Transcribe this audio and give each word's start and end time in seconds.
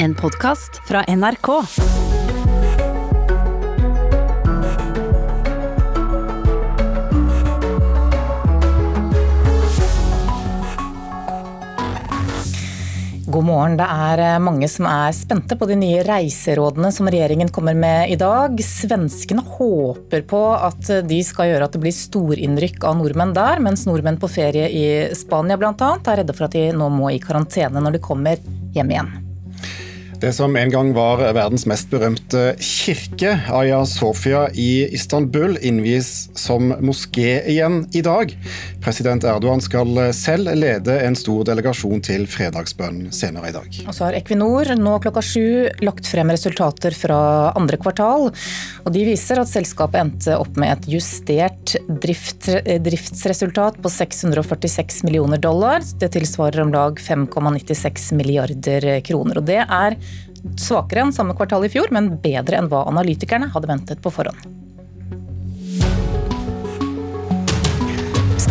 En 0.00 0.14
podkast 0.14 0.76
fra 0.88 1.04
NRK. 1.08 1.48
God 13.26 13.44
morgen. 13.44 13.74
Det 13.76 13.84
er 13.90 14.22
eh, 14.22 14.38
mange 14.38 14.68
som 14.70 14.86
er 14.86 15.10
spente 15.12 15.58
på 15.58 15.66
de 15.66 15.74
nye 15.82 16.06
reiserådene 16.06 16.94
som 16.94 17.10
regjeringen 17.10 17.50
kommer 17.50 17.74
med 17.74 18.14
i 18.14 18.16
dag. 18.22 18.54
Svenskene 18.62 19.42
håper 19.42 20.22
på 20.30 20.46
at 20.54 20.94
de 21.10 21.22
skal 21.26 21.50
gjøre 21.50 21.66
at 21.66 21.74
det 21.74 21.82
blir 21.82 22.02
storinnrykk 22.04 22.86
av 22.86 23.00
nordmenn 23.02 23.34
der, 23.34 23.58
mens 23.66 23.88
nordmenn 23.90 24.22
på 24.22 24.30
ferie 24.30 24.70
i 24.70 24.90
Spania 25.18 25.58
bl.a. 25.58 25.74
er 25.74 26.22
redde 26.22 26.38
for 26.38 26.46
at 26.46 26.54
de 26.54 26.68
nå 26.70 26.86
må 26.86 27.10
i 27.10 27.22
karantene 27.22 27.82
når 27.82 27.98
de 27.98 28.06
kommer 28.12 28.46
hjem 28.78 28.94
igjen. 28.94 29.18
Det 30.18 30.32
som 30.34 30.56
en 30.58 30.70
gang 30.70 30.88
var 30.96 31.20
verdens 31.30 31.62
mest 31.70 31.92
berømte 31.92 32.56
kirke, 32.58 33.36
Aya 33.54 33.84
Sofia 33.86 34.48
i 34.50 34.88
Istanbul, 34.90 35.54
innvies 35.62 36.26
som 36.34 36.72
moské 36.82 37.36
igjen 37.46 37.84
i 37.94 38.02
dag. 38.02 38.34
President 38.88 39.24
Erdogan 39.28 39.60
skal 39.60 39.98
selv 40.16 40.48
lede 40.56 40.94
en 41.04 41.16
stor 41.18 41.42
delegasjon 41.44 42.00
til 42.06 42.22
fredagsbønn 42.30 43.10
senere 43.12 43.50
i 43.50 43.52
dag. 43.52 43.66
Og 43.84 43.92
så 43.92 44.06
har 44.06 44.16
Equinor 44.16 44.70
nå 44.80 44.94
klokka 45.04 45.20
sju 45.20 45.66
lagt 45.84 46.08
frem 46.08 46.32
resultater 46.32 46.96
fra 46.96 47.18
andre 47.58 47.76
kvartal. 47.82 48.30
og 48.32 48.88
De 48.94 49.02
viser 49.04 49.42
at 49.42 49.50
selskapet 49.50 50.00
endte 50.00 50.38
opp 50.40 50.56
med 50.56 50.72
et 50.72 50.88
justert 50.94 51.74
drift, 52.00 52.48
driftsresultat 52.88 53.76
på 53.84 53.92
646 53.92 55.02
millioner 55.04 55.42
dollar. 55.42 55.84
Det 56.00 56.08
tilsvarer 56.16 56.64
om 56.64 56.72
lag 56.72 56.96
5,96 56.96 58.14
milliarder 58.16 58.88
kroner. 59.04 59.42
og 59.42 59.50
det 59.52 59.60
er 59.66 59.98
svakere 60.56 61.04
enn 61.04 61.12
samme 61.12 61.36
kvartal 61.36 61.68
i 61.68 61.72
fjor, 61.76 61.92
men 61.92 62.14
bedre 62.24 62.62
enn 62.62 62.72
hva 62.72 62.86
analytikerne 62.88 63.52
hadde 63.52 63.68
ventet 63.68 64.00
på 64.00 64.14
forhånd. 64.16 64.67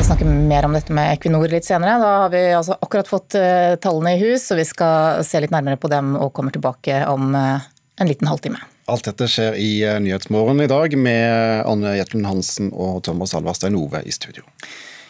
Snakke 0.08 0.26
mer 0.26 0.66
om 0.66 0.72
dette 0.74 0.94
med 0.96 1.10
Equinor 1.18 1.50
litt 1.52 1.66
senere. 1.68 1.98
Da 2.00 2.12
har 2.22 2.30
vi 2.32 2.40
altså 2.56 2.78
akkurat 2.80 3.10
fått 3.10 3.36
eh, 3.36 3.76
tallene 3.84 4.14
i 4.16 4.20
hus, 4.22 4.46
og 4.54 4.62
vi 4.62 4.64
skal 4.68 5.24
se 5.28 5.42
litt 5.44 5.52
nærmere 5.52 5.80
på 5.82 5.90
dem 5.92 6.14
og 6.16 6.32
kommer 6.38 6.56
tilbake 6.56 7.02
om 7.12 7.36
eh, 7.36 7.66
en 8.00 8.08
liten 8.08 8.30
halvtime. 8.32 8.62
Alt 8.88 9.10
dette 9.10 9.28
skjer 9.28 9.58
i 9.60 9.72
eh, 9.84 9.98
Nyhetsmorgen 10.00 10.64
i 10.64 10.70
dag 10.72 10.96
med 10.96 11.66
Anne 11.68 11.98
Jetlund 11.98 12.30
Hansen 12.30 12.72
og 12.72 13.02
Thomas 13.04 13.36
Alvarstein 13.36 13.76
Ove 13.76 14.00
i 14.08 14.16
studio. 14.16 14.48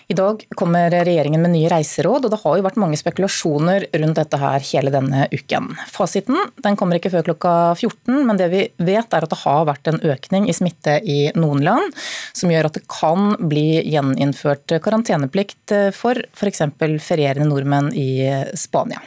I 0.08 0.16
dag 0.16 0.44
kommer 0.56 0.88
regjeringen 0.90 1.42
med 1.44 1.52
nye 1.52 1.68
reiseråd, 1.68 2.24
og 2.26 2.32
det 2.32 2.40
har 2.40 2.54
jo 2.56 2.64
vært 2.64 2.78
mange 2.80 2.96
spekulasjoner 2.96 3.90
rundt 4.00 4.16
dette 4.16 4.40
her 4.40 4.64
hele 4.70 4.94
denne 4.94 5.26
uken. 5.34 5.68
Fasiten 5.92 6.38
den 6.64 6.78
kommer 6.80 6.96
ikke 6.96 7.12
før 7.12 7.26
klokka 7.28 7.52
14, 7.76 8.22
men 8.30 8.40
det 8.40 8.48
vi 8.54 8.62
vet 8.88 9.12
er 9.12 9.28
at 9.28 9.34
det 9.34 9.42
har 9.42 9.68
vært 9.68 9.92
en 9.92 10.00
økning 10.08 10.48
i 10.48 10.56
smitte 10.56 10.96
i 11.04 11.18
noen 11.36 11.60
land, 11.68 11.92
som 12.32 12.54
gjør 12.54 12.70
at 12.70 12.80
det 12.80 12.86
kan 12.88 13.34
bli 13.52 13.82
gjeninnført 13.84 14.78
karanteneplikt 14.86 15.76
for 16.00 16.24
f.eks. 16.32 16.64
ferierende 17.04 17.52
nordmenn 17.52 17.92
i 17.92 18.10
Spania. 18.56 19.04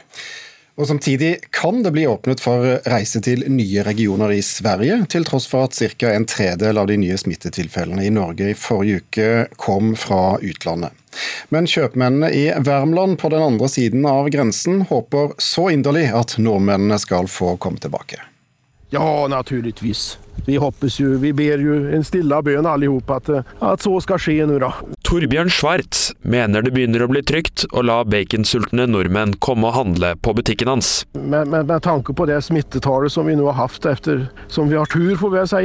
Og 0.79 0.87
Samtidig 0.87 1.35
kan 1.51 1.83
det 1.83 1.91
bli 1.91 2.05
åpnet 2.07 2.39
for 2.41 2.63
reise 2.89 3.19
til 3.23 3.43
nye 3.51 3.83
regioner 3.83 4.31
i 4.31 4.39
Sverige, 4.45 5.01
til 5.11 5.27
tross 5.27 5.45
for 5.51 5.67
at 5.67 5.75
ca. 5.75 6.13
en 6.13 6.25
tredel 6.25 6.79
av 6.79 6.87
de 6.87 6.97
nye 6.97 7.17
smittetilfellene 7.19 8.05
i 8.07 8.13
Norge 8.13 8.53
i 8.53 8.57
forrige 8.57 9.03
uke 9.03 9.29
kom 9.59 9.93
fra 9.99 10.39
utlandet. 10.39 10.95
Men 11.51 11.67
kjøpmennene 11.67 12.31
i 12.31 12.45
Värmland 12.63 13.19
på 13.19 13.29
den 13.29 13.43
andre 13.43 13.67
siden 13.69 14.05
av 14.07 14.29
grensen 14.31 14.85
håper 14.87 15.35
så 15.37 15.67
inderlig 15.75 16.07
at 16.15 16.37
nordmennene 16.39 16.99
skal 17.03 17.27
få 17.27 17.57
komme 17.59 17.83
tilbake. 17.83 18.21
Ja, 18.91 19.27
naturligvis. 19.27 20.17
Vi 20.45 20.57
hoppas 20.57 20.99
ju, 20.99 21.17
vi 21.17 21.33
ber 21.33 21.57
ju 21.57 21.95
en 21.95 22.03
stilla 22.03 22.41
bön 22.41 22.65
allihop 22.65 23.09
att, 23.09 23.29
att 23.59 23.81
så 23.81 24.01
skal 24.01 24.19
skje 24.19 24.45
nå, 24.45 24.57
da. 24.59 24.73
Torbjørn 25.05 25.49
Schwartz 25.51 26.13
mener 26.23 26.63
det 26.63 26.71
begynner 26.71 27.03
å 27.03 27.09
bli 27.11 27.21
trygt 27.27 27.65
å 27.75 27.83
la 27.85 27.99
baconsultne 28.07 28.87
nordmenn 28.89 29.35
komme 29.43 29.67
og 29.69 29.75
handle 29.75 30.13
på 30.23 30.33
butikken 30.37 30.71
hans. 30.71 30.91
Med, 31.13 31.49
med, 31.51 31.67
med 31.67 31.83
tanke 31.83 32.15
på 32.15 32.25
det 32.29 32.39
smittetallet 32.45 33.11
som 33.13 33.27
vi 33.27 33.35
nå 33.35 33.49
har 33.51 33.59
hatt 33.67 33.85
etter, 33.91 34.23
som 34.47 34.71
vi 34.71 34.79
har 34.79 34.89
tur 34.89 35.17
får 35.19 35.33
vi 35.35 35.43
si, 35.51 35.61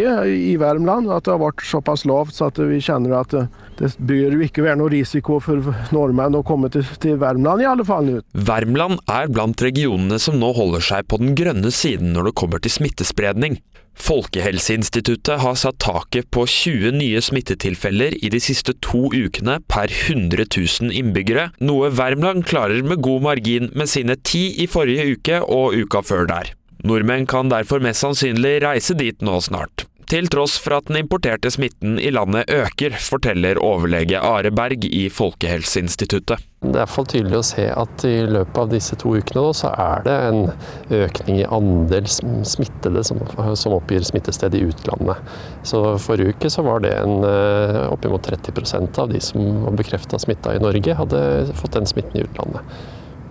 i 0.53 0.57
Värmland, 0.61 1.09
at 1.15 1.25
det 1.25 1.37
har 1.37 1.45
vært 1.45 1.65
såpass 1.65 2.05
lavt 2.09 2.35
så 2.37 2.51
at 2.51 2.59
vi 2.59 2.81
kjenner 2.83 3.17
at 3.21 3.33
det, 3.33 3.47
det 3.79 3.93
bør 3.97 4.37
jo 4.37 4.43
ikke 4.49 4.67
være 4.67 4.81
noe 4.83 4.93
risiko 4.93 5.39
for 5.45 5.73
nordmenn 5.95 6.37
å 6.37 6.45
komme 6.47 6.73
til, 6.75 6.85
til 7.03 7.17
Värmland 7.23 7.63
i 7.63 7.71
alle 7.71 7.87
fall. 7.87 8.11
Värmland 8.35 9.01
er 9.09 9.31
blant 9.33 9.63
regionene 9.63 10.19
som 10.23 10.41
nå 10.43 10.53
holder 10.59 10.85
seg 10.85 11.09
på 11.09 11.23
den 11.23 11.37
grønne 11.39 11.73
siden 11.75 12.13
når 12.17 12.31
det 12.31 12.39
kommer 12.43 12.63
til 12.63 12.75
smittespredning. 12.77 13.61
Folkehelseinstituttet 13.97 15.41
har 15.43 15.57
satt 15.59 15.79
taket 15.83 16.29
på 16.35 16.45
20 16.47 16.93
nye 16.99 17.23
smittetilfeller 17.25 18.19
i 18.21 18.31
de 18.33 18.41
siste 18.43 18.77
to 18.85 19.09
ukene 19.15 19.59
per 19.73 19.91
100 19.91 20.47
000 20.53 20.93
innbyggere, 20.93 21.49
noe 21.65 21.91
Värmland 21.91 22.47
klarer 22.47 22.85
med 22.87 23.03
god 23.05 23.27
margin 23.27 23.73
med 23.75 23.91
sine 23.91 24.19
ti 24.21 24.49
i 24.63 24.69
forrige 24.71 25.09
uke 25.17 25.43
og 25.43 25.75
uka 25.75 26.05
før 26.07 26.29
der. 26.31 26.55
Nordmenn 26.87 27.27
kan 27.27 27.51
derfor 27.51 27.83
mest 27.83 28.05
sannsynlig 28.05 28.61
reise 28.63 28.95
dit 28.95 29.25
nå 29.25 29.41
snart 29.43 29.89
til 30.11 30.29
tross 30.33 30.57
for 30.63 30.77
at 30.79 30.89
den 30.89 31.01
importerte 31.01 31.51
smitten 31.53 31.97
i 31.99 32.13
landet 32.15 32.51
øker, 32.53 32.95
forteller 33.03 33.59
overlege 33.63 34.21
Are 34.23 34.51
Berg 34.55 34.87
i 34.89 35.07
Folkehelseinstituttet. 35.13 36.43
Det 36.67 36.73
er 36.73 36.83
iallfall 36.83 37.07
tydelig 37.11 37.39
å 37.39 37.47
se 37.47 37.65
at 37.71 38.05
i 38.09 38.15
løpet 38.27 38.59
av 38.63 38.71
disse 38.73 38.97
to 38.99 39.13
ukene 39.19 39.45
så 39.55 39.71
er 39.71 40.05
det 40.07 40.17
en 40.29 40.41
økning 40.99 41.41
i 41.43 41.49
andel 41.59 42.09
smittede 42.11 43.05
som, 43.07 43.21
som 43.59 43.77
oppgir 43.77 44.07
smittested 44.07 44.57
i 44.59 44.65
utlandet. 44.67 45.21
Så 45.67 45.83
Forrige 46.03 46.35
uke 46.35 46.51
så 46.53 46.65
var 46.67 46.83
det 46.87 46.95
en 46.97 47.27
eh, 47.27 47.83
oppimot 47.91 48.27
30% 48.27 49.03
av 49.03 49.13
de 49.13 49.23
som 49.23 49.67
var 49.67 49.79
bekrefta 49.79 50.21
smitta 50.23 50.57
i 50.57 50.63
Norge, 50.63 50.99
hadde 50.99 51.21
fått 51.59 51.77
den 51.79 51.89
smitten 51.91 52.19
i 52.21 52.27
utlandet. 52.27 52.79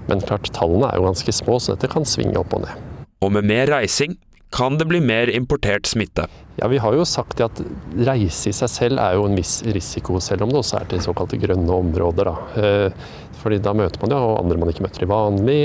Men 0.10 0.22
klart, 0.22 0.52
tallene 0.54 0.92
er 0.92 1.00
jo 1.00 1.08
ganske 1.10 1.34
små, 1.34 1.58
så 1.60 1.74
dette 1.74 1.90
kan 1.92 2.06
svinge 2.08 2.38
opp 2.40 2.54
og 2.56 2.68
ned. 2.68 2.92
Og 3.26 3.32
med 3.34 3.48
mer 3.50 3.70
reising 3.72 4.20
kan 4.50 4.78
det 4.78 4.86
bli 4.86 5.02
mer 5.02 5.28
importert 5.28 5.86
smitte. 5.86 6.28
Ja, 6.56 6.68
Vi 6.68 6.78
har 6.78 6.94
jo 6.96 7.06
sagt 7.06 7.42
at 7.44 7.60
reise 8.08 8.50
i 8.50 8.56
seg 8.56 8.72
selv 8.72 9.02
er 9.04 9.18
jo 9.18 9.26
en 9.28 9.36
viss 9.36 9.60
risiko, 9.68 10.22
selv 10.24 10.46
om 10.46 10.54
det 10.54 10.62
også 10.62 10.80
er 10.80 10.90
til 10.92 11.04
såkalte 11.04 11.40
grønne 11.42 11.80
områder. 11.84 12.30
Da. 12.30 12.64
Eh, 12.64 13.10
fordi 13.42 13.60
da 13.62 13.76
møter 13.78 14.02
man 14.02 14.16
jo 14.16 14.22
andre 14.40 14.58
man 14.58 14.72
ikke 14.72 14.86
møter 14.88 15.04
i 15.06 15.10
vanlig, 15.12 15.60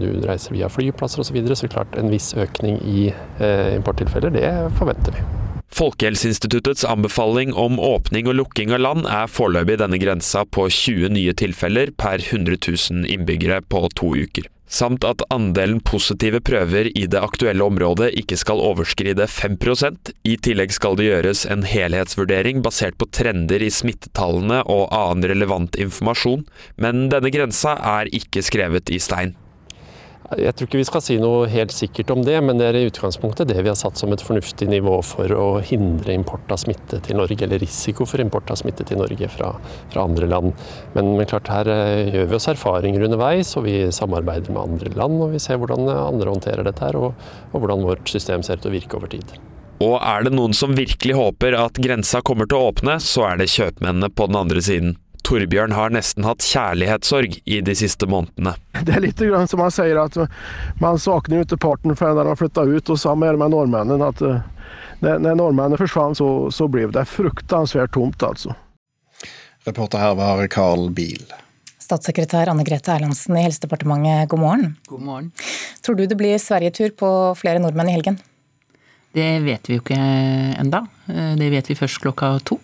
du 0.00 0.06
reiser 0.24 0.54
via 0.54 0.70
flyplasser 0.72 1.20
osv. 1.20 1.32
Så, 1.32 1.36
videre, 1.36 1.58
så 1.58 1.68
klart 1.68 1.98
en 1.98 2.12
viss 2.12 2.30
økning 2.38 2.78
i 2.86 3.10
eh, 3.10 3.74
importtilfeller, 3.76 4.32
det 4.32 4.46
forventer 4.78 5.18
vi. 5.18 5.26
Folkehelseinstituttets 5.76 6.86
anbefaling 6.88 7.50
om 7.52 7.80
åpning 7.82 8.30
og 8.30 8.38
lukking 8.38 8.72
av 8.72 8.80
land 8.80 9.08
er 9.10 9.28
foreløpig 9.28 9.80
denne 9.82 9.98
grensa 10.00 10.46
på 10.46 10.70
20 10.70 11.10
nye 11.18 11.34
tilfeller 11.36 11.90
per 11.98 12.22
100 12.22 12.62
000 12.62 13.10
innbyggere 13.12 13.60
på 13.66 13.88
to 13.98 14.14
uker 14.16 14.46
samt 14.66 15.04
at 15.06 15.22
andelen 15.32 15.80
positive 15.80 16.40
prøver 16.44 16.90
i 16.98 17.06
det 17.10 17.22
aktuelle 17.22 17.64
området 17.64 18.12
ikke 18.20 18.38
skal 18.40 18.62
overskride 18.62 19.28
5% 19.30 20.12
I 20.26 20.36
tillegg 20.42 20.74
skal 20.74 20.98
det 20.98 21.08
gjøres 21.08 21.46
en 21.50 21.64
helhetsvurdering 21.68 22.62
basert 22.66 22.98
på 22.98 23.08
trender 23.14 23.62
i 23.62 23.70
smittetallene 23.72 24.62
og 24.66 24.88
annen 24.90 25.30
relevant 25.30 25.78
informasjon, 25.80 26.46
men 26.82 27.08
denne 27.12 27.32
grensa 27.34 27.76
er 27.96 28.10
ikke 28.14 28.44
skrevet 28.46 28.90
i 28.92 29.00
stein. 29.02 29.36
Jeg 30.34 30.56
tror 30.56 30.66
ikke 30.66 30.80
vi 30.80 30.86
skal 30.88 31.02
si 31.04 31.16
noe 31.22 31.46
helt 31.50 31.70
sikkert 31.70 32.10
om 32.10 32.24
det, 32.26 32.34
men 32.42 32.58
det 32.58 32.66
er 32.66 32.78
i 32.80 32.86
utgangspunktet 32.88 33.46
det 33.46 33.60
vi 33.60 33.70
har 33.70 33.78
satt 33.78 34.00
som 34.00 34.10
et 34.10 34.22
fornuftig 34.24 34.66
nivå 34.70 34.96
for 35.06 35.30
å 35.30 35.46
hindre 35.62 36.16
import 36.16 36.50
av 36.50 36.58
smitte 36.64 36.98
til 37.06 37.20
Norge, 37.20 37.38
eller 37.46 37.62
risiko 37.62 38.06
for 38.08 38.22
import 38.22 38.50
av 38.50 38.58
smitte 38.58 38.86
til 38.88 38.98
Norge 38.98 39.30
fra, 39.30 39.52
fra 39.92 40.06
andre 40.08 40.26
land. 40.32 40.50
Men, 40.96 41.12
men, 41.14 41.28
klart 41.30 41.52
her 41.52 41.70
eh, 41.70 42.10
gjør 42.16 42.30
vi 42.32 42.38
oss 42.40 42.50
erfaringer 42.50 43.06
underveis, 43.06 43.54
og 43.60 43.68
vi 43.68 43.78
samarbeider 43.94 44.50
med 44.50 44.64
andre 44.64 44.94
land. 44.98 45.22
Og 45.22 45.36
vi 45.36 45.42
ser 45.42 45.62
hvordan 45.62 45.86
andre 45.94 46.34
håndterer 46.34 46.66
dette 46.66 46.82
her, 46.82 46.98
og, 46.98 47.28
og 47.52 47.62
hvordan 47.62 47.86
vårt 47.86 48.10
system 48.10 48.42
ser 48.42 48.58
ut 48.58 48.66
til 48.66 48.74
å 48.74 48.78
virke 48.80 48.98
over 48.98 49.14
tid. 49.14 49.38
Og 49.84 49.98
er 50.00 50.24
det 50.24 50.32
noen 50.32 50.56
som 50.56 50.74
virkelig 50.74 51.18
håper 51.18 51.54
at 51.60 51.78
grensa 51.78 52.22
kommer 52.24 52.48
til 52.48 52.58
å 52.58 52.70
åpne, 52.72 52.96
så 53.04 53.28
er 53.30 53.42
det 53.42 53.52
kjøpmennene 53.52 54.10
på 54.10 54.26
den 54.30 54.38
andre 54.40 54.62
siden. 54.64 54.96
Torbjørn 55.26 55.72
har 55.74 55.90
nesten 55.90 56.22
hatt 56.22 56.44
kjærlighetssorg 56.46 57.40
i 57.50 57.56
de 57.66 57.74
siste 57.74 58.06
månedene. 58.06 58.52
Det 58.86 58.92
er 58.94 59.02
litt 59.02 59.18
grann 59.18 59.48
som 59.50 59.62
han 59.64 59.72
sier, 59.74 59.98
at 59.98 60.14
man 60.78 61.00
savner 61.02 61.42
ikke 61.42 61.58
parten 61.64 61.96
før 61.98 62.20
han 62.20 62.30
har 62.30 62.38
flytta 62.38 62.62
ut. 62.62 62.92
Og 62.94 63.00
sammen 63.00 63.40
med 63.40 63.50
nordmennene 63.50 64.06
at 64.06 64.22
eh, 64.22 64.44
når 65.02 65.34
nordmennene 65.34 65.80
forsvant, 65.80 66.20
så, 66.20 66.28
så 66.54 66.68
ble 66.70 66.86
det 66.94 67.02
fruktansvært 67.10 67.96
tomt, 67.96 68.22
altså. 68.22 68.54
Reporter 69.66 69.98
her 69.98 70.14
var 70.14 70.44
Carl 70.52 70.86
Biel. 70.94 71.26
Statssekretær 71.82 72.52
Anne 72.52 72.62
Grete 72.66 72.94
Erlandsen 72.94 73.34
i 73.34 73.42
Helsedepartementet, 73.48 74.30
god 74.30 74.44
morgen. 74.44 74.72
God 74.86 75.04
morgen. 75.10 75.34
Tror 75.82 75.98
du 75.98 76.06
det 76.06 76.18
blir 76.18 76.38
sverigetur 76.38 76.94
på 76.94 77.10
flere 77.38 77.58
nordmenn 77.62 77.90
i 77.90 77.98
helgen? 77.98 78.22
Det 79.16 79.28
vet 79.42 79.66
vi 79.66 79.78
jo 79.80 79.82
ikke 79.82 79.98
enda. 80.62 80.86
Det 81.10 81.50
vet 81.50 81.70
vi 81.70 81.78
først 81.78 81.98
klokka 82.04 82.36
to. 82.46 82.62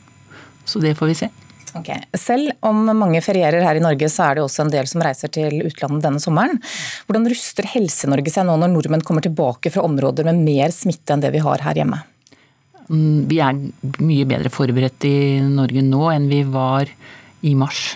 Så 0.63 0.79
det 0.79 0.95
får 0.95 1.11
vi 1.11 1.23
se. 1.25 1.35
Okay. 1.79 2.03
Selv 2.19 2.53
om 2.69 2.85
mange 2.99 3.23
ferierer 3.25 3.65
her 3.65 3.79
i 3.79 3.83
Norge, 3.83 4.09
så 4.13 4.27
er 4.27 4.37
det 4.37 4.45
også 4.45 4.67
en 4.67 4.73
del 4.73 4.89
som 4.91 5.05
reiser 5.05 5.33
til 5.33 5.63
utlandet 5.65 6.05
denne 6.05 6.21
sommeren. 6.21 6.61
Hvordan 7.09 7.29
ruster 7.33 7.69
Helse-Norge 7.73 8.33
seg 8.35 8.47
nå 8.49 8.59
når 8.61 8.73
nordmenn 8.75 9.05
kommer 9.07 9.25
tilbake 9.25 9.73
fra 9.73 9.85
områder 9.87 10.29
med 10.29 10.43
mer 10.45 10.75
smitte 10.75 11.15
enn 11.15 11.25
det 11.25 11.33
vi 11.33 11.43
har 11.45 11.65
her 11.65 11.81
hjemme? 11.81 12.03
Mm, 12.93 13.25
vi 13.31 13.41
er 13.41 13.57
mye 14.05 14.29
bedre 14.29 14.53
forberedt 14.53 15.07
i 15.09 15.17
Norge 15.47 15.85
nå 15.87 16.07
enn 16.13 16.29
vi 16.29 16.43
var 16.45 16.91
i 17.43 17.55
mars 17.59 17.93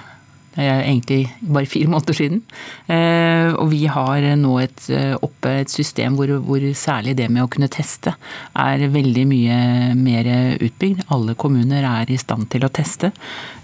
egentlig 0.56 1.26
bare 1.41 1.67
fire 1.67 1.88
måneder 1.93 2.17
siden. 2.17 2.43
Eh, 2.88 3.53
og 3.55 3.70
vi 3.73 3.85
har 3.91 4.25
nå 4.38 4.56
et, 4.62 4.88
eh, 4.91 5.14
oppe 5.14 5.53
et 5.62 5.73
system 5.73 6.17
hvor, 6.17 6.31
hvor, 6.44 6.62
særlig 6.76 7.17
det 7.19 7.29
med 7.32 7.44
å 7.44 7.50
kunne 7.50 7.70
teste 7.73 8.14
er 8.56 8.87
veldig 8.93 9.25
mye 9.29 9.58
mer 9.99 10.31
utbygd. 10.62 11.06
Alle 11.14 11.37
kommuner 11.38 11.87
er 11.87 12.11
i 12.12 12.19
stand 12.20 12.49
til 12.53 12.67
å 12.67 12.73
teste. 12.73 13.12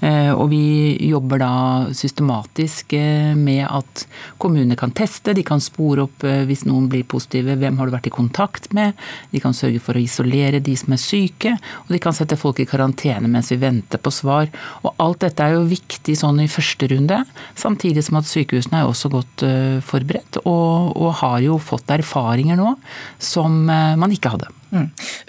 Eh, 0.00 0.32
og 0.32 0.48
vi 0.52 0.96
jobber 1.08 1.42
da 1.42 1.52
systematisk 1.96 2.94
med 3.38 3.64
at 3.68 4.06
kommunene 4.42 4.76
kan 4.78 4.92
teste. 4.94 5.34
De 5.36 5.44
kan 5.46 5.62
spore 5.62 6.06
opp 6.06 6.22
hvis 6.22 6.64
noen 6.68 6.88
blir 6.90 7.06
positive, 7.08 7.56
hvem 7.58 7.78
har 7.78 7.88
du 7.88 7.94
vært 7.94 8.08
i 8.10 8.14
kontakt 8.14 8.70
med. 8.76 8.98
De 9.32 9.40
kan 9.42 9.54
sørge 9.56 9.80
for 9.82 9.96
å 9.96 10.02
isolere 10.02 10.62
de 10.62 10.74
som 10.78 10.94
er 10.94 11.02
syke. 11.02 11.54
Og 11.86 11.94
de 11.94 12.00
kan 12.02 12.16
sette 12.16 12.38
folk 12.40 12.60
i 12.62 12.68
karantene 12.68 13.30
mens 13.30 13.52
vi 13.52 13.60
venter 13.62 14.00
på 14.02 14.12
svar. 14.14 14.50
Og 14.82 14.94
alt 15.02 15.22
dette 15.26 15.44
er 15.44 15.56
jo 15.56 15.68
viktig 15.70 16.16
sånn 16.18 16.42
i 16.42 16.50
første 16.50 16.81
runde. 16.90 17.18
Samtidig 17.58 18.04
som 18.06 18.18
at 18.20 18.28
sykehusene 18.28 18.82
er 18.82 18.88
også 18.88 19.10
godt 19.12 19.44
eh, 19.46 19.78
forberedt, 19.84 20.40
og, 20.42 20.96
og 20.96 21.14
har 21.22 21.38
jo 21.44 21.60
fått 21.62 21.92
erfaringer 21.94 22.58
nå 22.58 22.74
som 23.22 23.62
eh, 23.70 23.94
man 24.00 24.14
ikke 24.14 24.34
hadde. 24.34 24.50
Mm. 24.72 24.86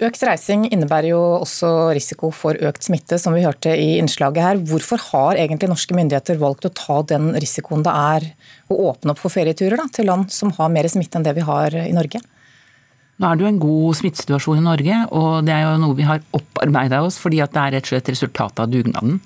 Økt 0.08 0.22
reising 0.24 0.66
innebærer 0.72 1.10
jo 1.10 1.22
også 1.42 1.70
risiko 1.96 2.30
for 2.32 2.56
økt 2.56 2.86
smitte, 2.86 3.18
som 3.20 3.36
vi 3.36 3.44
hørte 3.44 3.74
i 3.76 3.98
innslaget 4.00 4.46
her. 4.46 4.62
Hvorfor 4.70 5.02
har 5.10 5.40
egentlig 5.40 5.68
norske 5.72 5.96
myndigheter 5.96 6.40
valgt 6.40 6.68
å 6.68 6.72
ta 6.72 7.02
den 7.14 7.34
risikoen 7.36 7.84
det 7.84 7.92
er 7.92 8.30
å 8.72 8.78
åpne 8.90 9.12
opp 9.12 9.20
for 9.20 9.34
ferieturer 9.34 9.76
da, 9.80 9.88
til 9.92 10.08
land 10.08 10.32
som 10.32 10.54
har 10.56 10.72
mer 10.72 10.88
smitte 10.88 11.20
enn 11.20 11.26
det 11.26 11.36
vi 11.36 11.44
har 11.44 11.76
i 11.84 11.92
Norge? 11.96 12.22
Nå 13.14 13.28
er 13.28 13.38
det 13.38 13.44
jo 13.44 13.50
en 13.52 13.60
god 13.62 13.98
smittesituasjon 14.00 14.58
i 14.58 14.64
Norge, 14.64 14.96
og 15.14 15.44
det 15.46 15.52
er 15.54 15.68
jo 15.68 15.74
noe 15.84 15.94
vi 15.94 16.06
har 16.08 16.24
opparbeida 16.34 16.98
oss 17.06 17.20
fordi 17.22 17.38
at 17.44 17.52
det 17.54 17.60
er 17.62 17.76
rett 17.76 17.86
og 17.86 17.92
slett 17.92 18.10
resultatet 18.10 18.62
av 18.64 18.72
dugnaden. 18.72 19.20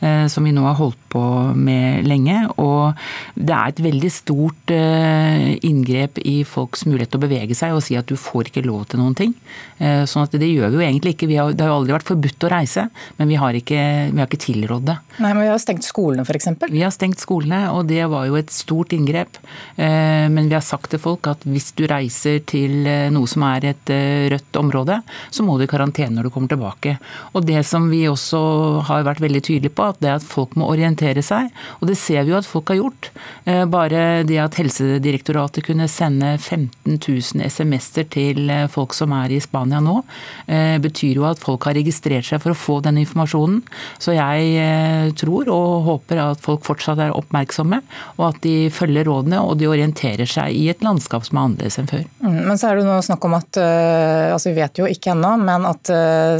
Eh, 0.00 0.26
som 0.32 0.44
vi 0.44 0.52
nå 0.52 0.62
har 0.64 0.78
holdt 0.78 0.98
på 1.12 1.22
med 1.52 2.06
lenge. 2.08 2.46
Og 2.62 2.96
det 3.36 3.52
er 3.52 3.72
et 3.72 3.82
veldig 3.84 4.10
stort 4.12 4.72
eh, 4.72 5.58
inngrep 5.66 6.22
i 6.24 6.40
folks 6.48 6.86
mulighet 6.88 7.12
til 7.12 7.20
å 7.20 7.24
bevege 7.26 7.56
seg 7.58 7.76
og 7.76 7.84
si 7.84 7.98
at 8.00 8.08
du 8.08 8.16
får 8.16 8.48
ikke 8.48 8.64
lov 8.64 8.86
til 8.88 9.02
noen 9.02 9.16
ting. 9.18 9.34
Eh, 9.76 10.06
sånn 10.08 10.24
at 10.24 10.36
det 10.40 10.48
gjør 10.48 10.72
vi 10.72 10.80
jo 10.80 10.86
egentlig 10.86 11.14
ikke. 11.16 11.28
Har, 11.34 11.52
det 11.52 11.66
har 11.66 11.74
jo 11.74 11.80
aldri 11.82 11.96
vært 11.98 12.08
forbudt 12.08 12.48
å 12.48 12.52
reise, 12.52 12.86
men 13.18 13.28
vi 13.28 13.36
har 13.42 13.58
ikke, 13.58 13.82
vi 14.08 14.22
har 14.22 14.30
ikke 14.30 14.40
tilrådd 14.46 14.88
det. 14.88 14.96
Nei, 15.20 15.34
men 15.34 15.44
Vi 15.44 15.50
har 15.50 15.60
stengt 15.60 15.84
skolene 15.84 16.24
f.eks.? 16.24 16.48
Vi 16.70 16.84
har 16.84 16.94
stengt 16.94 17.20
skolene, 17.20 17.60
og 17.74 17.84
det 17.90 18.00
var 18.08 18.28
jo 18.28 18.38
et 18.40 18.52
stort 18.54 18.94
inngrep. 18.96 19.36
Men 19.76 20.48
vi 20.48 20.54
har 20.54 20.64
sagt 20.64 20.92
til 20.92 21.00
folk 21.02 21.26
at 21.30 21.42
hvis 21.48 21.70
du 21.76 21.84
reiser 21.90 22.40
til 22.48 22.86
noe 23.12 23.28
som 23.30 23.44
er 23.48 23.66
et 23.72 23.92
rødt 24.32 24.58
område, 24.60 25.00
så 25.32 25.44
må 25.44 25.56
du 25.58 25.64
i 25.66 25.70
karantene 25.70 26.16
når 26.16 26.28
du 26.28 26.32
kommer 26.34 26.52
tilbake. 26.52 26.96
Og 27.34 27.44
det 27.48 27.64
som 27.68 27.88
vi 27.92 28.04
også 28.08 28.40
har 28.88 29.06
vært 29.08 29.22
veldig 29.24 29.42
tydelige 29.46 29.74
på, 29.76 29.89
at 29.90 30.00
det 30.02 30.14
at 30.18 30.26
folk 30.26 30.56
må 30.58 30.68
orientere 30.70 31.22
seg. 31.24 31.50
Og 31.80 31.90
det 31.90 31.98
ser 32.00 32.24
vi 32.24 32.34
jo 32.34 32.38
at 32.38 32.48
folk 32.48 32.70
har 32.72 32.80
gjort. 32.80 33.10
Eh, 33.44 33.64
bare 33.70 34.22
det 34.26 34.38
at 34.42 34.56
Helsedirektoratet 34.60 35.64
kunne 35.66 35.88
sende 35.90 36.34
15 36.38 36.98
000 36.98 37.46
SMS-er 37.46 38.08
til 38.12 38.50
eh, 38.52 38.66
folk 38.70 38.94
som 38.96 39.14
er 39.16 39.32
i 39.34 39.40
Spania 39.42 39.80
nå, 39.84 40.00
eh, 40.46 40.76
betyr 40.82 41.20
jo 41.20 41.26
at 41.28 41.40
folk 41.42 41.68
har 41.68 41.76
registrert 41.78 42.28
seg 42.28 42.42
for 42.42 42.54
å 42.54 42.58
få 42.58 42.78
den 42.84 43.00
informasjonen. 43.02 43.62
Så 44.00 44.14
jeg 44.16 45.14
tror 45.18 45.48
og 45.52 45.86
håper 45.86 46.20
at 46.22 46.42
folk 46.44 46.64
fortsatt 46.66 47.00
er 47.02 47.14
oppmerksomme, 47.16 47.80
og 48.18 48.24
at 48.28 48.40
de 48.44 48.70
følger 48.72 49.06
rådene 49.08 49.40
og 49.42 49.56
de 49.60 49.68
orienterer 49.70 50.28
seg 50.28 50.54
i 50.56 50.68
et 50.72 50.84
landskap 50.84 51.24
som 51.26 51.38
er 51.38 51.48
annerledes 51.48 51.78
enn 51.80 51.90
før. 51.90 52.04
Mm, 52.22 52.40
men 52.48 52.60
så 52.60 52.70
er 52.70 52.80
det 52.80 52.86
nå 52.88 52.98
snakk 53.04 53.24
om 53.26 53.36
at 53.38 53.60
altså 53.60 54.50
vi 54.50 54.60
vet 54.60 54.80
jo 54.80 54.88
ikke 54.90 55.14
ennå, 55.14 55.32
men 55.42 55.66
at 55.68 55.90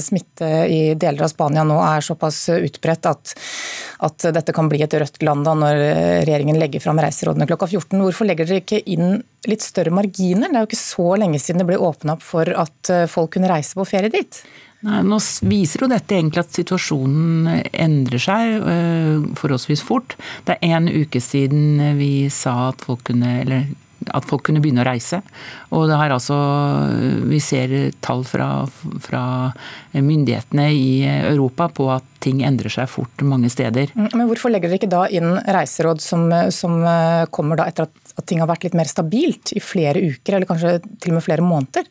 smitte 0.02 0.48
i 0.70 0.80
deler 1.00 1.26
av 1.26 1.32
Spania 1.32 1.64
nå 1.66 1.78
er 1.84 2.04
såpass 2.04 2.42
utbredt 2.54 3.08
at 3.10 3.34
at 4.06 4.30
dette 4.32 4.54
kan 4.56 4.70
bli 4.70 4.80
et 4.84 4.96
rødt 4.96 5.20
land 5.26 5.44
da 5.44 5.56
når 5.58 5.82
regjeringen 6.24 6.58
legger 6.60 6.82
fram 6.82 7.00
reiserådene 7.02 7.48
klokka 7.50 7.68
14. 7.68 8.00
Hvorfor 8.00 8.28
legger 8.28 8.48
dere 8.48 8.62
ikke 8.62 8.80
inn 8.94 9.20
litt 9.48 9.64
større 9.64 9.92
marginer? 9.94 10.48
Det 10.48 10.56
er 10.56 10.64
jo 10.64 10.70
ikke 10.70 10.80
så 10.80 11.12
lenge 11.20 11.40
siden 11.42 11.62
det 11.62 11.68
ble 11.68 11.78
åpna 11.80 12.16
opp 12.16 12.24
for 12.24 12.48
at 12.48 12.92
eh, 12.92 13.06
folk 13.10 13.34
kunne 13.36 13.50
reise 13.50 13.76
på 13.76 13.86
ferie 13.88 14.12
dit. 14.12 14.40
Nei, 14.86 15.02
nå 15.04 15.18
viser 15.44 15.84
jo 15.84 15.90
dette 15.92 16.16
egentlig 16.16 16.40
at 16.40 16.56
situasjonen 16.56 17.50
endrer 17.68 18.22
seg 18.22 18.54
øh, 18.64 19.26
forholdsvis 19.36 19.84
fort. 19.84 20.16
Det 20.48 20.56
er 20.56 20.78
en 20.78 20.88
uke 20.88 21.20
siden 21.20 21.98
vi 21.98 22.30
sa 22.32 22.70
at 22.70 22.80
folk 22.86 23.04
kunne, 23.10 23.34
eller 23.42 23.68
at 24.16 24.26
folk 24.28 24.46
kunne 24.48 24.62
begynne 24.62 24.82
å 24.84 24.88
reise. 24.88 25.20
Og 25.74 25.86
det 25.90 25.98
har 26.00 26.14
altså, 26.14 26.36
vi 27.30 27.40
ser 27.42 27.74
tall 28.04 28.24
fra, 28.28 28.66
fra, 29.02 29.22
myndighetene 29.90 30.68
i 30.72 30.90
Europa 31.06 31.68
på 31.74 31.88
at 31.92 32.06
ting 32.22 32.42
endrer 32.46 32.72
seg 32.72 32.90
fort 32.92 33.24
mange 33.26 33.50
steder. 33.52 33.92
Mm, 33.96 34.10
men 34.14 34.28
hvorfor 34.28 34.52
legger 34.52 34.70
dere 34.70 34.80
ikke 34.80 34.92
da 34.92 35.06
inn 35.08 35.38
reiseråd 35.40 36.02
som, 36.04 36.28
som 36.54 36.76
kommer 37.34 37.60
da 37.60 37.66
etter 37.70 37.88
at, 37.88 38.14
at 38.16 38.26
ting 38.28 38.42
har 38.42 38.50
vært 38.50 38.68
litt 38.68 38.76
mer 38.78 38.90
stabilt 38.90 39.54
i 39.56 39.62
flere 39.64 40.02
uker, 40.02 40.36
eller 40.36 40.48
kanskje 40.48 40.78
til 41.00 41.14
og 41.14 41.20
med 41.20 41.26
flere 41.26 41.46
måneder? 41.46 41.88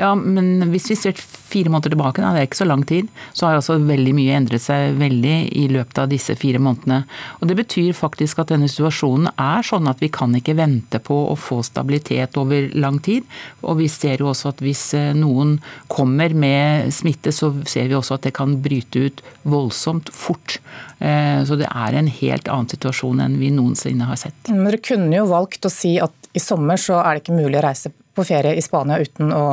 Ja, 0.00 0.14
men 0.16 0.70
hvis 0.72 0.88
vi 0.90 0.96
ser 0.96 1.18
fire 1.52 1.70
måneder 1.72 1.92
tilbake, 1.92 2.22
da, 2.22 2.32
det 2.32 2.42
er 2.42 2.48
ikke 2.48 2.62
så 2.62 2.68
lang 2.68 2.84
tid, 2.88 3.10
så 3.36 3.46
har 3.46 3.58
altså 3.58 3.76
veldig 3.82 4.14
mye 4.16 4.36
endret 4.38 4.64
seg 4.64 4.96
veldig 5.00 5.34
i 5.58 5.66
løpet 5.72 6.00
av 6.00 6.08
disse 6.12 6.36
fire 6.40 6.60
månedene. 6.62 7.02
Og 7.40 7.50
Det 7.50 7.56
betyr 7.58 7.92
faktisk 7.96 8.40
at 8.40 8.54
denne 8.54 8.70
situasjonen 8.72 9.28
er 9.36 9.66
sånn 9.66 9.90
at 9.90 10.00
vi 10.00 10.08
kan 10.12 10.32
ikke 10.38 10.56
vente 10.56 11.02
på 11.04 11.18
å 11.28 11.36
få 11.36 11.60
stabilitet 11.66 12.38
over 12.40 12.70
lang 12.72 13.02
tid. 13.04 13.28
Og 13.60 13.82
vi 13.82 13.90
ser 13.92 14.24
jo 14.24 14.30
også 14.32 14.54
at 14.54 14.64
hvis 14.64 14.86
eh, 14.96 15.12
noen 15.16 15.58
kommer 15.92 16.32
med 16.32 16.92
smitte, 16.94 17.34
så 17.34 17.52
ser 17.68 17.92
vi 17.92 17.98
også 17.98 18.16
at 18.16 18.28
det 18.28 18.36
kan 18.38 18.56
bryte 18.64 19.06
ut 19.06 19.24
voldsomt 19.44 20.08
fort. 20.16 20.56
Eh, 21.04 21.44
så 21.44 21.58
det 21.60 21.68
er 21.68 21.98
en 21.98 22.08
helt 22.08 22.48
annen 22.48 22.72
situasjon 22.72 23.20
enn 23.26 23.40
vi 23.42 23.52
noensinne 23.52 24.08
har 24.08 24.20
sett. 24.20 24.38
Men 24.48 24.70
dere 24.70 24.80
kunne 24.80 25.20
jo 25.20 25.28
valgt 25.30 25.68
å 25.68 25.72
si 25.72 25.98
at 26.00 26.16
i 26.32 26.40
sommer 26.40 26.80
så 26.80 27.02
er 27.02 27.18
det 27.18 27.26
ikke 27.26 27.36
mulig 27.36 27.60
å 27.60 27.66
reise 27.66 27.92
på 28.14 28.24
ferie 28.28 28.56
i 28.56 28.62
Spania 28.64 29.00
uten 29.02 29.32
å, 29.34 29.44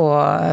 å 0.00 0.10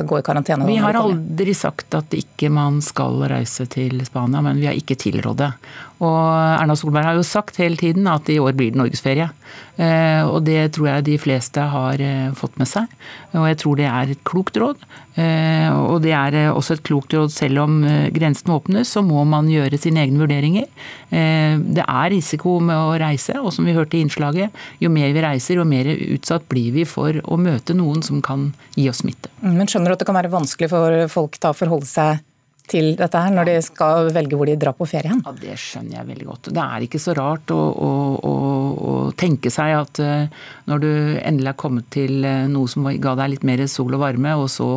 gå 0.08 0.20
i 0.20 0.26
karantene? 0.26 0.68
Vi 0.68 0.80
har 0.84 1.00
aldri 1.00 1.56
sagt 1.58 1.96
at 1.98 2.14
ikke 2.18 2.52
man 2.54 2.82
skal 2.86 3.24
reise 3.32 3.68
til 3.72 4.04
Spania, 4.08 4.44
men 4.46 4.62
vi 4.62 4.70
har 4.70 4.78
ikke 4.78 5.00
tilrådd 5.00 5.42
det. 5.44 5.52
Og 5.98 6.18
Erna 6.62 6.76
Solberg 6.78 7.08
har 7.10 7.18
jo 7.18 7.26
sagt 7.26 7.58
hele 7.58 7.80
tiden 7.80 8.06
at 8.12 8.30
i 8.30 8.38
år 8.38 8.54
blir 8.58 8.74
det 8.74 8.78
norgesferie. 8.78 9.32
Eh, 9.78 10.22
og 10.26 10.44
det 10.46 10.72
tror 10.74 10.90
jeg 10.90 11.06
de 11.08 11.16
fleste 11.22 11.62
har 11.72 12.02
eh, 12.02 12.30
fått 12.38 12.58
med 12.62 12.70
seg. 12.70 12.92
Og 13.34 13.48
jeg 13.50 13.60
tror 13.64 13.80
det 13.80 13.88
er 13.90 14.14
et 14.14 14.22
klokt 14.28 14.58
råd. 14.62 14.86
Eh, 15.18 15.70
og 15.74 16.04
det 16.06 16.14
er 16.14 16.38
også 16.52 16.78
et 16.78 16.84
klokt 16.86 17.16
råd 17.18 17.34
selv 17.34 17.64
om 17.64 17.80
grensen 18.14 18.54
åpnes, 18.54 18.94
så 18.94 19.02
må 19.06 19.24
man 19.30 19.50
gjøre 19.50 19.80
sine 19.82 20.04
egne 20.06 20.22
vurderinger. 20.22 20.68
Det 21.10 21.84
er 21.84 22.12
risiko 22.12 22.58
med 22.62 22.78
å 22.78 22.98
reise, 23.00 23.38
og 23.40 23.50
som 23.56 23.66
vi 23.66 23.74
hørte 23.74 23.98
i 23.98 24.04
innslaget, 24.06 24.54
jo 24.84 24.92
mer 24.94 25.14
vi 25.16 25.24
reiser, 25.24 25.58
jo 25.58 25.66
mer 25.66 25.88
utsatt 25.88 26.46
blir 26.52 26.74
vi 26.76 26.86
for 26.86 27.18
å 27.24 27.40
møte 27.42 27.74
noen 27.78 28.04
som 28.06 28.22
kan 28.22 28.52
gi 28.76 28.90
oss 28.92 29.02
smitte. 29.02 29.32
Men 29.44 29.70
skjønner 29.70 29.92
du 29.92 29.98
at 29.98 30.02
det 30.02 30.08
kan 30.10 30.18
være 30.18 30.34
vanskelig 30.34 30.70
for 30.72 30.98
folk 31.14 31.38
å 31.46 31.54
forholde 31.58 31.90
seg 31.90 32.24
til 32.68 32.96
dette 33.00 33.20
her, 33.22 33.32
når 33.32 33.48
de 33.48 33.56
skal 33.64 34.10
velge 34.16 34.36
hvor 34.36 34.50
de 34.50 34.58
drar 34.60 34.76
på 34.76 34.88
ferie? 34.90 35.16
Ja, 35.24 35.32
Det 35.32 35.56
skjønner 35.62 36.02
jeg 36.02 36.10
veldig 36.10 36.28
godt. 36.28 36.50
Det 36.56 36.64
er 36.64 36.86
ikke 36.88 37.00
så 37.00 37.16
rart 37.16 37.54
å, 37.56 37.60
å 37.60 38.87
tenke 39.20 39.52
seg 39.54 39.74
at 39.78 40.02
uh, 40.04 40.28
når 40.70 40.82
du 40.84 40.90
endelig 41.20 41.52
er 41.52 41.60
kommet 41.60 41.88
til 41.94 42.26
uh, 42.26 42.48
noe 42.52 42.70
som 42.72 42.88
ga 42.88 43.16
deg 43.20 43.34
litt 43.34 43.46
mer 43.48 43.64
sol 43.72 43.96
og 43.98 44.04
varme, 44.04 44.36
og 44.40 44.50
så 44.54 44.70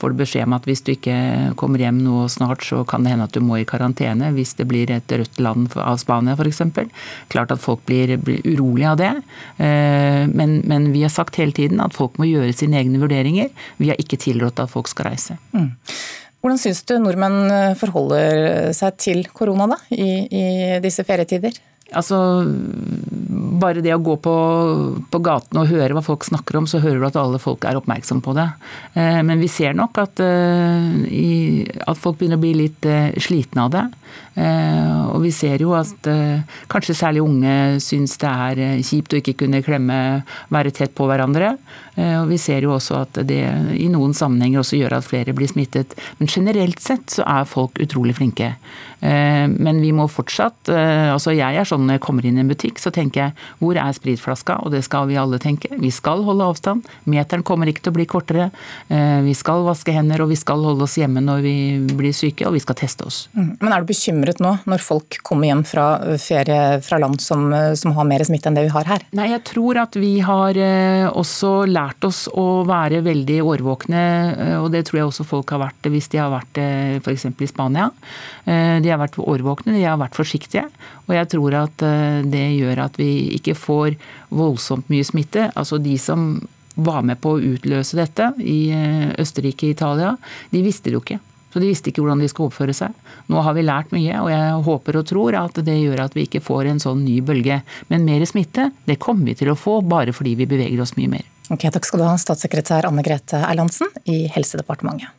får 0.00 0.14
du 0.14 0.20
beskjed 0.22 0.48
om 0.48 0.56
at 0.58 0.68
hvis 0.68 0.84
du 0.86 0.92
ikke 0.94 1.16
kommer 1.60 1.82
hjem 1.82 2.00
nå 2.04 2.26
snart, 2.32 2.64
så 2.66 2.84
kan 2.88 3.04
det 3.04 3.14
hende 3.14 3.28
at 3.28 3.34
du 3.36 3.42
må 3.44 3.60
i 3.60 3.66
karantene 3.68 4.32
hvis 4.36 4.54
det 4.58 4.68
blir 4.70 4.92
et 4.94 5.12
rødt 5.12 5.42
land 5.42 5.74
av 5.78 5.98
Spania 6.00 6.36
f.eks. 6.38 6.62
Klart 7.32 7.54
at 7.54 7.62
folk 7.62 7.84
blir, 7.88 8.16
blir 8.22 8.44
urolige 8.46 8.92
av 8.92 9.00
det. 9.00 9.12
Uh, 9.58 10.24
men, 10.30 10.60
men, 10.68 10.92
vi 10.94 11.04
har 11.04 11.12
sagt 11.12 11.40
hele 11.40 11.56
tiden 11.56 11.82
at 11.84 11.96
folk 11.96 12.16
må 12.20 12.28
gjøre 12.30 12.54
sine 12.56 12.80
egne 12.80 13.02
vurderinger. 13.02 13.52
Vi 13.82 13.92
har 13.92 14.00
ikke 14.00 14.20
tilrådt 14.20 14.62
at 14.62 14.72
folk 14.72 14.88
skal 14.90 15.12
reise. 15.12 15.38
Mm. 15.52 15.74
Hvordan 16.38 16.60
syns 16.62 16.84
du 16.86 16.94
nordmenn 17.02 17.50
eh, 17.50 17.76
forholder 17.78 18.70
seg 18.76 18.98
til 19.02 19.24
korona 19.34 19.66
da, 19.72 19.78
i, 19.90 20.10
i 20.30 20.44
disse 20.84 21.02
ferietider? 21.06 21.56
Altså, 21.96 22.18
bare 23.58 23.80
det 23.84 23.94
å 23.94 24.02
gå 24.04 24.18
på, 24.20 24.34
på 25.08 25.20
gaten 25.24 25.60
og 25.60 25.70
høre 25.70 25.94
hva 25.96 26.04
folk 26.04 26.26
snakker 26.26 26.58
om, 26.60 26.66
så 26.68 26.82
hører 26.82 27.00
du 27.00 27.06
at 27.08 27.16
alle 27.20 27.40
folk 27.40 27.64
er 27.64 27.78
oppmerksomme 27.80 28.24
på 28.24 28.34
det. 28.36 28.48
Eh, 28.92 29.20
men 29.24 29.40
vi 29.40 29.48
ser 29.52 29.76
nok 29.78 30.00
at, 30.02 30.20
eh, 30.20 31.64
at 31.88 32.00
folk 32.00 32.20
begynner 32.20 32.40
å 32.40 32.44
bli 32.44 32.52
litt 32.60 32.88
slitne 33.24 33.64
av 33.64 33.72
det. 33.74 33.86
Og 34.38 35.18
vi 35.24 35.32
ser 35.34 35.58
jo 35.64 35.72
at 35.74 36.06
kanskje 36.70 36.94
særlig 36.94 37.24
unge 37.24 37.54
syns 37.82 38.12
det 38.22 38.30
er 38.30 38.60
kjipt 38.86 39.16
å 39.16 39.18
ikke 39.18 39.34
kunne 39.40 39.64
klemme, 39.66 39.96
være 40.54 40.70
tett 40.76 40.94
på 40.94 41.08
hverandre. 41.10 41.56
Og 41.98 42.28
vi 42.30 42.38
ser 42.38 42.62
jo 42.62 42.74
også 42.76 43.00
at 43.02 43.18
det 43.26 43.40
i 43.74 43.88
noen 43.90 44.12
sammenhenger 44.14 44.62
også 44.62 44.78
gjør 44.78 44.98
at 44.98 45.06
flere 45.06 45.34
blir 45.34 45.50
smittet. 45.50 45.96
Men 46.20 46.30
generelt 46.30 46.82
sett 46.82 47.18
så 47.18 47.26
er 47.26 47.48
folk 47.48 47.80
utrolig 47.82 48.14
flinke. 48.18 48.52
Eh, 49.00 49.46
men 49.48 49.78
vi 49.80 49.92
må 49.94 50.08
fortsatt 50.10 50.68
eh, 50.74 51.12
altså 51.12 51.30
Jeg 51.30 51.54
er 51.60 51.66
sånn 51.68 51.84
når 51.86 51.98
jeg 51.98 52.02
kommer 52.02 52.26
inn 52.26 52.38
i 52.40 52.42
en 52.42 52.50
butikk, 52.50 52.80
så 52.82 52.90
tenker 52.94 53.28
jeg 53.28 53.34
hvor 53.62 53.78
er 53.78 53.94
spritflaska? 53.94 54.58
Og 54.66 54.74
det 54.74 54.82
skal 54.86 55.06
vi 55.10 55.18
alle 55.20 55.38
tenke. 55.42 55.70
Vi 55.78 55.92
skal 55.94 56.24
holde 56.26 56.48
avstand. 56.50 56.86
Meteren 57.10 57.44
kommer 57.46 57.70
ikke 57.70 57.84
til 57.86 57.94
å 57.94 57.98
bli 57.98 58.08
kortere. 58.10 58.48
Eh, 58.90 59.20
vi 59.26 59.34
skal 59.38 59.62
vaske 59.66 59.94
hender, 59.94 60.24
og 60.24 60.32
vi 60.32 60.38
skal 60.40 60.64
holde 60.66 60.86
oss 60.88 60.98
hjemme 60.98 61.22
når 61.22 61.44
vi 61.46 61.56
blir 61.98 62.16
syke, 62.16 62.48
og 62.48 62.56
vi 62.56 62.62
skal 62.64 62.78
teste 62.80 63.06
oss. 63.06 63.20
Mm. 63.38 63.52
Men 63.60 63.74
er 63.74 63.84
du 63.84 63.90
bekymret 63.92 64.42
nå, 64.42 64.56
når 64.68 64.82
folk 64.82 65.20
kommer 65.26 65.50
hjem 65.50 65.64
fra 65.68 65.86
ferie 66.22 66.80
fra 66.84 66.98
land 67.00 67.22
som, 67.22 67.50
som 67.78 67.94
har 67.96 68.08
mer 68.08 68.26
smitte 68.26 68.50
enn 68.50 68.58
det 68.58 68.66
vi 68.66 68.74
har 68.74 68.88
her? 68.90 69.06
Nei, 69.16 69.30
jeg 69.34 69.44
tror 69.46 69.82
at 69.84 69.98
vi 69.98 70.16
har 70.24 70.58
også 71.14 71.52
lært 71.70 71.87
oss 72.08 72.26
å 72.34 72.64
være 72.68 73.00
veldig 73.06 73.38
årvåkne, 73.46 74.02
og 74.58 74.68
det 74.74 74.84
tror 74.88 75.00
jeg 75.00 75.08
også 75.08 75.26
folk 75.28 75.54
har 75.54 75.62
vært 75.62 75.88
hvis 75.88 76.10
de 76.12 76.20
har 76.20 76.32
vært 76.32 76.60
f.eks. 77.04 77.28
i 77.30 77.48
Spania. 77.48 77.88
De 78.44 78.88
de 78.88 78.94
har 78.94 79.00
vært 79.02 79.20
årvåkne, 79.20 79.76
de 79.76 79.84
har 79.84 80.00
vært 80.00 80.16
forsiktige. 80.16 80.66
Og 81.06 81.14
jeg 81.16 81.30
tror 81.34 81.56
at 81.60 81.84
eh, 81.84 82.20
det 82.28 82.46
gjør 82.56 82.84
at 82.88 82.98
vi 83.00 83.10
ikke 83.36 83.56
får 83.58 83.98
voldsomt 84.34 84.88
mye 84.92 85.06
smitte. 85.06 85.50
Altså 85.58 85.80
de 85.82 85.96
som 86.00 86.30
var 86.78 87.02
med 87.06 87.20
på 87.20 87.34
å 87.34 87.42
utløse 87.54 87.98
dette 87.98 88.32
i 88.40 88.70
eh, 88.74 89.08
Østerrike 89.20 89.68
og 89.68 89.76
Italia, 89.76 90.12
de 90.54 90.64
visste 90.64 90.88
det 90.88 90.98
jo 90.98 91.04
ikke. 91.04 91.20
Så 91.48 91.62
de 91.62 91.70
visste 91.70 91.88
ikke 91.88 92.02
hvordan 92.04 92.20
de 92.20 92.28
skulle 92.28 92.52
oppføre 92.52 92.76
seg. 92.76 92.96
Nå 93.32 93.40
har 93.44 93.56
vi 93.56 93.64
lært 93.64 93.92
mye, 93.94 94.20
og 94.20 94.28
jeg 94.32 94.58
håper 94.66 95.00
og 95.00 95.08
tror 95.08 95.38
at 95.40 95.62
det 95.64 95.78
gjør 95.78 96.04
at 96.04 96.16
vi 96.16 96.26
ikke 96.28 96.44
får 96.44 96.68
en 96.68 96.82
sånn 96.82 97.06
ny 97.06 97.18
bølge. 97.24 97.62
Men 97.88 98.04
mer 98.08 98.24
smitte, 98.28 98.68
det 98.88 99.00
kommer 99.00 99.30
vi 99.30 99.38
til 99.40 99.52
å 99.52 99.58
få 99.58 99.80
bare 99.80 100.12
fordi 100.16 100.36
vi 100.38 100.48
beveger 100.48 100.84
oss 100.84 100.96
mye 101.00 101.16
mer. 101.16 101.24
Ok, 101.48 101.64
Takk 101.72 101.86
skal 101.88 102.02
du 102.02 102.04
ha, 102.04 102.16
statssekretær 102.20 102.84
Anne 102.88 103.02
Grete 103.04 103.40
Erlandsen 103.40 103.88
i 104.04 104.26
Helsedepartementet. 104.34 105.14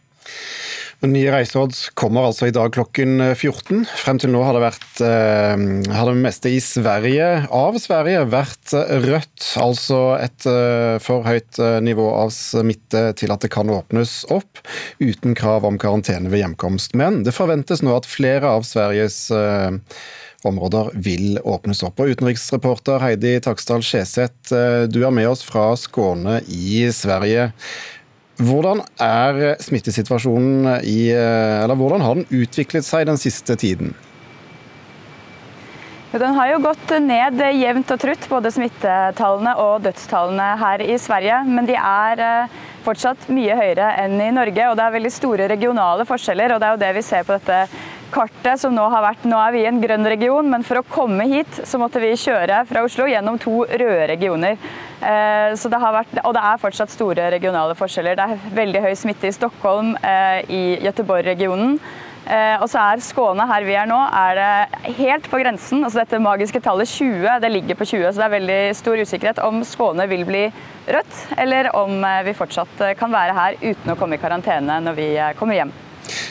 Nye 0.99 1.31
reiseråd 1.31 1.77
kommer 1.95 2.25
altså 2.27 2.49
i 2.49 2.53
dag 2.53 2.73
klokken 2.75 3.21
14. 3.31 3.85
Frem 4.01 4.17
til 4.19 4.33
nå 4.33 4.41
har 4.43 4.57
det 4.57 4.63
vært 4.65 5.01
eh, 5.07 5.61
har 5.95 6.09
det 6.09 6.15
meste 6.19 6.51
i 6.51 6.59
Sverige, 6.59 7.29
av 7.55 7.77
Sverige 7.79 8.25
vært 8.29 8.75
rødt. 8.75 9.47
Altså 9.63 10.01
et 10.19 10.47
eh, 10.51 10.97
for 11.01 11.23
høyt 11.23 11.61
eh, 11.63 11.79
nivå 11.87 12.09
av 12.17 12.33
smitte 12.35 13.05
til 13.17 13.31
at 13.31 13.47
det 13.47 13.53
kan 13.55 13.71
åpnes 13.71 14.25
opp, 14.35 14.59
uten 14.99 15.39
krav 15.39 15.65
om 15.65 15.79
karantene 15.79 16.29
ved 16.29 16.43
hjemkomst. 16.43 16.99
Men 16.99 17.23
det 17.23 17.33
forventes 17.37 17.81
nå 17.81 17.95
at 17.95 18.09
flere 18.09 18.51
av 18.59 18.67
Sveriges 18.67 19.29
områder 20.47 20.91
vil 20.95 21.39
åpnes 21.43 21.83
opp. 21.87 21.99
Og 21.99 22.13
Utenriksreporter 22.13 23.01
Heidi 23.03 23.35
Taksdal 23.43 23.83
Skjeseth, 23.85 24.53
du 24.91 24.99
er 25.03 25.15
med 25.15 25.29
oss 25.31 25.43
fra 25.45 25.71
Skåne 25.79 26.39
i 26.47 26.85
Sverige. 26.95 27.49
Hvordan 28.39 28.85
er 29.03 29.57
smittesituasjonen 29.59 30.85
i 30.87 31.09
Eller 31.11 31.75
hvordan 31.75 32.05
har 32.05 32.21
den 32.21 32.43
utviklet 32.43 32.87
seg 32.87 33.09
den 33.09 33.19
siste 33.19 33.57
tiden? 33.59 33.91
Den 36.11 36.33
har 36.33 36.47
jo 36.49 36.61
gått 36.63 36.89
ned 37.05 37.37
jevnt 37.53 37.91
og 37.93 37.99
trutt, 38.01 38.23
både 38.31 38.49
smittetallene 38.49 39.51
og 39.61 39.83
dødstallene 39.85 40.47
her 40.57 40.81
i 40.81 40.95
Sverige. 40.97 41.43
Men 41.45 41.67
de 41.69 41.75
er 41.77 42.21
eh, 42.25 42.55
fortsatt 42.81 43.27
mye 43.29 43.53
høyere 43.53 43.91
enn 44.01 44.15
i 44.17 44.31
Norge, 44.33 44.71
og 44.71 44.79
det 44.79 44.87
er 44.87 44.95
veldig 44.95 45.11
store 45.13 45.49
regionale 45.51 46.07
forskjeller. 46.09 46.55
og 46.55 46.63
Det 46.63 46.67
er 46.69 46.73
jo 46.73 46.81
det 46.81 46.91
vi 46.97 47.03
ser 47.05 47.27
på 47.27 47.37
dette 47.37 47.59
kartet 48.11 48.59
som 48.61 48.73
nå 48.75 48.83
har 48.91 49.03
vært 49.05 49.25
Nå 49.29 49.37
er 49.39 49.53
vi 49.55 49.63
i 49.63 49.69
en 49.69 49.79
grønn 49.81 50.07
region, 50.09 50.49
men 50.49 50.65
for 50.65 50.81
å 50.81 50.87
komme 50.87 51.27
hit 51.29 51.61
så 51.67 51.79
måtte 51.81 52.01
vi 52.03 52.11
kjøre 52.19 52.63
fra 52.69 52.83
Oslo 52.85 53.07
gjennom 53.09 53.39
to 53.41 53.63
røde 53.63 54.07
regioner. 54.11 54.59
Eh, 54.99 55.55
så 55.59 55.71
det 55.71 55.79
har 55.79 55.95
vært, 55.95 56.19
og 56.25 56.35
det 56.35 56.43
er 56.43 56.61
fortsatt 56.61 56.93
store 56.93 57.29
regionale 57.35 57.77
forskjeller. 57.79 58.19
Det 58.19 58.27
er 58.27 58.53
veldig 58.59 58.83
høy 58.87 58.93
smitte 58.99 59.29
i 59.29 59.35
Stockholm, 59.35 59.95
eh, 60.03 60.43
i 60.49 60.61
Göteborg-regionen. 60.83 61.79
Eh, 62.29 62.61
og 62.61 62.67
så 62.69 62.81
er 62.83 63.01
Skåne, 63.01 63.47
her 63.49 63.65
vi 63.65 63.77
er 63.79 63.89
nå, 63.89 63.97
er 64.13 64.37
det 64.37 64.95
helt 64.99 65.29
på 65.31 65.39
grensen. 65.41 65.83
altså 65.83 66.03
Dette 66.03 66.21
magiske 66.21 66.61
tallet 66.61 66.87
20 66.87 67.39
det 67.41 67.51
ligger 67.51 67.79
på 67.79 67.87
20, 67.87 68.11
så 68.11 68.21
det 68.21 68.27
er 68.27 68.37
veldig 68.37 68.61
stor 68.75 69.01
usikkerhet 69.01 69.43
om 69.47 69.63
Skåne 69.65 70.07
vil 70.11 70.25
bli 70.29 70.45
rødt, 70.87 71.19
eller 71.37 71.73
om 71.75 72.03
vi 72.25 72.37
fortsatt 72.37 72.97
kan 72.99 73.11
være 73.11 73.33
her 73.33 73.61
uten 73.61 73.93
å 73.93 73.97
komme 73.97 74.19
i 74.19 74.21
karantene 74.21 74.81
når 74.83 74.99
vi 74.99 75.11
kommer 75.39 75.57
hjem. 75.63 75.77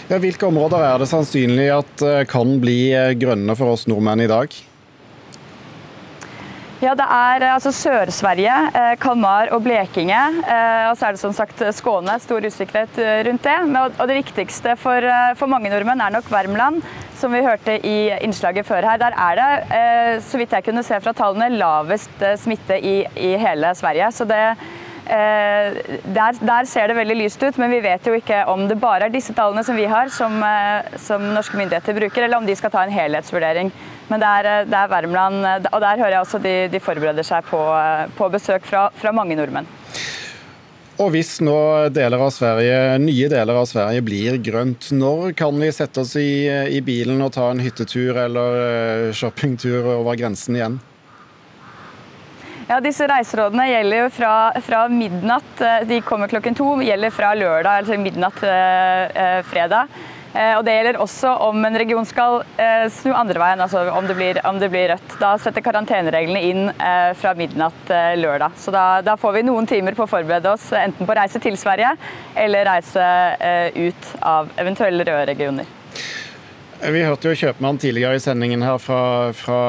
Ja, 0.08 0.16
hvilke 0.22 0.48
områder 0.48 0.80
er 0.80 1.02
det 1.02 1.10
sannsynlig 1.10 1.68
at 1.74 2.02
eh, 2.06 2.24
kan 2.28 2.56
bli 2.62 2.78
eh, 2.96 3.12
grønne 3.20 3.52
for 3.58 3.74
oss 3.74 3.86
nordmenn 3.90 4.24
i 4.24 4.30
dag? 4.30 4.54
Ja, 6.80 6.94
Det 6.96 7.04
er 7.04 7.44
eh, 7.44 7.52
altså 7.52 7.72
Sør-Sverige, 7.76 8.54
Kalmar 9.02 9.52
og 9.52 9.66
Blekinge. 9.66 10.22
Og 10.88 10.96
så 10.96 11.08
er 11.08 11.16
det 11.16 11.20
som 11.20 11.34
sagt 11.36 11.60
Skåne. 11.76 12.16
Stor 12.22 12.46
usikkerhet 12.46 12.96
rundt 13.28 13.44
det. 13.44 13.58
Og 13.90 14.08
det 14.08 14.18
viktigste 14.22 14.78
for, 14.80 15.04
for 15.36 15.50
mange 15.50 15.68
nordmenn 15.74 16.00
er 16.00 16.14
nok 16.16 16.32
Värmland, 16.32 16.80
som 17.18 17.34
vi 17.34 17.44
hørte 17.44 17.76
i 17.84 17.98
innslaget 18.24 18.64
før 18.64 18.88
her. 18.88 19.02
Der 19.02 19.12
er 19.12 19.42
det, 19.42 20.24
så 20.24 20.40
vidt 20.40 20.54
jeg 20.56 20.64
kunne 20.70 20.86
se 20.86 21.02
fra 21.04 21.12
tallene, 21.12 21.52
lavest 21.58 22.28
smitte 22.40 22.78
i, 22.80 23.02
i 23.12 23.34
hele 23.42 23.74
Sverige. 23.76 24.12
Så 24.14 24.24
det 24.30 24.44
der, 25.08 26.36
der, 26.40 26.66
ser 26.68 26.90
det 26.90 26.96
veldig 26.98 27.16
lyst 27.16 27.42
ut, 27.42 27.56
men 27.60 27.72
vi 27.72 27.80
vet 27.84 28.04
jo 28.06 28.12
ikke 28.16 28.42
om 28.52 28.66
det 28.68 28.76
bare 28.80 29.08
er 29.08 29.14
disse 29.14 29.32
tallene 29.36 29.64
som 29.64 29.78
vi 29.78 29.86
har, 29.88 30.10
som, 30.12 30.36
eh, 30.44 30.98
som 31.00 31.24
norske 31.32 31.56
myndigheter 31.56 31.96
bruker, 31.96 32.26
eller 32.26 32.40
om 32.40 32.48
de 32.48 32.56
skal 32.58 32.72
ta 32.74 32.84
en 32.84 32.92
helhetsvurdering. 32.92 33.72
Men 34.08 34.20
det 34.20 34.28
er, 34.28 34.68
det 34.68 34.76
er 34.76 34.92
Värmland, 34.92 35.40
og 35.72 35.80
der 35.84 36.00
hører 36.00 36.16
jeg 36.16 36.24
også 36.24 36.40
de, 36.44 36.54
de 36.72 36.80
forbereder 36.80 37.26
seg 37.26 37.44
på, 37.48 37.60
på 38.16 38.30
besøk 38.32 38.68
fra, 38.68 38.88
fra 38.96 39.12
mange 39.16 39.36
nordmenn. 39.36 39.68
Og 40.98 41.12
hvis 41.14 41.36
nå 41.46 41.54
deler 41.94 42.18
av 42.18 42.32
Sverige, 42.34 42.98
nye 42.98 43.28
deler 43.30 43.60
av 43.60 43.68
Sverige 43.70 44.02
blir 44.02 44.38
grønt, 44.42 44.88
når 44.90 45.30
kan 45.38 45.54
vi 45.60 45.70
sette 45.70 46.02
oss 46.02 46.16
i, 46.18 46.48
i 46.74 46.80
bilen 46.82 47.22
og 47.22 47.36
ta 47.36 47.52
en 47.52 47.62
hyttetur 47.62 48.18
eller 48.24 48.62
eh, 48.64 49.12
shoppingtur 49.14 49.86
over 50.00 50.18
grensen 50.18 50.58
igjen? 50.58 50.80
Ja, 52.68 52.82
Disse 52.84 53.06
reiserådene 53.08 53.64
gjelder 53.70 54.02
jo 54.02 54.08
fra, 54.12 54.32
fra, 54.60 54.82
midnatt. 54.92 55.60
Eh, 55.64 55.86
de 55.88 56.02
kommer 56.04 56.28
klokken 56.28 56.56
to. 56.56 56.66
gjelder 56.84 57.14
fra 57.16 57.30
lørdag, 57.32 57.80
altså 57.80 57.96
midnatt 57.96 58.42
eh, 58.44 59.04
eh, 59.08 59.38
fredag. 59.48 59.88
Eh, 60.34 60.52
og 60.58 60.66
Det 60.66 60.74
gjelder 60.74 60.98
også 61.00 61.30
om 61.46 61.64
en 61.64 61.78
region 61.80 62.04
skal 62.04 62.42
eh, 62.60 62.84
snu 62.92 63.14
andre 63.16 63.40
veien, 63.40 63.62
altså 63.64 63.86
om 63.88 64.04
det, 64.04 64.18
blir, 64.18 64.42
om 64.44 64.60
det 64.60 64.68
blir, 64.68 64.92
rødt. 64.92 65.16
Da 65.16 65.32
setter 65.40 65.64
karantenereglene 65.64 66.44
inn 66.44 66.68
eh, 66.68 67.16
fra 67.16 67.32
midnatt 67.38 67.88
lørdag. 68.20 68.60
Så 68.60 68.74
da, 68.74 69.00
da, 69.00 69.16
får 69.16 69.38
vi 69.38 69.46
noen 69.48 69.70
timer 69.70 69.96
på 69.96 70.04
å 70.04 70.12
forberede 70.12 70.52
oss 70.52 70.68
enten 70.76 71.08
på 71.08 71.16
reise 71.16 71.40
til 71.40 71.56
Sverige 71.56 71.96
eller 72.36 72.68
reise 72.68 73.08
ut 73.80 74.14
av 74.20 74.52
eventuelle 74.60 75.08
røde 75.08 75.24
regioner. 75.32 75.76
Vi 76.78 77.00
hørte 77.02 77.32
jo 77.32 77.38
kjøpmann 77.38 77.78
tidligere 77.82 78.14
i 78.14 78.20
sendingen 78.22 78.62
her 78.62 78.76
fra, 78.78 79.32
fra 79.34 79.60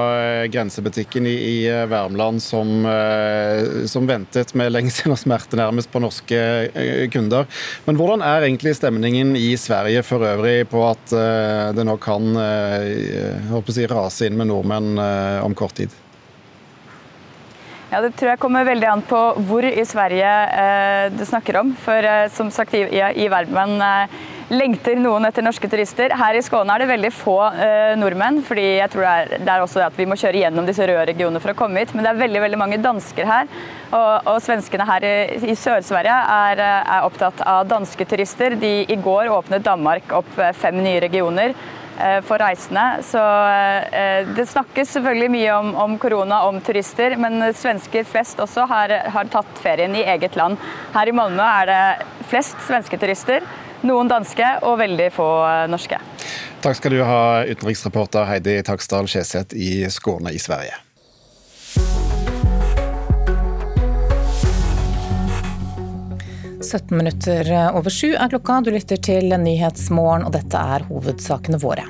grensebutikken 0.54 1.26
i, 1.26 1.34
i 1.34 1.56
eh, 1.66 1.88
Värmland 1.90 2.38
som, 2.44 2.86
eh, 2.86 3.88
som, 3.90 4.06
ventet 4.06 4.54
med 4.54 4.70
lengsel 4.76 5.16
og 5.16 5.18
smerte 5.18 5.58
nærmest 5.58 5.90
på 5.90 6.04
norske 6.04 6.42
eh, 6.70 7.08
kunder. 7.10 7.50
Men 7.88 7.98
hvordan 7.98 8.22
er 8.22 8.46
egentlig 8.46 8.76
stemningen 8.78 9.34
i 9.40 9.56
Sverige 9.58 10.04
for 10.06 10.22
øvrig 10.28 10.68
på 10.70 10.84
at 10.86 11.16
det 11.74 11.88
nå 11.88 11.98
kan 12.04 12.30
si, 13.74 13.90
rase 13.90 14.30
inn 14.30 14.38
med 14.38 14.52
nordmenn 14.52 15.02
om 15.42 15.58
kort 15.58 15.80
tid? 15.82 15.98
Ja, 17.90 18.02
Det 18.02 18.12
tror 18.20 18.36
jeg 18.36 18.42
kommer 18.42 18.68
veldig 18.68 18.86
an 18.86 19.02
på 19.02 19.20
hvor 19.50 19.66
i 19.66 19.86
Sverige 19.88 20.30
eh, 20.30 21.06
du 21.10 21.24
snakker 21.26 21.58
om. 21.64 21.72
For 21.74 22.06
eh, 22.06 22.28
som 22.30 22.52
sagt, 22.54 22.76
i, 22.78 22.86
i 22.86 23.26
Värmland 23.34 23.82
eh, 23.82 24.20
lengter 24.50 24.98
noen 24.98 25.28
etter 25.28 25.46
norske 25.46 25.70
turister. 25.70 26.14
Her 26.18 26.38
i 26.38 26.42
Skåne 26.44 26.74
er 26.74 26.84
det 26.84 26.90
veldig 26.90 27.12
få 27.14 27.38
eh, 27.54 27.94
nordmenn, 28.00 28.42
fordi 28.46 28.66
jeg 28.80 28.92
tror 28.94 29.06
det 29.06 29.12
er, 29.12 29.34
det 29.46 29.52
er, 29.54 29.64
også 29.64 29.82
det 29.82 29.90
at 29.92 30.00
vi 30.00 30.08
må 30.10 30.18
kjøre 30.20 30.42
gjennom 30.42 30.70
disse 30.70 30.88
røde 30.90 31.06
regionene 31.12 31.42
for 31.44 31.54
å 31.54 31.58
komme 31.60 31.84
hit. 31.84 31.94
Men 31.94 32.06
det 32.06 32.14
er 32.14 32.24
veldig 32.24 32.44
veldig 32.48 32.62
mange 32.62 32.80
dansker 32.82 33.30
her. 33.30 33.50
Og, 33.90 34.30
og 34.30 34.40
svenskene 34.46 34.88
her 34.90 35.06
i, 35.06 35.14
i 35.54 35.58
Sør-Sverige 35.58 36.16
er, 36.36 36.64
eh, 36.66 36.80
er, 36.96 37.06
opptatt 37.06 37.44
av 37.46 37.68
danske 37.70 38.10
turister. 38.10 38.58
De, 38.60 38.74
I 38.90 38.98
går 38.98 39.30
åpnet 39.36 39.66
Danmark 39.66 40.18
opp 40.18 40.42
eh, 40.42 40.56
fem 40.58 40.82
nye 40.82 41.04
regioner 41.06 41.54
eh, 41.54 42.18
for 42.26 42.42
reisende. 42.42 43.04
Så 43.06 43.22
Det 44.34 44.50
snakkes 44.50 44.98
selvfølgelig 44.98 45.32
mye 45.36 45.56
om, 45.60 45.74
om, 45.86 45.98
korona, 46.02 46.42
om 46.50 46.58
turister, 46.66 47.20
men 47.22 47.52
svensker 47.54 48.06
flest 48.08 48.42
også 48.42 48.66
har, 48.70 48.98
har 49.14 49.30
tatt 49.30 49.62
ferien 49.62 49.94
i 49.94 50.06
eget 50.10 50.38
land. 50.40 50.58
Her 50.98 51.10
i 51.10 51.18
Malmö 51.22 51.46
er 51.46 51.70
det 51.70 52.30
flest 52.34 52.58
svenske 52.66 52.98
turister. 52.98 53.46
Noen 53.88 54.10
danske 54.12 54.48
og 54.68 54.80
veldig 54.82 55.08
få 55.16 55.30
eh, 55.48 55.66
norske. 55.72 56.00
Takk 56.60 56.76
skal 56.76 56.98
du 56.98 57.00
ha, 57.08 57.46
utenriksreporter 57.48 58.28
Heidi 58.28 58.58
Taksdal 58.68 59.08
Skjeseth 59.08 59.56
i 59.56 59.88
Skåne 59.92 60.34
i 60.36 60.40
Sverige. 60.42 60.76
«17 66.60 66.92
minutter 66.92 67.48
over 67.72 67.90
sju 67.90 68.12
er 68.12 68.30
klokka. 68.30 68.60
Du 68.66 68.70
lytter 68.76 69.00
til 69.00 69.32
Nyhetsmorgen, 69.32 70.26
og 70.28 70.36
dette 70.36 70.60
er 70.60 70.84
hovedsakene 70.90 71.58
våre. 71.64 71.88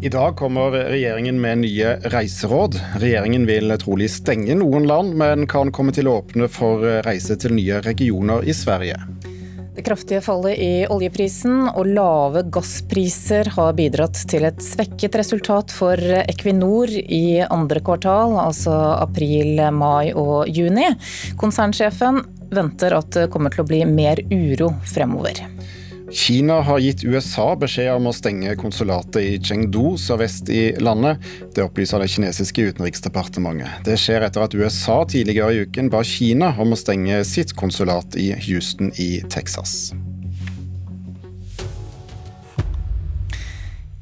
I 0.00 0.12
dag 0.12 0.36
kommer 0.38 0.70
regjeringen 0.92 1.40
med 1.42 1.64
nye 1.64 1.96
reiseråd. 2.14 2.78
Regjeringen 3.02 3.48
vil 3.50 3.74
trolig 3.82 4.08
stenge 4.14 4.54
noen 4.62 4.86
land, 4.86 5.16
men 5.18 5.48
kan 5.50 5.74
komme 5.74 5.94
til 5.96 6.06
å 6.06 6.20
åpne 6.20 6.46
for 6.52 6.86
reise 7.06 7.34
til 7.40 7.58
nye 7.58 7.82
regioner 7.82 8.46
i 8.46 8.54
Sverige. 8.54 9.00
Det 9.76 9.82
kraftige 9.84 10.22
fallet 10.24 10.56
i 10.56 10.86
oljeprisen 10.88 11.66
og 11.68 11.84
lave 11.84 12.46
gasspriser 12.48 13.50
har 13.58 13.74
bidratt 13.76 14.22
til 14.30 14.46
et 14.48 14.62
svekket 14.64 15.18
resultat 15.20 15.74
for 15.76 16.00
Equinor 16.22 16.88
i 16.96 17.42
andre 17.44 17.82
kvartal, 17.84 18.38
altså 18.40 18.72
april, 18.96 19.60
mai 19.76 20.14
og 20.16 20.48
juni. 20.48 20.88
Konsernsjefen 21.36 22.22
venter 22.56 22.96
at 22.96 23.12
det 23.18 23.28
kommer 23.34 23.52
til 23.52 23.66
å 23.66 23.68
bli 23.68 23.84
mer 23.90 24.24
uro 24.32 24.72
fremover. 24.88 25.44
Kina 26.16 26.60
har 26.64 26.78
gitt 26.80 27.04
USA 27.04 27.50
beskjed 27.60 27.90
om 27.92 28.08
å 28.08 28.14
stenge 28.16 28.54
konsulatet 28.56 29.18
i 29.20 29.34
Chengdu 29.36 29.98
sørvest 30.00 30.48
i 30.48 30.70
landet. 30.80 31.20
Det 31.52 31.66
opplyser 31.66 32.00
det 32.00 32.08
kinesiske 32.14 32.70
utenriksdepartementet. 32.70 33.84
Det 33.84 33.98
skjer 34.00 34.24
etter 34.24 34.46
at 34.46 34.56
USA 34.56 35.02
tidligere 35.04 35.52
i 35.52 35.66
uken 35.68 35.92
ba 35.92 36.00
Kina 36.00 36.54
om 36.56 36.72
å 36.72 36.80
stenge 36.80 37.20
sitt 37.28 37.52
konsulat 37.60 38.16
i 38.16 38.30
Houston 38.48 38.94
i 38.96 39.10
Texas. 39.28 39.92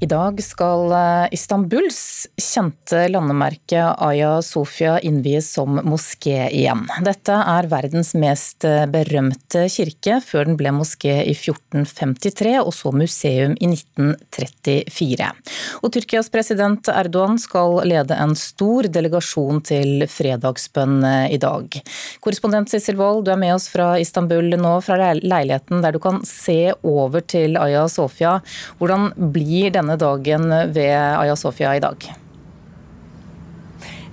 I 0.05 0.07
dag 0.07 0.41
skal 0.45 0.93
eh, 0.93 1.33
Istanbuls 1.33 2.27
kjente 2.37 3.07
landemerke 3.09 3.87
Aya 4.05 4.43
Sofia 4.45 4.99
innvies 5.01 5.47
som 5.55 5.79
moské 5.81 6.51
igjen. 6.53 6.83
Dette 7.07 7.33
er 7.33 7.69
verdens 7.71 8.13
mest 8.21 8.67
eh, 8.69 8.83
berømte 8.91 9.63
kirke, 9.73 10.19
før 10.21 10.51
den 10.51 10.59
ble 10.61 10.75
moské 10.77 11.15
i 11.23 11.33
1453 11.33 12.53
og 12.59 12.69
så 12.77 12.93
museum 12.93 13.55
i 13.57 13.71
1934. 13.71 15.31
Og 15.81 15.95
Tyrkias 15.97 16.29
president 16.35 16.93
Erdogan 16.93 17.41
skal 17.41 17.81
lede 17.89 18.19
en 18.21 18.37
stor 18.37 18.91
delegasjon 18.93 19.63
til 19.65 20.05
fredagsbønn 20.11 21.01
eh, 21.01 21.33
i 21.39 21.41
dag. 21.41 21.81
Korrespondent 22.21 22.75
Sissel 22.75 23.01
Wold, 23.01 23.25
du 23.25 23.33
er 23.33 23.41
med 23.41 23.55
oss 23.57 23.71
fra 23.73 23.95
Istanbul 24.03 24.53
nå, 24.61 24.75
fra 24.85 25.15
leiligheten 25.17 25.81
der 25.81 25.97
du 25.97 26.03
kan 26.11 26.21
se 26.29 26.75
over 26.83 27.25
til 27.25 27.57
Aya 27.57 27.89
Sofia. 27.89 28.37
Hvordan 28.77 29.09
blir 29.33 29.73
denne 29.73 29.94
denne 29.95 30.01
dagen 30.01 30.75
ved 30.75 30.93
Aya 30.95 31.37
Sofia 31.37 31.75
i 31.77 31.81
dag? 31.81 32.15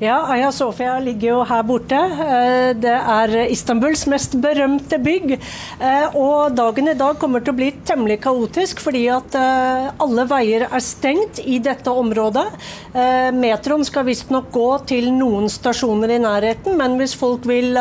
Ja, 0.01 0.15
Aya 0.33 0.47
Sofia 0.49 0.95
ligger 0.97 1.27
jo 1.27 1.41
her 1.45 1.61
borte. 1.61 1.93
Eh, 1.93 2.71
det 2.73 2.89
er 2.89 3.35
Istanbuls 3.53 4.07
mest 4.09 4.33
berømte 4.41 4.97
bygg. 4.97 5.35
Eh, 5.37 6.15
og 6.17 6.55
dagen 6.57 6.89
i 6.89 6.95
dag 6.97 7.19
kommer 7.21 7.43
til 7.45 7.53
å 7.53 7.59
bli 7.59 7.67
temmelig 7.85 8.17
kaotisk, 8.23 8.81
fordi 8.81 9.03
at 9.13 9.37
eh, 9.37 9.91
alle 10.01 10.25
veier 10.25 10.65
er 10.65 10.81
stengt 10.81 11.43
i 11.45 11.59
dette 11.61 11.93
området. 11.93 12.47
Metroen 13.37 13.85
skal 13.85 14.07
visstnok 14.07 14.49
gå 14.51 14.65
til 14.89 15.11
noen 15.13 15.45
stasjoner 15.53 16.15
i 16.15 16.19
nærheten, 16.23 16.73
men 16.81 16.97
hvis 16.97 17.13
folk 17.15 17.45
vil 17.45 17.77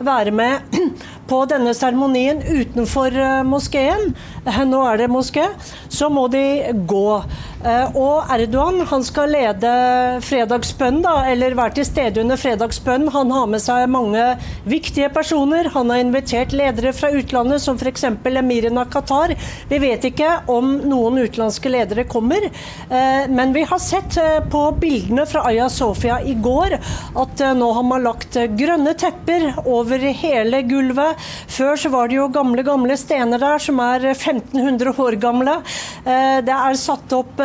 være 0.00 0.32
med 0.34 0.80
på 1.28 1.42
denne 1.50 1.74
seremonien 1.76 2.40
utenfor 2.42 3.14
moskeen, 3.46 4.14
nå 4.68 4.80
er 4.88 5.02
det 5.02 5.10
moské, 5.12 5.44
så 5.92 6.08
må 6.12 6.26
de 6.32 6.42
gå. 6.88 7.08
Og 7.98 8.30
Erdogan 8.32 8.84
han 8.88 9.04
skal 9.04 9.32
lede 9.34 9.70
fredagsbønn, 10.24 11.00
da, 11.04 11.14
eller 11.30 11.56
være 11.58 11.78
til 11.78 11.88
stede 11.88 12.22
under 12.22 12.38
fredagsbønnen. 12.40 13.10
Han 13.14 13.32
har 13.34 13.48
med 13.50 13.62
seg 13.62 13.88
mange 13.90 14.24
viktige 14.68 15.10
personer. 15.12 15.70
Han 15.74 15.90
har 15.92 16.02
invitert 16.02 16.54
ledere 16.56 16.92
fra 16.96 17.10
utlandet, 17.14 17.62
som 17.64 17.78
f.eks. 17.78 18.06
emiren 18.48 18.78
av 18.80 18.88
Qatar. 18.92 19.34
Vi 19.68 19.80
vet 19.82 20.04
ikke 20.08 20.30
om 20.50 20.76
noen 20.88 21.18
utenlandske 21.22 21.72
ledere 21.72 22.06
kommer, 22.08 22.48
eh, 22.48 23.26
men 23.28 23.52
vi 23.56 23.64
har 23.68 23.80
sett 23.82 24.16
eh, 24.20 24.38
på 24.50 24.64
bildene 24.80 25.26
fra 25.28 25.44
Aya 25.48 25.68
Sofia 25.72 26.20
i 26.22 26.34
går 26.34 26.76
at 26.78 27.42
eh, 27.44 27.54
nå 27.58 27.70
har 27.76 27.86
man 27.86 28.06
lagt 28.06 28.38
grønne 28.58 28.94
tepper 28.98 29.50
over 29.66 30.02
hele 30.22 30.62
gulvet. 30.68 31.17
Før 31.48 31.78
så 31.80 31.92
var 31.92 32.10
det 32.10 32.18
jo 32.18 32.28
gamle, 32.32 32.64
gamle 32.66 32.96
stener 33.00 33.40
der 33.42 33.62
som 33.62 33.80
er 33.84 34.10
1500 34.12 34.94
år 35.04 35.18
gamle. 35.20 35.58
Det 36.04 36.54
er 36.54 36.78
satt 36.78 37.12
opp 37.16 37.40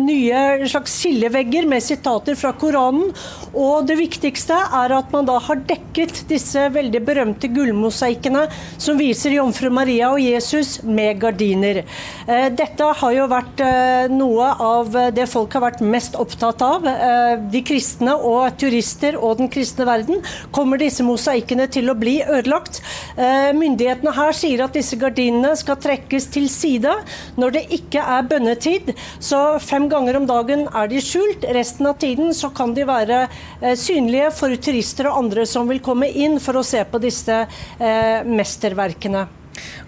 nye 0.00 0.68
slags 0.70 0.98
skillevegger 1.00 1.66
med 1.68 1.82
sitater 1.84 2.36
fra 2.38 2.52
Koranen. 2.58 3.12
Og 3.54 3.86
det 3.88 3.96
viktigste 3.98 4.56
er 4.56 4.94
at 4.96 5.12
man 5.14 5.26
da 5.28 5.36
har 5.42 5.60
dekket 5.68 6.24
disse 6.30 6.66
veldig 6.74 7.00
berømte 7.06 7.50
gullmosaikkene 7.54 8.46
som 8.80 8.98
viser 8.98 9.36
jomfru 9.36 9.70
Maria 9.74 10.10
og 10.14 10.22
Jesus 10.22 10.80
med 10.82 11.20
gardiner. 11.22 11.82
Eh, 12.26 12.48
dette 12.54 12.88
har 13.00 13.14
jo 13.14 13.28
vært 13.30 13.62
eh, 13.64 14.10
noe 14.12 14.50
av 14.64 14.96
det 15.14 15.26
folk 15.30 15.54
har 15.54 15.64
vært 15.68 15.84
mest 15.84 16.18
opptatt 16.18 16.62
av. 16.64 16.86
Eh, 16.88 17.36
de 17.52 17.62
kristne 17.66 18.16
og 18.16 18.58
turister 18.60 19.18
og 19.20 19.38
den 19.40 19.50
kristne 19.52 19.86
verden. 19.88 20.22
Kommer 20.54 20.80
disse 20.80 21.06
mosaikkene 21.06 21.68
til 21.72 21.90
å 21.90 21.98
bli 21.98 22.18
ødelagt? 22.24 22.82
Myndighetene 23.14 24.10
her 24.16 24.34
sier 24.34 24.64
at 24.64 24.74
disse 24.74 24.98
gardinene 24.98 25.52
skal 25.58 25.78
trekkes 25.80 26.26
til 26.34 26.48
side 26.50 26.90
når 27.38 27.54
det 27.54 27.64
ikke 27.78 28.02
er 28.02 28.26
bønnetid. 28.26 28.90
Så 29.22 29.40
fem 29.62 29.86
ganger 29.92 30.18
om 30.18 30.26
dagen 30.28 30.66
er 30.66 30.90
de 30.90 31.02
skjult. 31.04 31.46
Resten 31.54 31.86
av 31.90 32.00
tiden 32.02 32.34
så 32.34 32.50
kan 32.54 32.74
de 32.74 32.86
være 32.88 33.24
Eh, 33.64 33.76
synlige 33.80 34.30
for 34.34 34.54
turister 34.60 35.08
og 35.08 35.22
andre 35.22 35.46
som 35.48 35.68
vil 35.70 35.80
komme 35.84 36.10
inn 36.10 36.36
for 36.42 36.58
å 36.58 36.66
se 36.66 36.82
på 36.84 37.00
disse 37.02 37.44
eh, 37.44 38.26
mesterverkene. 38.26 39.24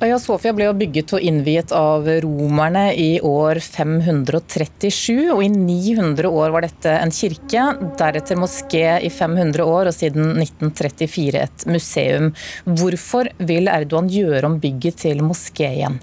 Aya 0.04 0.18
Sofia 0.20 0.52
ble 0.56 0.68
bygget 0.76 1.14
og 1.16 1.24
innviet 1.24 1.72
av 1.74 2.08
romerne 2.24 2.88
i 2.94 3.20
år 3.24 3.60
537, 3.64 5.30
og 5.34 5.42
i 5.44 5.50
900 5.52 6.28
år 6.28 6.54
var 6.54 6.66
dette 6.66 6.96
en 7.00 7.14
kirke, 7.14 7.68
deretter 7.98 8.40
moské 8.40 8.84
i 9.04 9.12
500 9.12 9.64
år 9.64 9.90
og 9.90 9.96
siden 9.96 10.34
1934 10.34 11.46
et 11.46 11.66
museum. 11.70 12.32
Hvorfor 12.66 13.32
vil 13.48 13.72
Erdogan 13.72 14.12
gjøre 14.12 14.46
om 14.50 14.60
bygget 14.62 15.02
til 15.06 15.24
moské 15.24 15.72
igjen? 15.78 15.98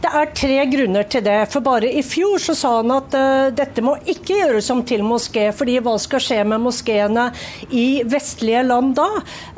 Det 0.00 0.08
er 0.16 0.30
tre 0.32 0.54
grunner 0.70 1.04
til 1.12 1.20
det. 1.26 1.36
For 1.52 1.60
bare 1.64 1.88
i 1.92 2.00
fjor 2.04 2.40
så 2.40 2.54
sa 2.56 2.70
han 2.78 2.92
at 2.94 3.12
uh, 3.12 3.50
dette 3.52 3.82
må 3.84 3.98
ikke 4.08 4.38
gjøres 4.38 4.70
om 4.72 4.80
til 4.88 5.02
moské, 5.04 5.50
fordi 5.52 5.74
hva 5.84 5.98
skal 6.00 6.22
skje 6.24 6.38
med 6.48 6.62
moskeene 6.64 7.26
i 7.68 8.00
vestlige 8.08 8.62
land 8.64 8.94
da? 8.96 9.08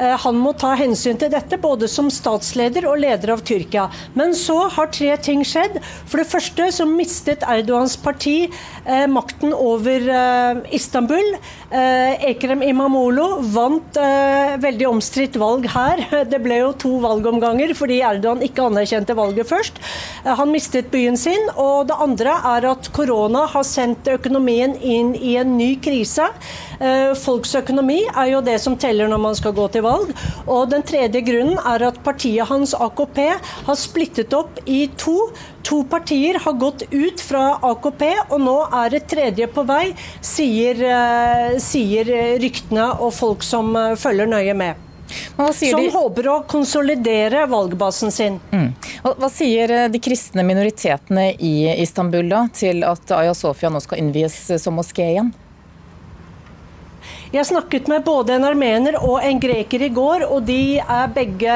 Uh, 0.00 0.16
han 0.24 0.40
må 0.42 0.50
ta 0.58 0.72
hensyn 0.78 1.20
til 1.20 1.30
dette, 1.30 1.60
både 1.62 1.86
som 1.90 2.10
statsleder 2.10 2.88
og 2.90 2.98
leder 3.04 3.36
av 3.36 3.44
Tyrkia. 3.46 3.86
Men 4.18 4.34
så 4.34 4.64
har 4.74 4.90
tre 4.90 5.12
ting 5.22 5.44
skjedd. 5.46 5.78
For 6.10 6.18
det 6.18 6.26
første 6.32 6.66
så 6.74 6.88
mistet 6.90 7.46
Erdogans 7.46 7.94
parti 8.02 8.48
uh, 8.48 9.06
makten 9.06 9.54
over 9.54 10.10
Istanbul. 10.74 11.36
Ekrem 11.72 12.62
Imamolo 12.66 13.38
vant 13.54 13.96
veldig 14.60 14.86
omstridt 14.88 15.38
valg 15.40 15.68
her. 15.72 16.02
Det 16.32 16.40
ble 16.42 16.58
jo 16.58 16.72
to 16.82 16.90
valgomganger 17.02 17.72
fordi 17.76 18.00
Erdogan 18.04 18.42
ikke 18.44 18.66
anerkjente 18.66 19.16
valget 19.16 19.48
først. 19.48 19.78
Han 20.38 20.52
mistet 20.52 20.90
byen 20.92 21.16
sin. 21.20 21.48
Og 21.56 21.88
det 21.90 21.98
andre 22.00 22.34
er 22.54 22.66
at 22.72 22.90
korona 22.94 23.44
har 23.52 23.66
sendt 23.66 24.08
økonomien 24.12 24.74
inn 24.76 25.14
i 25.16 25.36
en 25.40 25.56
ny 25.58 25.74
krise. 25.82 26.28
Eh, 26.80 27.12
folks 27.18 27.54
økonomi 27.58 28.00
er 28.08 28.32
jo 28.32 28.42
det 28.44 28.58
som 28.62 28.76
teller 28.80 29.10
når 29.10 29.22
man 29.22 29.38
skal 29.38 29.54
gå 29.56 29.68
til 29.74 29.86
valg. 29.86 30.12
Og 30.46 30.68
den 30.72 30.84
tredje 30.86 31.22
grunnen 31.26 31.58
er 31.58 31.86
at 31.88 32.02
partiet 32.04 32.48
hans, 32.50 32.74
AKP, 32.74 33.20
har 33.68 33.78
splittet 33.78 34.34
opp 34.36 34.62
i 34.66 34.86
to. 34.98 35.16
To 35.68 35.82
partier 35.86 36.40
har 36.42 36.58
gått 36.58 36.88
ut 36.90 37.22
fra 37.22 37.58
AKP, 37.70 38.02
og 38.34 38.38
nå 38.42 38.56
er 38.82 38.96
et 38.98 39.06
tredje 39.08 39.46
på 39.46 39.62
vei, 39.68 39.92
sier, 40.20 40.82
eh, 40.82 41.58
sier 41.62 42.14
ryktene 42.42 42.88
og 42.98 43.12
folk 43.14 43.46
som 43.46 43.76
eh, 43.76 43.94
følger 44.00 44.30
nøye 44.32 44.56
med. 44.58 44.91
Som 45.36 45.80
de... 45.80 45.90
håper 45.92 46.28
å 46.28 46.38
konsolidere 46.48 47.46
valgbasen 47.50 48.12
sin. 48.14 48.40
Mm. 48.52 48.70
Hva 49.02 49.30
sier 49.32 49.70
eh, 49.70 49.88
de 49.92 50.00
kristne 50.02 50.44
minoritetene 50.46 51.32
i 51.38 51.54
Istanbul 51.82 52.30
da, 52.32 52.46
til 52.54 52.84
at 52.86 53.14
Aya 53.16 53.34
Sofia 53.36 53.70
nå 53.72 53.82
skal 53.82 54.02
innvies 54.02 54.38
som 54.62 54.78
moské 54.78 55.12
igjen? 55.14 55.32
Jeg 57.32 57.46
snakket 57.48 57.86
med 57.88 58.02
både 58.04 58.34
en 58.34 58.44
armener 58.44 58.98
og 59.00 59.22
en 59.24 59.38
greker 59.40 59.80
i 59.86 59.88
går, 59.88 60.26
og 60.28 60.42
de 60.44 60.76
er 60.82 61.12
begge 61.14 61.52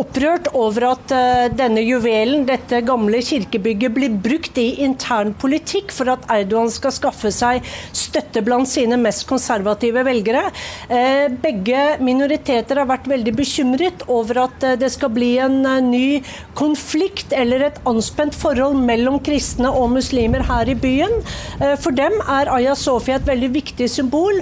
opprørt 0.00 0.46
over 0.56 0.86
at 0.94 1.12
uh, 1.12 1.42
denne 1.52 1.82
juvelen, 1.84 2.46
dette 2.48 2.80
gamle 2.88 3.20
kirkebygget, 3.20 3.92
blir 3.92 4.14
brukt 4.24 4.56
i 4.56 4.80
intern 4.86 5.34
politikk 5.36 5.92
for 5.92 6.08
at 6.08 6.24
Erdogan 6.32 6.72
skal 6.72 6.94
skaffe 6.96 7.28
seg 7.36 7.60
støtte 7.92 8.40
blant 8.46 8.70
sine 8.70 8.96
mest 9.02 9.26
konservative 9.28 10.06
velgere. 10.08 10.46
Uh, 10.88 11.28
begge 11.42 11.84
minoriteter 12.00 12.80
har 12.80 12.88
vært 12.88 13.10
veldig 13.12 13.36
bekymret 13.36 14.06
over 14.08 14.46
at 14.46 14.64
uh, 14.64 14.72
det 14.80 14.88
skal 14.96 15.12
bli 15.12 15.34
en 15.44 15.60
ny 15.90 16.22
konflikt 16.56 17.36
eller 17.36 17.66
et 17.68 17.82
anspent 17.92 18.32
forhold 18.40 18.80
mellom 18.88 19.20
kristne 19.20 19.68
og 19.68 19.92
muslimer 19.98 20.48
her 20.48 20.72
i 20.72 20.78
byen. 20.80 21.20
For 21.82 21.92
dem 21.92 22.16
er 22.22 22.48
Aya 22.54 22.72
Sofia 22.78 23.18
et 23.18 23.28
veldig 23.28 23.50
viktig 23.52 23.88
symbol. 23.90 24.40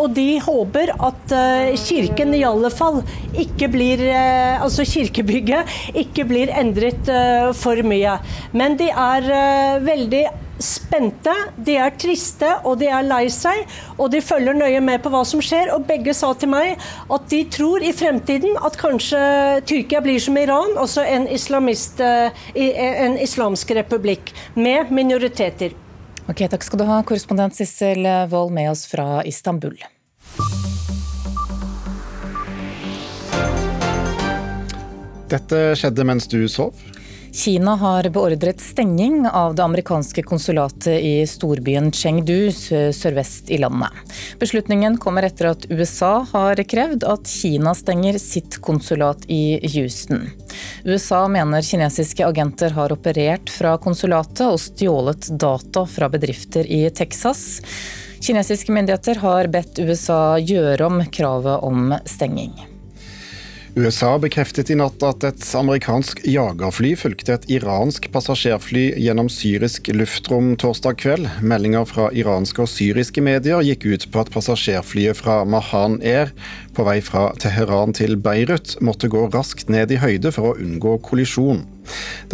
Og 0.00 0.12
de 0.16 0.26
håper 0.42 0.92
at 0.96 1.34
kirken 1.80 2.34
i 2.36 2.42
alle 2.46 2.70
fall 2.72 3.00
ikke 3.38 3.68
blir 3.72 4.02
Altså 4.10 4.84
kirkebygget 4.88 5.96
ikke 5.98 6.24
blir 6.28 6.52
endret 6.56 7.10
for 7.58 7.80
mye. 7.86 8.18
Men 8.56 8.78
de 8.80 8.90
er 8.90 9.28
veldig 9.84 10.24
spente, 10.60 11.32
de 11.56 11.76
er 11.80 11.94
triste 11.98 12.48
og 12.68 12.78
de 12.80 12.88
er 12.92 13.06
lei 13.06 13.24
seg. 13.32 13.64
Og 13.98 14.10
de 14.12 14.22
følger 14.24 14.56
nøye 14.56 14.80
med 14.84 15.02
på 15.02 15.12
hva 15.12 15.22
som 15.28 15.42
skjer. 15.44 15.72
Og 15.74 15.86
begge 15.88 16.14
sa 16.16 16.32
til 16.38 16.52
meg 16.52 16.76
at 17.10 17.28
de 17.32 17.42
tror 17.52 17.84
i 17.84 17.94
fremtiden 17.96 18.58
at 18.60 18.78
kanskje 18.80 19.20
Tyrkia 19.68 20.02
blir 20.04 20.20
som 20.22 20.38
Iran, 20.40 20.76
også 20.80 21.04
en, 21.06 21.28
islamist, 21.28 22.00
eh, 22.00 22.42
en 22.54 23.18
islamsk 23.20 23.76
republikk 23.80 24.34
med 24.54 24.92
minoriteter. 24.94 25.76
Ok, 26.30 26.44
Takk 26.46 26.62
skal 26.62 26.78
du 26.78 26.84
ha, 26.86 27.00
korrespondent 27.02 27.56
Sissel 27.58 28.06
Wold 28.30 28.52
med 28.54 28.70
oss 28.70 28.84
fra 28.86 29.24
Istanbul. 29.26 29.74
Dette 35.30 35.58
skjedde 35.78 36.06
mens 36.06 36.30
du 36.30 36.38
sov? 36.46 36.78
Kina 37.32 37.76
har 37.76 38.08
beordret 38.08 38.60
stenging 38.60 39.26
av 39.28 39.54
det 39.54 39.62
amerikanske 39.62 40.22
konsulatet 40.22 41.00
i 41.00 41.26
storbyen 41.26 41.92
Chengdu 41.92 42.50
sørvest 42.52 43.50
i 43.50 43.58
landet. 43.58 43.94
Beslutningen 44.40 44.98
kommer 44.98 45.26
etter 45.28 45.52
at 45.52 45.66
USA 45.70 46.26
har 46.32 46.62
krevd 46.72 47.06
at 47.06 47.30
Kina 47.30 47.74
stenger 47.78 48.18
sitt 48.18 48.58
konsulat 48.64 49.24
i 49.30 49.60
Houston. 49.74 50.26
USA 50.84 51.22
mener 51.28 51.62
kinesiske 51.62 52.26
agenter 52.26 52.74
har 52.74 52.92
operert 52.92 53.50
fra 53.52 53.76
konsulatet 53.78 54.46
og 54.48 54.58
stjålet 54.60 55.30
data 55.38 55.86
fra 55.86 56.10
bedrifter 56.10 56.66
i 56.66 56.82
Texas. 56.90 57.60
Kinesiske 58.20 58.74
myndigheter 58.74 59.22
har 59.22 59.48
bedt 59.48 59.78
USA 59.78 60.36
gjøre 60.42 60.90
om 60.90 61.00
kravet 61.14 61.62
om 61.64 61.94
stenging. 62.04 62.69
USA 63.74 64.18
bekreftet 64.18 64.70
i 64.70 64.74
natt 64.74 65.02
at 65.06 65.22
et 65.22 65.44
amerikansk 65.54 66.24
jagerfly 66.26 66.90
fulgte 66.98 67.36
et 67.36 67.44
iransk 67.54 68.08
passasjerfly 68.10 68.96
gjennom 68.98 69.28
syrisk 69.30 69.86
luftrom 69.94 70.56
torsdag 70.58 70.98
kveld. 70.98 71.28
Meldinger 71.46 71.86
fra 71.86 72.08
iranske 72.10 72.64
og 72.64 72.70
syriske 72.72 73.22
medier 73.22 73.62
gikk 73.62 73.86
ut 73.86 74.06
på 74.10 74.24
at 74.24 74.32
passasjerflyet 74.34 75.20
fra 75.20 75.44
Mahan 75.46 76.00
Air 76.02 76.32
på 76.74 76.86
vei 76.88 76.96
fra 77.04 77.28
Teheran 77.38 77.94
til 77.94 78.16
Beirut 78.18 78.74
måtte 78.82 79.10
gå 79.12 79.28
raskt 79.30 79.70
ned 79.70 79.94
i 79.94 80.00
høyde 80.02 80.34
for 80.34 80.50
å 80.50 80.58
unngå 80.58 80.96
kollisjon. 81.06 81.62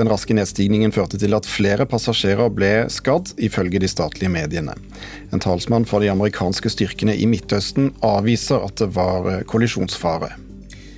Den 0.00 0.08
raske 0.08 0.32
nedstigningen 0.36 0.96
førte 0.96 1.20
til 1.20 1.36
at 1.36 1.48
flere 1.48 1.84
passasjerer 1.88 2.48
ble 2.52 2.72
skadd, 2.92 3.34
ifølge 3.36 3.84
de 3.84 3.92
statlige 3.92 4.32
mediene. 4.32 4.72
En 5.36 5.44
talsmann 5.44 5.84
for 5.84 6.00
de 6.00 6.08
amerikanske 6.12 6.72
styrkene 6.72 7.12
i 7.12 7.28
Midtøsten 7.28 7.92
avviser 8.00 8.64
at 8.64 8.80
det 8.80 8.92
var 8.96 9.44
kollisjonsfare. 9.52 10.32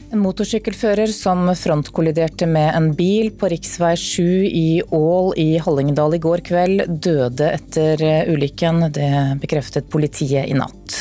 En 0.08 0.22
motorsykkelfører 0.24 1.10
som 1.12 1.42
frontkolliderte 1.52 2.46
med 2.48 2.70
en 2.72 2.86
bil 2.96 3.28
på 3.36 3.50
rv. 3.52 3.96
7 3.96 4.22
i 4.46 4.82
Ål 4.88 5.34
i 5.36 5.58
Hallingdal 5.60 6.14
i 6.16 6.20
går 6.24 6.40
kveld, 6.48 6.84
døde 7.04 7.50
etter 7.52 8.00
ulykken. 8.32 8.86
Det 8.96 9.10
bekreftet 9.42 9.90
politiet 9.92 10.48
i 10.48 10.56
natt. 10.56 10.96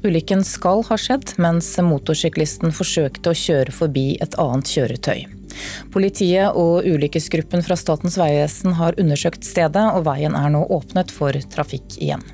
Ulykken 0.00 0.40
skal 0.44 0.80
ha 0.88 0.96
skjedd 0.96 1.34
mens 1.36 1.68
motorsyklisten 1.84 2.72
forsøkte 2.72 3.34
å 3.34 3.36
kjøre 3.36 3.74
forbi 3.76 4.06
et 4.24 4.38
annet 4.40 4.72
kjøretøy. 4.72 5.26
Politiet 5.92 6.56
og 6.56 6.88
ulykkesgruppen 6.88 7.64
fra 7.64 7.76
Statens 7.76 8.16
vegvesen 8.20 8.78
har 8.80 8.96
undersøkt 9.00 9.44
stedet, 9.44 9.84
og 9.92 10.08
veien 10.08 10.36
er 10.36 10.48
nå 10.52 10.64
åpnet 10.72 11.12
for 11.12 11.36
trafikk 11.52 11.98
igjen. 12.00 12.24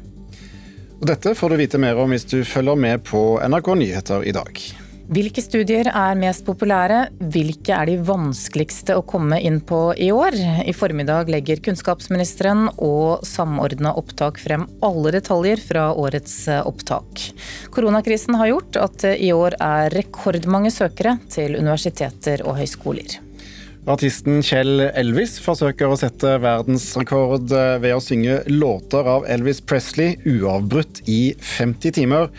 Dette 1.03 1.35
får 1.35 1.51
du 1.51 1.59
vite 1.59 1.83
mer 1.83 1.99
om 1.99 2.15
hvis 2.15 2.29
du 2.31 2.39
følger 2.47 2.79
med 2.79 3.03
på 3.11 3.25
NRK 3.43 3.75
Nyheter 3.83 4.23
i 4.23 4.37
dag. 4.39 4.63
Hvilke 5.11 5.43
studier 5.43 5.89
er 5.91 6.15
mest 6.15 6.45
populære, 6.47 7.09
hvilke 7.35 7.75
er 7.75 7.89
de 7.91 7.97
vanskeligste 8.07 8.95
å 8.95 9.03
komme 9.03 9.41
inn 9.43 9.59
på 9.67 9.81
i 9.99 10.13
år? 10.15 10.37
I 10.63 10.75
formiddag 10.77 11.33
legger 11.33 11.59
kunnskapsministeren 11.65 12.69
og 12.77 13.27
Samordna 13.27 13.97
opptak 13.99 14.39
frem 14.39 14.69
alle 14.87 15.15
detaljer 15.17 15.59
fra 15.65 15.89
årets 15.99 16.37
opptak. 16.63 17.27
Koronakrisen 17.75 18.39
har 18.39 18.53
gjort 18.53 18.79
at 18.79 19.03
det 19.03 19.17
i 19.27 19.33
år 19.35 19.59
er 19.59 19.91
rekordmange 19.97 20.71
søkere 20.71 21.19
til 21.35 21.59
universiteter 21.59 22.47
og 22.47 22.61
høyskoler. 22.63 23.19
Artisten 23.91 24.45
Kjell 24.47 24.85
Elvis 24.95 25.41
forsøker 25.43 25.91
å 25.91 25.99
sette 25.99 26.37
verdensrekord 26.39 27.51
ved 27.83 27.97
å 27.97 28.03
synge 28.03 28.45
låter 28.47 29.09
av 29.11 29.27
Elvis 29.27 29.59
Presley 29.67 30.15
uavbrutt 30.23 31.03
i 31.11 31.33
50 31.35 31.99
timer. 31.99 32.31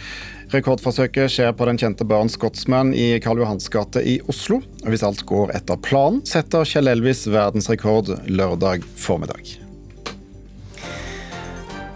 Rekordforsøket 0.54 1.32
skjer 1.34 1.54
på 1.58 1.66
den 1.66 1.80
kjente 1.82 2.06
baren 2.06 2.30
Scotsman 2.30 2.92
i 2.94 3.16
Karl 3.24 3.39
Johans 3.42 3.66
gate 3.74 4.04
i 4.06 4.20
Oslo. 4.30 4.60
Hvis 4.86 5.02
alt 5.06 5.24
går 5.26 5.50
etter 5.58 5.80
planen, 5.82 6.20
setter 6.30 6.68
Kjell 6.70 6.92
Elvis 6.92 7.24
verdensrekord 7.26 8.12
lørdag 8.30 8.86
formiddag. 9.02 9.56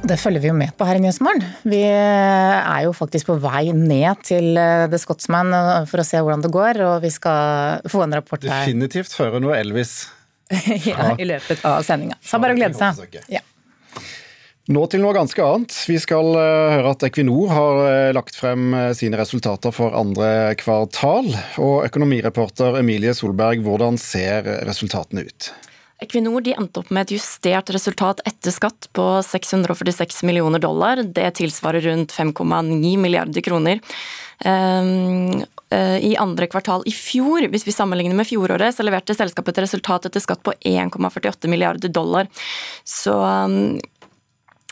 Det 0.07 0.17
følger 0.17 0.41
vi 0.41 0.49
jo 0.49 0.55
med 0.57 0.73
på 0.77 0.87
her 0.87 0.97
i 0.97 1.03
Nyhetsmorgen. 1.03 1.43
Vi 1.69 1.83
er 1.85 2.81
jo 2.87 2.95
faktisk 2.97 3.29
på 3.29 3.35
vei 3.43 3.67
ned 3.75 4.23
til 4.25 4.57
eh, 4.57 4.85
The 4.89 5.01
Scotsman 5.01 5.53
eh, 5.53 5.83
for 5.89 6.01
å 6.01 6.05
se 6.07 6.21
hvordan 6.21 6.45
det 6.45 6.51
går, 6.53 6.79
og 6.87 6.95
vi 7.03 7.11
skal 7.13 7.83
få 7.91 8.05
en 8.07 8.15
rapport 8.17 8.41
her. 8.41 8.63
Definitivt 8.63 9.13
høre 9.19 9.41
noe 9.43 9.57
Elvis. 9.59 9.99
ja, 10.87 11.11
I 11.13 11.29
løpet 11.29 11.61
av 11.67 11.83
sendinga. 11.85 12.17
Så 12.23 12.39
bare 12.41 12.55
å 12.55 12.57
glede 12.57 12.77
seg. 12.79 13.19
Ja. 13.29 13.43
Nå 14.67 14.81
til 14.91 14.99
noe 14.99 15.15
ganske 15.15 15.39
annet. 15.39 15.75
Vi 15.87 15.95
skal 16.01 16.33
eh, 16.35 16.73
høre 16.75 16.91
at 16.91 17.05
Equinor 17.07 17.53
har 17.55 17.77
eh, 17.87 18.09
lagt 18.15 18.35
frem 18.35 18.73
eh, 18.75 18.89
sine 18.99 19.15
resultater 19.19 19.71
for 19.71 19.95
andre 19.95 20.57
kvartal. 20.59 21.29
Og 21.63 21.85
økonomireporter 21.87 22.81
Emilie 22.81 23.13
Solberg, 23.15 23.63
hvordan 23.63 23.99
ser 24.01 24.43
resultatene 24.67 25.23
ut? 25.29 25.49
Equinor 26.03 26.43
endte 26.51 26.83
opp 26.83 26.91
med 26.91 27.07
et 27.07 27.15
justert 27.15 27.71
resultat 27.73 28.19
etter 28.27 28.53
skatt 28.53 28.91
på 28.93 29.07
646 29.23 30.19
millioner 30.27 30.61
dollar. 30.61 30.99
Det 30.99 31.31
tilsvarer 31.39 31.87
rundt 31.87 32.11
5,9 32.13 32.97
milliarder 32.99 33.47
kroner. 33.47 33.79
Um, 34.45 35.41
i 35.67 36.13
andre 36.15 36.45
kvartal 36.47 36.85
i 36.87 36.93
fjor, 36.95 37.43
hvis 37.51 37.65
vi 37.67 37.73
sammenligner 37.75 38.15
med 38.15 38.29
fjoråret, 38.29 38.71
så 38.77 38.85
leverte 38.85 39.15
selskapet 39.17 39.57
et 39.57 39.65
resultat 39.65 40.05
etter 40.07 40.23
skatt 40.23 40.39
på 40.45 40.53
1,48 40.61 41.49
milliarder 41.51 41.91
dollar. 41.91 42.29
Så 42.87 43.17
um, 43.17 43.73
Eh, 43.75 43.96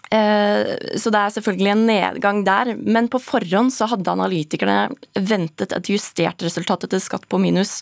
så 0.09 1.11
det 1.11 1.19
er 1.19 1.33
selvfølgelig 1.33 1.71
en 1.73 1.85
nedgang 1.87 2.43
der. 2.45 2.73
Men 2.77 3.09
på 3.11 3.19
forhånd 3.19 3.73
så 3.73 3.87
hadde 3.89 4.11
analytikerne 4.13 4.93
ventet 5.17 5.73
et 5.75 5.89
justert 5.89 6.45
resultat 6.45 6.85
etter 6.85 7.01
skatt 7.03 7.25
på 7.31 7.39
minus 7.41 7.79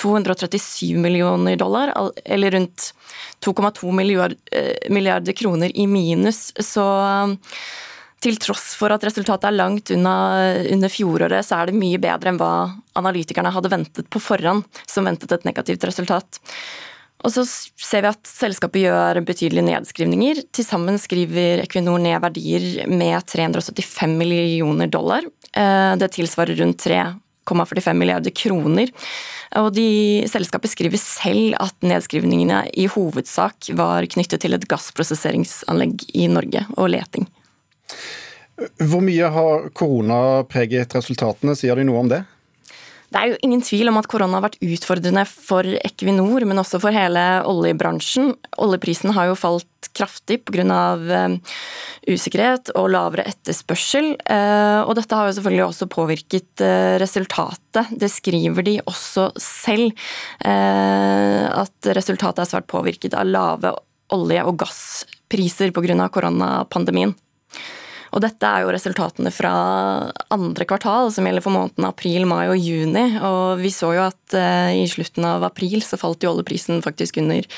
237 0.00 0.96
millioner 1.00 1.56
dollar, 1.60 1.92
eller 2.24 2.54
rundt 2.54 2.92
2,2 3.44 3.92
milliard, 3.92 4.36
milliarder 4.90 5.36
kroner 5.36 5.72
i 5.76 5.86
minus. 5.86 6.52
Så 6.60 6.84
til 8.22 8.38
tross 8.38 8.72
for 8.78 8.94
at 8.94 9.02
resultatet 9.04 9.48
er 9.48 9.56
langt 9.56 9.90
unna 9.94 10.14
under 10.70 10.92
fjoråret, 10.92 11.42
så 11.46 11.58
er 11.58 11.70
det 11.70 11.78
mye 11.80 12.00
bedre 12.02 12.30
enn 12.30 12.38
hva 12.40 12.52
analytikerne 12.98 13.52
hadde 13.54 13.72
ventet 13.72 14.08
på 14.12 14.22
forhånd, 14.22 14.62
som 14.86 15.08
ventet 15.08 15.32
et 15.34 15.46
negativt 15.48 15.84
resultat. 15.88 16.40
Og 17.22 17.30
så 17.30 17.44
ser 17.46 18.02
vi 18.02 18.10
at 18.10 18.26
selskapet 18.26 18.84
gjør 18.86 19.20
betydelige 19.26 19.66
nedskrivninger. 19.68 20.42
Til 20.54 20.66
sammen 20.66 20.98
skriver 21.00 21.62
Equinor 21.62 22.00
ned 22.02 22.18
verdier 22.22 22.88
med 22.90 23.22
375 23.30 24.16
millioner 24.18 24.90
dollar. 24.90 25.26
Eh, 25.54 25.92
det 26.00 26.10
tilsvarer 26.16 26.58
rundt 26.58 26.82
3,45 26.82 27.94
milliarder 27.98 28.34
kroner. 28.34 28.90
Og 29.60 29.70
de, 29.76 30.24
selskapet 30.30 30.72
skriver 30.72 30.98
selv 30.98 31.56
at 31.60 31.76
nedskrivningene 31.84 32.64
i 32.78 32.88
hovedsak 32.90 33.70
var 33.78 34.06
knyttet 34.10 34.42
til 34.42 34.56
et 34.56 34.66
gassprosesseringsanlegg 34.70 36.06
i 36.16 36.26
Norge 36.32 36.64
og 36.74 36.90
leting. 36.94 37.28
Hvor 38.82 39.02
mye 39.04 39.28
har 39.34 39.68
korona 39.76 40.18
preget 40.48 40.94
resultatene, 40.96 41.54
sier 41.58 41.76
de 41.76 41.86
noe 41.86 42.02
om 42.02 42.10
det? 42.10 42.22
Det 43.12 43.20
er 43.20 43.32
jo 43.32 43.40
ingen 43.44 43.60
tvil 43.64 43.90
om 43.90 43.98
at 44.00 44.08
korona 44.08 44.38
har 44.38 44.46
vært 44.46 44.62
utfordrende 44.64 45.24
for 45.28 45.66
Equinor, 45.84 46.46
men 46.48 46.60
også 46.62 46.80
for 46.80 46.94
hele 46.94 47.20
oljebransjen. 47.48 48.32
Oljeprisen 48.62 49.12
har 49.12 49.28
jo 49.28 49.36
falt 49.36 49.90
kraftig 49.92 50.40
pga. 50.48 50.62
Uh, 50.96 51.36
usikkerhet 52.08 52.72
og 52.74 52.88
lavere 52.94 53.26
etterspørsel. 53.30 54.14
Uh, 54.24 54.82
og 54.88 54.96
dette 54.98 55.18
har 55.18 55.28
jo 55.28 55.36
selvfølgelig 55.36 55.64
også 55.66 55.90
påvirket 55.92 56.64
uh, 56.64 56.96
resultatet. 57.02 57.92
Det 58.00 58.10
skriver 58.10 58.66
de 58.66 58.78
også 58.88 59.28
selv, 59.40 59.92
at 60.42 61.88
resultatet 61.96 62.42
er 62.42 62.48
svært 62.48 62.68
påvirket 62.70 63.14
av 63.18 63.28
lave 63.28 63.74
olje- 64.12 64.46
og 64.48 64.56
gasspriser 64.64 65.72
pga. 65.74 66.08
koronapandemien. 66.12 67.14
Og 68.12 68.20
dette 68.20 68.44
er 68.44 68.64
jo 68.64 68.72
resultatene 68.74 69.32
fra 69.32 69.52
andre 70.34 70.66
kvartal, 70.68 71.08
som 71.14 71.24
gjelder 71.24 71.44
for 71.44 71.54
månedene 71.54 71.88
april, 71.88 72.26
mai 72.28 72.44
og 72.52 72.60
juni. 72.60 73.06
Og 73.24 73.62
vi 73.62 73.72
så 73.72 73.94
jo 73.96 74.04
at 74.04 74.36
uh, 74.36 74.68
i 74.76 74.84
slutten 74.90 75.24
av 75.28 75.46
april 75.48 75.80
så 75.84 75.96
falt 76.00 76.24
jo 76.24 76.34
oljeprisen 76.34 76.84
faktisk 76.84 77.22
under 77.22 77.48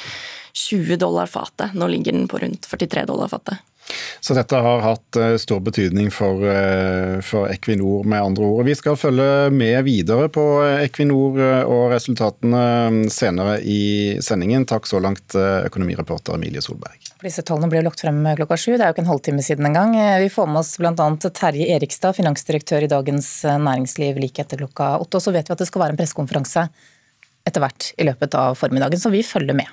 20 0.55 1.01
dollar 1.03 1.27
fatet. 1.31 1.75
Nå 1.75 1.91
ligger 1.91 2.15
den 2.15 2.29
på 2.31 2.39
rundt 2.43 2.69
43 2.71 3.07
dollar 3.11 3.33
fatet. 3.33 3.59
Så 4.25 4.33
dette 4.37 4.57
har 4.57 4.81
hatt 4.81 5.19
eh, 5.21 5.35
stor 5.41 5.61
betydning 5.61 6.09
for, 6.15 6.41
eh, 6.49 7.19
for, 7.21 7.51
Equinor, 7.53 8.07
med 8.09 8.23
andre 8.23 8.47
ord. 8.47 8.65
Vi 8.65 8.77
skal 8.79 8.97
følge 8.97 9.51
med 9.53 9.83
videre 9.85 10.31
på 10.33 10.45
Equinor 10.81 11.37
og 11.69 11.93
resultatene 11.93 12.63
mm, 12.95 13.01
senere 13.13 13.59
i 13.61 14.17
sendingen. 14.25 14.65
Takk 14.69 14.89
så 14.89 15.01
langt, 15.05 15.37
økonomireporter 15.37 16.39
Emilie 16.39 16.65
Solberg. 16.65 16.97
Disse 17.25 17.45
tallene 17.47 17.71
ble 17.73 17.83
lagt 17.85 18.03
frem 18.05 18.19
klokka 18.37 18.57
sju, 18.61 18.75
det 18.75 18.85
er 18.85 18.91
jo 18.91 18.97
ikke 18.97 19.05
en 19.05 19.13
halvtime 19.13 19.45
siden 19.45 19.69
engang. 19.69 19.95
Vi 20.21 20.33
får 20.33 20.49
med 20.51 20.61
oss 20.61 20.75
bl.a. 20.81 21.07
Terje 21.25 21.69
Erikstad, 21.77 22.17
finansdirektør 22.19 22.85
i 22.85 22.91
Dagens 22.91 23.31
Næringsliv 23.45 24.21
like 24.21 24.45
etter 24.45 24.61
klokka 24.61 24.95
åtte. 25.01 25.21
Og 25.21 25.25
så 25.25 25.33
vet 25.33 25.49
vi 25.49 25.57
at 25.57 25.63
det 25.63 25.69
skal 25.71 25.87
være 25.87 25.97
en 25.97 26.01
pressekonferanse 26.01 26.67
etter 27.45 27.65
hvert 27.65 27.93
i 28.01 28.09
løpet 28.09 28.37
av 28.41 28.57
formiddagen, 28.59 29.01
så 29.01 29.13
vi 29.13 29.25
følger 29.25 29.57
med. 29.57 29.69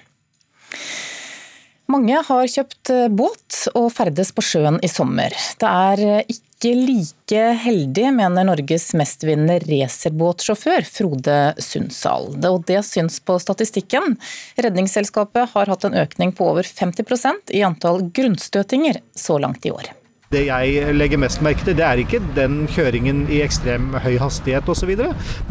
Mange 1.92 2.22
har 2.28 2.48
kjøpt 2.48 2.92
eh, 2.94 3.10
båt 3.12 3.66
og 3.76 3.90
ferdes 3.96 4.32
på 4.36 4.44
sjøen 4.46 4.80
i 4.86 4.90
sommer. 4.92 5.34
Det 5.60 5.68
er 5.68 6.04
eh, 6.06 6.32
ikke 6.32 6.74
like 6.78 7.44
heldig, 7.64 8.06
mener 8.16 8.46
Norges 8.48 8.92
mestvinnende 8.98 9.58
racerbåtsjåfør 9.66 10.86
Frode 10.88 11.38
Sundsal. 11.60 12.36
Og 12.52 12.62
det 12.70 12.84
syns 12.88 13.20
på 13.26 13.40
statistikken. 13.42 14.16
Redningsselskapet 14.62 15.56
har 15.56 15.74
hatt 15.74 15.88
en 15.90 15.98
økning 16.04 16.36
på 16.38 16.52
over 16.54 16.68
50% 16.68 17.56
i 17.58 17.66
antall 17.68 18.06
grunnstøtinger 18.14 19.02
så 19.18 19.42
langt 19.42 19.66
i 19.66 19.74
år. 19.74 19.92
Det 20.32 20.46
jeg 20.46 20.94
legger 20.96 21.20
mest 21.20 21.42
merke 21.44 21.66
til, 21.68 21.76
det 21.76 21.84
er 21.84 22.00
ikke 22.00 22.22
den 22.38 22.62
kjøringen 22.72 23.26
i 23.28 23.42
ekstrem 23.44 23.90
høy 24.00 24.14
hastighet 24.22 24.70
osv., 24.72 24.94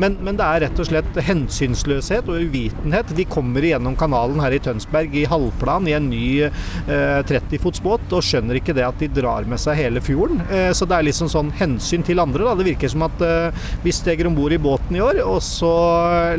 men, 0.00 0.16
men 0.24 0.38
det 0.38 0.46
er 0.46 0.62
rett 0.64 0.80
og 0.80 0.88
slett 0.88 1.18
hensynsløshet 1.26 2.30
og 2.32 2.46
uvitenhet. 2.48 3.12
De 3.12 3.26
kommer 3.28 3.66
igjennom 3.66 3.98
kanalen 4.00 4.40
her 4.40 4.56
i 4.56 4.62
Tønsberg 4.64 5.12
i 5.20 5.26
halvplan 5.28 5.84
i 5.90 5.94
en 5.98 6.08
ny 6.08 6.24
eh, 6.46 7.20
30-fots 7.28 7.84
båt 7.84 8.16
og 8.16 8.24
skjønner 8.24 8.56
ikke 8.56 8.72
det 8.78 8.88
at 8.88 9.04
de 9.04 9.12
drar 9.20 9.44
med 9.44 9.60
seg 9.60 9.76
hele 9.82 10.00
fjorden. 10.00 10.40
Eh, 10.48 10.70
så 10.72 10.88
det 10.88 10.96
er 10.96 11.10
liksom 11.10 11.28
sånn 11.28 11.52
hensyn 11.60 12.06
til 12.06 12.24
andre. 12.24 12.48
Da. 12.48 12.56
Det 12.56 12.70
virker 12.72 12.96
som 12.96 13.04
at 13.04 13.20
eh, 13.26 13.68
vi 13.84 13.92
steger 13.92 14.32
om 14.32 14.38
bord 14.38 14.56
i 14.56 14.62
båten 14.64 14.96
i 14.96 15.04
år, 15.04 15.20
og 15.26 15.42
så 15.44 15.74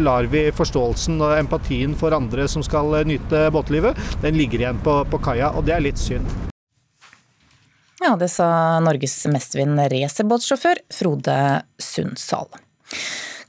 lar 0.01 0.33
vi 0.33 0.47
forståelsen 0.49 1.21
og 1.21 1.37
empatien 1.37 1.93
for 1.93 2.17
andre 2.17 2.49
som 2.49 2.65
skal 2.65 3.03
nyte 3.05 3.51
båtlivet, 3.53 4.01
den 4.25 4.41
ligger 4.41 4.65
igjen 4.65 4.81
på, 4.81 5.03
på 5.13 5.21
kaia, 5.29 5.53
og 5.53 5.69
det 5.69 5.77
er 5.77 5.91
litt 5.91 6.01
synd. 6.01 6.50
Ja, 8.01 8.15
det 8.17 8.31
sa 8.33 8.79
Norges 8.81 9.13
mestvinnende 9.29 9.85
racerbåtsjåfør 9.91 10.79
Frode 10.89 11.35
Sundsal. 11.77 12.47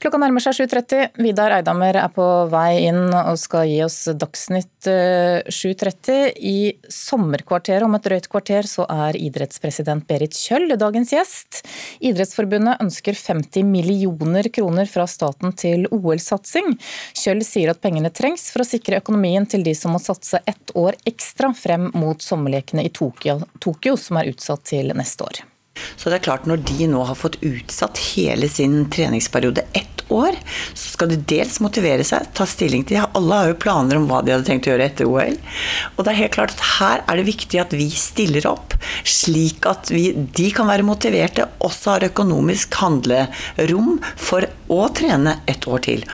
Klokka 0.03 0.19
nærmer 0.19 0.43
seg 0.43 0.65
7.30. 0.67 1.13
Vidar 1.23 1.53
Eidhammer 1.55 1.95
er 1.95 2.09
på 2.11 2.23
vei 2.51 2.89
inn 2.89 3.05
og 3.15 3.37
skal 3.39 3.69
gi 3.69 3.77
oss 3.85 4.01
Dagsnytt 4.19 4.83
7.30. 4.83 6.09
Eh, 6.11 6.33
I 6.43 6.57
sommerkvarteret 6.91 7.85
om 7.87 7.95
et 7.95 8.03
drøyt 8.03 8.27
kvarter 8.27 8.67
så 8.67 8.83
er 8.91 9.15
idrettspresident 9.15 10.03
Berit 10.09 10.35
Kjøll 10.35 10.75
dagens 10.75 11.13
gjest. 11.15 11.61
Idrettsforbundet 12.03 12.83
ønsker 12.83 13.15
50 13.15 13.63
millioner 13.63 14.51
kroner 14.51 14.91
fra 14.91 15.07
staten 15.07 15.55
til 15.55 15.87
OL-satsing. 15.87 16.75
Kjøll 17.23 17.47
sier 17.47 17.71
at 17.71 17.79
pengene 17.79 18.11
trengs 18.11 18.49
for 18.51 18.65
å 18.65 18.67
sikre 18.67 18.99
økonomien 18.99 19.47
til 19.47 19.63
de 19.63 19.71
som 19.71 19.95
må 19.95 20.03
satse 20.03 20.43
ett 20.43 20.75
år 20.75 20.99
ekstra 21.07 21.55
frem 21.55 21.93
mot 21.95 22.19
sommerlekene 22.19 22.83
i 22.83 22.91
Tokyo, 22.91 23.39
Tokyo 23.63 23.95
som 23.95 24.19
er 24.19 24.35
utsatt 24.35 24.67
til 24.67 24.91
neste 24.99 25.31
år. 25.31 25.45
Så 25.97 26.09
det 26.09 26.19
er 26.19 26.25
klart 26.27 26.47
Når 26.49 26.63
de 26.67 26.87
nå 26.91 27.03
har 27.07 27.17
fått 27.17 27.39
utsatt 27.41 27.99
hele 28.13 28.49
sin 28.51 28.85
treningsperiode 28.93 29.65
ett 29.73 30.03
år, 30.13 30.35
så 30.73 30.89
skal 30.93 31.09
de 31.13 31.17
dels 31.29 31.59
motivere 31.63 32.05
seg, 32.07 32.27
ta 32.35 32.45
stilling 32.49 32.85
til 32.87 33.01
Alle 33.03 33.39
har 33.39 33.51
jo 33.51 33.59
planer 33.63 33.97
om 33.97 34.07
hva 34.09 34.21
de 34.23 34.33
hadde 34.35 34.47
tenkt 34.47 34.67
å 34.67 34.73
gjøre 34.73 34.87
etter 34.91 35.09
OL. 35.09 35.37
Og 35.95 36.03
det 36.03 36.13
er 36.13 36.19
helt 36.21 36.35
klart 36.35 36.55
at 36.55 36.65
her 36.77 37.03
er 37.07 37.19
det 37.19 37.27
viktig 37.29 37.61
at 37.63 37.75
vi 37.77 37.89
stiller 37.89 38.47
opp, 38.51 38.75
slik 39.07 39.67
at 39.69 39.91
vi, 39.93 40.11
de 40.13 40.49
kan 40.55 40.69
være 40.69 40.85
motiverte, 40.87 41.47
også 41.63 41.95
har 41.95 42.07
økonomisk 42.09 42.75
handlerom 42.81 43.95
for 44.19 44.47
å 44.73 44.81
trene 44.95 45.39
et 45.49 45.67
år 45.69 45.85
til. 45.87 46.09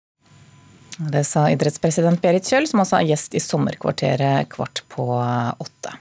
Det 1.00 1.24
sa 1.24 1.46
idrettspresident 1.48 2.20
Berit 2.22 2.48
Kjøll, 2.50 2.68
som 2.68 2.84
også 2.84 3.00
er 3.00 3.14
gjest 3.14 3.36
i 3.38 3.44
Sommerkvarteret 3.44 4.52
kvart 4.52 4.84
på 4.92 5.08
åtte. 5.16 5.96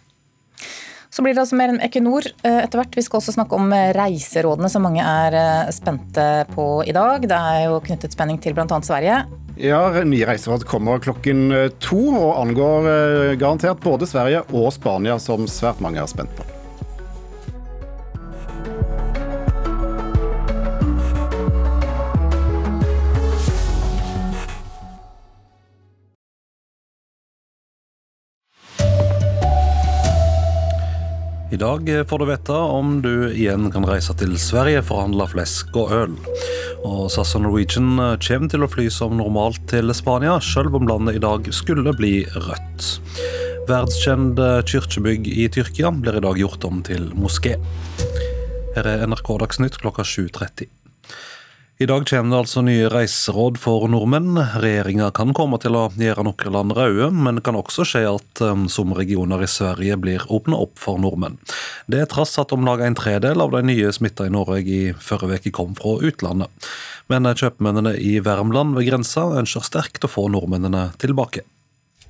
Så 1.18 1.22
blir 1.26 1.34
det 1.34 1.40
altså 1.42 1.56
mer 1.58 1.72
enn 1.72 1.80
Equinor 1.82 2.28
eh, 2.46 2.60
etter 2.62 2.78
hvert. 2.78 2.92
Vi 2.94 3.02
skal 3.02 3.18
også 3.18 3.32
snakke 3.34 3.58
om 3.58 3.72
eh, 3.74 3.88
reiserådene 3.96 4.68
som 4.70 4.84
mange 4.86 5.02
er 5.02 5.34
eh, 5.34 5.70
spente 5.74 6.26
på 6.52 6.66
i 6.86 6.94
dag. 6.94 7.26
Det 7.26 7.34
er 7.34 7.64
jo 7.64 7.80
knyttet 7.88 8.14
spenning 8.14 8.38
til 8.38 8.54
bl.a. 8.54 8.78
Sverige. 8.86 9.16
Ja, 9.58 9.80
Nye 10.06 10.28
reiseråd 10.28 10.62
kommer 10.70 11.02
klokken 11.02 11.48
to 11.82 11.98
og 12.12 12.36
angår 12.44 12.86
garantert 13.40 13.82
både 13.82 14.06
Sverige 14.06 14.44
og 14.54 14.70
Spania, 14.76 15.18
som 15.18 15.50
svært 15.50 15.82
mange 15.82 15.98
er 15.98 16.14
spent 16.14 16.30
på. 16.38 16.46
I 31.48 31.56
dag 31.56 32.08
får 32.08 32.18
du 32.18 32.24
vite 32.28 32.52
om 32.52 32.98
du 33.00 33.30
igjen 33.32 33.70
kan 33.72 33.86
reise 33.88 34.12
til 34.20 34.34
Sverige 34.36 34.82
for 34.84 34.98
å 34.98 35.04
handle 35.06 35.24
flesk 35.32 35.72
og 35.80 35.94
øl. 35.96 36.16
Og 36.84 37.06
SAS 37.14 37.32
og 37.38 37.46
Norwegian 37.46 37.94
kommer 38.20 38.52
til 38.52 38.66
å 38.66 38.68
fly 38.68 38.84
som 38.92 39.16
normalt 39.16 39.62
til 39.70 39.88
Spania, 39.96 40.36
selv 40.44 40.76
om 40.76 40.84
landet 40.90 41.16
i 41.16 41.22
dag 41.24 41.48
skulle 41.56 41.96
bli 41.96 42.26
rødt. 42.36 42.90
Verdskjent 43.68 44.36
kirkebygg 44.68 45.32
i 45.32 45.48
Tyrkia 45.52 45.94
blir 45.96 46.20
i 46.20 46.24
dag 46.28 46.36
gjort 46.40 46.68
om 46.68 46.84
til 46.84 47.08
moské. 47.16 47.56
Her 48.76 48.92
er 48.92 49.08
NRK 49.08 49.38
Dagsnytt 49.40 49.80
klokka 49.80 50.04
7.30. 50.04 50.68
I 51.80 51.86
dag 51.86 52.08
kommer 52.08 52.34
det 52.34 52.38
altså 52.42 52.62
nye 52.66 52.88
reiseråd 52.90 53.58
for 53.62 53.84
nordmenn. 53.86 54.34
Regjeringa 54.58 55.12
kan 55.14 55.30
komme 55.30 55.60
til 55.62 55.76
å 55.78 55.84
gjøre 55.94 56.24
noen 56.26 56.50
land 56.50 56.72
røde, 56.74 57.06
men 57.14 57.38
det 57.38 57.44
kan 57.46 57.54
også 57.54 57.84
skje 57.86 58.00
at 58.10 58.42
um, 58.42 58.64
som 58.66 58.90
regioner 58.98 59.44
i 59.44 59.46
Sverige 59.46 59.94
blir 60.02 60.24
åpna 60.26 60.58
opp 60.58 60.74
for 60.82 60.98
nordmenn. 60.98 61.36
Det 61.86 62.00
er 62.02 62.10
trass 62.10 62.34
at 62.42 62.50
om 62.50 62.66
lag 62.66 62.82
en 62.82 62.98
tredel 62.98 63.38
av 63.44 63.54
de 63.54 63.62
nye 63.70 63.92
smitta 63.94 64.26
i 64.26 64.32
Norge 64.34 64.58
i 64.66 64.80
forrige 64.98 65.38
uke 65.38 65.52
kom 65.60 65.78
fra 65.78 65.94
utlandet. 66.02 66.66
Men 67.06 67.30
kjøpmennene 67.30 67.94
i 67.94 68.16
Värmland 68.26 68.74
ved 68.74 68.90
grensa 68.90 69.28
ønsker 69.38 69.62
sterkt 69.70 70.02
å 70.02 70.10
få 70.10 70.26
nordmennene 70.34 70.88
tilbake. 70.98 71.46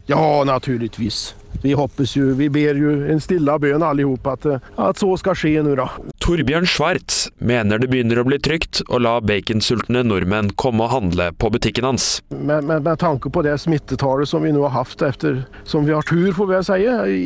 Ja, 0.09 0.23
naturligvis. 0.49 1.35
Vi 1.63 1.73
hoppas 1.73 2.17
ju, 2.17 2.35
vi 2.35 2.51
ber 2.51 2.75
ju 2.75 3.11
en 3.13 3.21
stilla 3.21 3.59
bønn 3.59 3.83
allihop 3.83 4.27
at, 4.31 4.47
at 4.79 5.01
så 5.01 5.11
skal 5.19 5.37
skje 5.39 5.63
nå, 5.67 5.75
da. 5.79 5.89
Torbjørn 6.23 6.67
Schwartz 6.69 7.29
mener 7.41 7.81
det 7.81 7.89
begynner 7.91 8.21
å 8.21 8.27
bli 8.29 8.39
trygt 8.43 8.83
å 8.93 9.01
la 9.03 9.17
baconsultne 9.25 10.05
nordmenn 10.07 10.53
komme 10.61 10.87
og 10.87 10.93
handle 10.93 11.31
på 11.41 11.51
butikken 11.55 11.89
hans. 11.89 12.09
Med, 12.31 12.67
med, 12.69 12.85
med 12.85 13.01
tanke 13.01 13.33
på 13.33 13.43
det 13.47 13.57
smittetallet 13.63 14.31
som 14.31 14.45
vi 14.45 14.53
nå 14.55 14.63
har 14.67 14.77
hatt 14.85 15.03
etter, 15.03 15.41
som 15.65 15.89
vi 15.89 15.97
har 15.97 16.07
tur 16.07 16.31
får 16.37 16.51
vi 16.53 16.61
si, 16.69 16.79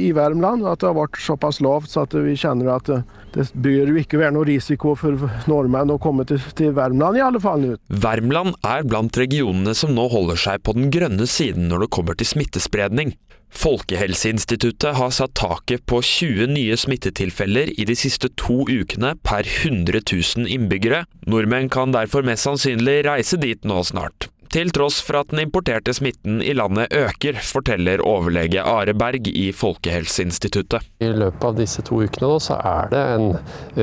i 0.07 0.13
Värmland, 0.17 0.65
at 0.69 0.81
det 0.81 0.89
har 0.93 0.97
vært 1.01 1.21
såpass 1.21 1.61
lavt 1.65 1.93
så 1.93 2.07
at 2.07 2.17
vi 2.17 2.37
kjenner 2.39 2.73
at 2.77 2.89
det, 2.89 3.03
det 3.35 3.49
bør 3.53 3.93
jo 3.93 4.01
ikke 4.01 4.21
være 4.23 4.37
noe 4.37 4.49
risiko 4.49 4.95
for 4.99 5.27
nordmenn 5.51 5.93
å 5.93 5.99
komme 6.03 6.25
til, 6.29 6.41
til 6.57 6.73
Värmland 6.77 7.19
i 7.19 7.27
alle 7.27 7.43
fall 7.43 7.61
nå. 7.65 7.77
Värmland 7.91 8.57
er 8.65 8.87
blant 8.89 9.19
regionene 9.19 9.75
som 9.77 9.93
nå 9.97 10.09
holder 10.13 10.41
seg 10.41 10.65
på 10.65 10.77
den 10.79 10.93
grønne 10.95 11.29
siden 11.29 11.69
når 11.73 11.87
det 11.87 11.93
kommer 11.99 12.19
til 12.19 12.29
smittespredning. 12.33 13.17
Folkehelseinstituttet 13.53 14.97
har 14.97 15.13
satt 15.15 15.37
taket 15.39 15.85
på 15.87 16.01
20 16.03 16.51
nye 16.55 16.77
smittetilfeller 16.81 17.75
i 17.77 17.87
de 17.89 17.97
siste 17.99 18.33
to 18.41 18.63
ukene 18.67 19.15
per 19.23 19.47
100 19.47 20.03
000 20.09 20.49
innbyggere. 20.51 21.05
Nordmenn 21.29 21.71
kan 21.73 21.95
derfor 21.95 22.25
mest 22.27 22.49
sannsynlig 22.49 23.03
reise 23.07 23.39
dit 23.41 23.69
nå 23.69 23.83
snart 23.87 24.32
til 24.53 24.69
tross 24.75 24.99
for 25.01 25.17
at 25.23 25.31
den 25.33 25.41
importerte 25.47 25.95
smitten 25.97 26.43
i 26.45 26.53
landet 26.53 26.93
øker, 26.93 27.39
forteller 27.41 28.03
overlege 28.05 28.61
Are 28.61 28.93
Berg 28.93 29.31
i 29.31 29.47
Folkehelseinstituttet. 29.57 30.85
I 31.01 31.09
løpet 31.09 31.47
av 31.49 31.57
disse 31.57 31.81
to 31.89 32.03
ukene 32.03 32.29
da, 32.35 32.41
så 32.43 32.59
er 32.61 32.91
det 32.93 33.03
en 33.15 33.25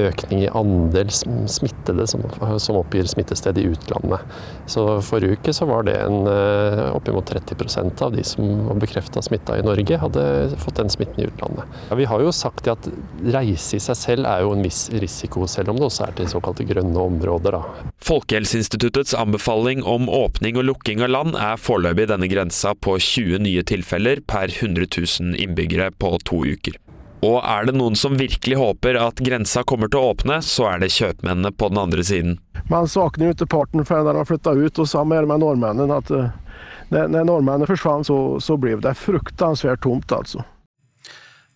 økning 0.03 0.43
i 0.45 0.51
andel 0.53 1.09
smittede 1.09 2.05
som, 2.11 2.25
som 2.61 2.77
oppgir 2.77 3.09
smittested 3.09 3.57
i 3.57 3.65
utlandet. 3.71 4.21
Så 4.69 4.85
Forrige 5.05 5.39
uke 5.39 5.55
så 5.55 5.65
var 5.69 5.87
det 5.87 5.95
en, 6.03 6.27
eh, 6.29 6.83
oppimot 6.93 7.25
30% 7.33 8.05
av 8.05 8.13
de 8.13 8.25
som 8.27 8.67
var 8.67 8.77
bekrefta 8.83 9.23
smitta 9.25 9.57
i 9.57 9.65
Norge, 9.65 9.97
hadde 10.03 10.27
fått 10.61 10.77
den 10.83 10.93
smitten 10.93 11.23
i 11.23 11.27
utlandet. 11.31 11.65
Ja, 11.89 11.97
vi 11.97 12.07
har 12.11 12.21
jo 12.21 12.35
sagt 12.35 12.69
at 12.69 12.91
reise 13.25 13.79
i 13.79 13.83
seg 13.83 13.97
selv 13.97 14.29
er 14.29 14.45
jo 14.45 14.53
en 14.53 14.63
viss 14.65 14.85
risiko, 15.01 15.47
selv 15.49 15.73
om 15.73 15.81
det 15.81 15.89
også 15.89 16.05
er 16.07 16.15
til 16.19 16.29
såkalte 16.29 16.67
grønne 16.69 17.09
områder. 17.09 17.57
Da. 17.57 17.89
Folkehelseinstituttets 18.05 19.17
anbefaling 19.17 19.81
om 19.81 20.05
åpning 20.13 20.58
og 20.59 20.67
lukking 20.67 21.01
av 21.05 21.13
land 21.13 21.37
er 21.39 21.59
foreløpig 21.59 22.09
denne 22.11 22.27
grensa 22.31 22.75
på 22.75 22.97
20 22.99 23.41
nye 23.45 23.63
tilfeller 23.63 24.21
per 24.27 24.51
100 24.51 24.89
000 24.91 25.39
innbyggere 25.39 25.89
på 25.95 26.17
to 26.27 26.43
uker. 26.45 26.75
Og 27.25 27.41
er 27.43 27.67
det 27.67 27.75
noen 27.75 27.97
som 27.99 28.15
virkelig 28.19 28.59
håper 28.59 28.95
at 28.99 29.19
grensa 29.23 29.65
kommer 29.67 29.91
til 29.91 29.99
å 29.99 30.11
åpne, 30.13 30.39
så 30.45 30.69
er 30.71 30.83
det 30.83 30.93
kjøpmennene 30.95 31.51
på 31.51 31.71
den 31.71 31.81
andre 31.81 32.05
siden. 32.05 32.37
Man 32.71 32.87
savner 32.87 33.29
jo 33.29 33.35
ikke 33.35 33.49
parten 33.51 33.87
før 33.87 34.05
de 34.07 34.15
har 34.21 34.29
flytta 34.29 34.55
ut, 34.55 34.79
og 34.79 34.87
sammen 34.87 35.27
med 35.27 35.43
nordmennene. 35.43 35.99
at 35.99 36.11
uh, 36.15 36.31
Når 36.91 37.27
nordmennene 37.27 37.67
forsvant, 37.67 38.07
så, 38.07 38.39
så 38.39 38.55
ble 38.59 38.77
det 38.79 38.95
fruktansvært 38.99 39.83
tomt, 39.83 40.11
altså. 40.15 40.45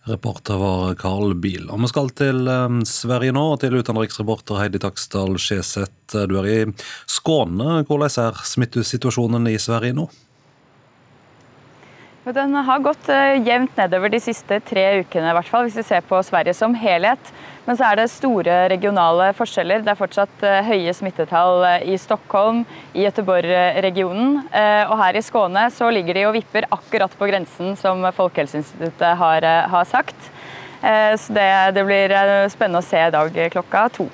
Reporter 0.04 0.58
var 0.60 0.94
Carl 1.00 1.32
Biel. 1.40 1.70
Og 1.72 1.80
Vi 1.80 1.88
skal 1.88 2.10
til 2.16 2.48
um, 2.48 2.82
Sverige 2.88 3.32
nå, 3.32 3.44
til 3.60 3.78
utenriksreporter 3.78 4.60
Heidi 4.60 4.80
Taksdal 4.82 5.38
Skjeseth. 5.40 6.18
Du 6.28 6.36
er 6.42 6.50
i 6.50 6.58
Skåne. 7.08 7.80
Hvordan 7.88 8.12
er 8.26 8.44
smittesituasjonen 8.44 9.48
i 9.48 9.56
Sverige 9.60 9.96
nå? 9.96 10.08
Den 12.24 12.54
har 12.54 12.78
gått 12.80 13.08
uh, 13.12 13.36
jevnt 13.44 13.76
nedover 13.76 14.08
de 14.08 14.18
siste 14.22 14.56
tre 14.64 14.84
ukene, 15.02 15.28
i 15.28 15.34
hvert 15.36 15.50
fall, 15.50 15.66
hvis 15.66 15.76
vi 15.76 15.82
ser 15.84 16.06
på 16.08 16.22
Sverige 16.24 16.54
som 16.56 16.72
helhet. 16.72 17.20
Men 17.66 17.76
så 17.76 17.90
er 17.90 18.00
det 18.00 18.06
store 18.14 18.54
regionale 18.72 19.26
forskjeller. 19.36 19.84
Det 19.84 19.92
er 19.92 19.98
fortsatt 19.98 20.46
uh, 20.46 20.62
høye 20.64 20.94
smittetall 20.96 21.60
uh, 21.66 21.84
i 21.84 21.98
Stockholm, 22.00 22.62
i 22.96 23.04
Göteborg-regionen. 23.04 24.40
Og 24.88 24.96
her 25.02 25.20
i 25.20 25.24
Skåne 25.24 25.66
så 25.74 25.92
ligger 25.92 26.16
de 26.16 26.24
og 26.30 26.36
vipper 26.38 26.70
akkurat 26.72 27.12
på 27.18 27.28
grensen, 27.28 27.76
som 27.76 28.00
Folkehelseinstituttet 28.16 29.20
har, 29.20 29.50
har 29.68 29.88
sagt. 29.88 30.16
Så 30.80 31.32
det, 31.32 31.48
det 31.76 31.84
blir 31.88 32.12
spennende 32.52 32.84
å 32.84 32.86
se 32.86 33.00
i 33.00 33.12
dag 33.12 33.40
klokka 33.52 33.88
to. 33.96 34.08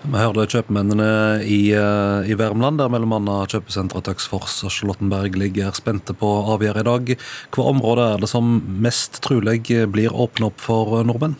Vi 0.00 0.16
hørte 0.16 0.46
kjøpmennene 0.48 1.44
i, 1.44 1.74
eh, 1.76 2.30
i 2.32 2.34
Värmland, 2.34 2.78
der 2.80 2.88
bl.a. 2.88 3.34
kjøpesenteret 3.52 4.06
Taxfors 4.08 4.54
og 4.64 4.72
Charlottenberg 4.72 5.36
ligger 5.36 5.74
spente 5.76 6.14
på 6.16 6.28
avgjør 6.54 6.80
i 6.80 6.84
dag. 6.88 7.12
Hva 7.52 7.66
område 7.68 8.06
er 8.14 8.22
det 8.22 8.30
som 8.32 8.48
mest 8.80 9.20
trolig 9.20 9.60
blir 9.92 10.16
åpnet 10.16 10.48
opp 10.48 10.64
for 10.64 11.04
nordmenn? 11.04 11.36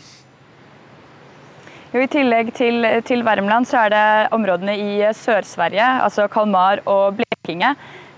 Jo, 1.94 2.04
I 2.04 2.12
tillegg 2.12 2.52
til, 2.54 2.84
til 3.08 3.24
Värmland 3.24 3.66
så 3.66 3.86
er 3.86 3.94
det 3.96 4.04
områdene 4.36 4.76
i 4.76 4.92
Sør-Sverige, 5.16 5.88
altså 6.04 6.28
Kalmar 6.28 6.84
og 6.84 7.16
Blekinge, 7.16 7.72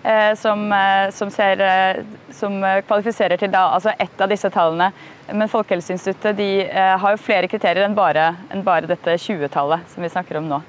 Eh, 0.04 0.34
som, 0.34 0.72
eh, 0.72 1.10
som, 1.10 1.30
ser, 1.30 1.60
eh, 1.60 2.02
som 2.30 2.56
kvalifiserer 2.86 3.38
til 3.38 3.52
da, 3.52 3.68
altså 3.76 3.92
ett 3.98 4.20
av 4.20 4.32
disse 4.32 4.50
tallene. 4.50 4.88
Men 5.32 5.48
Folkehelseinstituttet 5.48 6.36
de, 6.36 6.50
har 6.72 7.14
jo 7.14 7.20
flere 7.20 7.48
kriterier 7.48 7.86
enn 7.86 7.96
bare, 7.96 8.34
enn 8.52 8.64
bare 8.66 8.88
dette 8.90 9.16
20-tallet 9.16 9.88
som 9.92 10.04
vi 10.04 10.10
snakker 10.12 10.38
om 10.40 10.48
nå. 10.50 10.62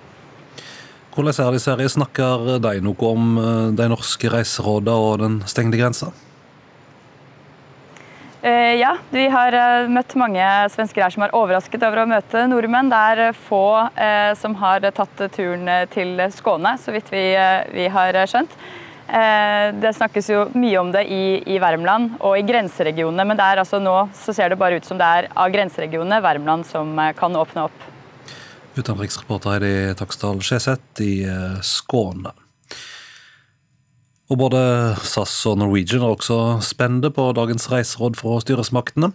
Hvordan 1.13 1.35
er 1.35 1.51
det 1.53 1.59
i 1.59 1.63
Sverige? 1.67 1.93
Snakker 1.93 2.59
de 2.63 2.77
noe 2.81 3.09
om 3.09 3.33
de 3.77 3.89
norske 3.91 4.31
reiserådene 4.33 4.95
og 4.97 5.19
den 5.21 5.41
stengte 5.45 5.77
grensa? 5.77 6.09
Ja, 8.43 8.97
vi 9.13 9.27
har 9.31 9.55
møtt 9.87 10.17
mange 10.19 10.43
svensker 10.73 11.05
her 11.05 11.13
som 11.13 11.23
er 11.23 11.35
overrasket 11.37 11.85
over 11.87 12.01
å 12.01 12.09
møte 12.09 12.41
nordmenn. 12.51 12.89
Det 12.91 13.03
er 13.13 13.37
få 13.45 13.87
som 14.35 14.57
har 14.59 14.83
tatt 14.91 15.21
turen 15.37 15.69
til 15.93 16.19
Skåne, 16.33 16.73
så 16.81 16.91
vidt 16.91 17.13
vi, 17.13 17.23
vi 17.71 17.85
har 17.93 18.19
skjønt. 18.27 18.57
Eh, 19.07 19.67
det 19.83 19.91
snakkes 19.97 20.29
jo 20.31 20.43
mye 20.55 20.77
om 20.79 20.91
det 20.93 21.03
i, 21.11 21.23
i 21.55 21.57
Värmland 21.59 22.15
og 22.23 22.37
i 22.39 22.45
grenseregionene, 22.47 23.25
men 23.27 23.41
altså 23.43 23.81
nå 23.83 23.95
ser 24.15 24.53
det 24.53 24.59
bare 24.59 24.79
ut 24.79 24.87
som 24.87 24.99
det 24.99 25.09
er 25.17 25.27
av 25.35 25.51
grenseregionene 25.53 26.21
Värmland 26.23 26.67
som 26.69 26.95
eh, 26.99 27.11
kan 27.17 27.35
åpne 27.35 27.67
opp. 27.67 27.89
Utenriksreporter 28.73 29.57
Heidi 29.57 29.73
Taksdal 29.99 30.39
Skjeseth 30.41 31.03
i 31.03 31.25
eh, 31.27 31.59
Skåne. 31.61 32.31
Og 34.31 34.39
både 34.39 34.61
SAS 35.03 35.33
og 35.49 35.59
Norwegian 35.59 36.05
er 36.05 36.13
også 36.15 36.37
spente 36.63 37.11
på 37.13 37.25
dagens 37.35 37.67
reiseråd 37.71 38.15
fra 38.17 38.39
styresmaktene. 38.43 39.11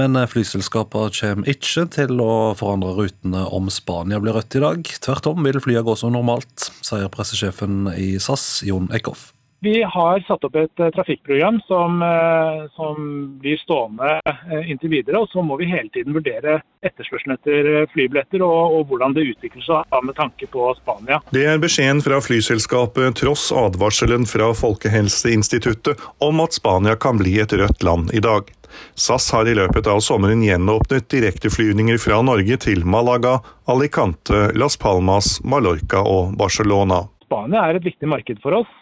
Men 0.00 0.16
flyselskapene 0.32 1.12
kommer 1.18 1.52
ikke 1.52 1.86
til 1.98 2.24
å 2.24 2.32
forandre 2.58 2.96
rutene 2.96 3.44
om 3.52 3.68
Spania 3.72 4.20
blir 4.22 4.38
rødt 4.38 4.56
i 4.56 4.64
dag. 4.64 4.92
Tvert 5.04 5.30
om 5.30 5.44
vil 5.44 5.60
flyene 5.62 5.84
gå 5.86 5.96
som 6.00 6.16
normalt, 6.16 6.70
sier 6.80 7.12
pressesjefen 7.12 7.92
i 7.94 8.14
SAS, 8.22 8.64
Jon 8.66 8.88
Eckhoff. 8.96 9.35
Vi 9.60 9.82
har 9.82 10.20
satt 10.20 10.44
opp 10.44 10.56
et 10.60 10.80
uh, 10.82 10.90
trafikkprogram 10.92 11.60
som, 11.66 12.02
uh, 12.02 12.66
som, 12.76 12.98
blir 13.40 13.56
stående 13.56 14.18
uh, 14.28 14.70
inntil 14.70 14.92
videre. 14.92 15.22
Og 15.22 15.30
så 15.32 15.42
må 15.42 15.56
vi 15.56 15.70
hele 15.70 15.88
tiden 15.94 16.12
vurdere 16.16 16.58
etterspørselen 16.84 17.38
etter 17.38 17.88
flybilletter 17.94 18.44
og, 18.44 18.76
og, 18.76 18.82
hvordan 18.90 19.16
det 19.16 19.24
utvikler 19.32 19.64
seg 19.64 19.96
med 20.04 20.16
tanke 20.18 20.48
på 20.52 20.68
Spania. 20.82 21.22
Det 21.32 21.46
er 21.48 21.62
beskjeden 21.62 22.04
fra 22.04 22.20
flyselskapet 22.22 23.16
tross 23.22 23.48
advarselen 23.56 24.28
fra 24.28 24.52
Folkehelseinstituttet 24.56 26.04
om 26.22 26.44
at 26.44 26.56
Spania 26.58 26.94
kan 27.00 27.18
bli 27.22 27.38
et 27.40 27.56
rødt 27.56 27.86
land 27.86 28.12
i 28.14 28.22
dag. 28.22 28.52
SAS 28.94 29.30
har 29.32 29.48
i 29.48 29.56
løpet 29.56 29.88
av 29.88 30.02
sommeren 30.04 30.42
gjenåpnet 30.44 31.08
direkteflyvninger 31.12 31.98
fra 32.02 32.20
Norge 32.26 32.58
til 32.60 32.84
Malaga, 32.84 33.38
Alicante, 33.72 34.50
Las 34.58 34.76
Palmas, 34.76 35.38
Mallorca 35.44 36.04
og 36.04 36.36
Barcelona. 36.36 37.06
Spania 37.26 37.64
er 37.66 37.80
et 37.80 37.88
viktig 37.88 38.08
marked 38.10 38.42
for 38.44 38.60
oss. 38.60 38.72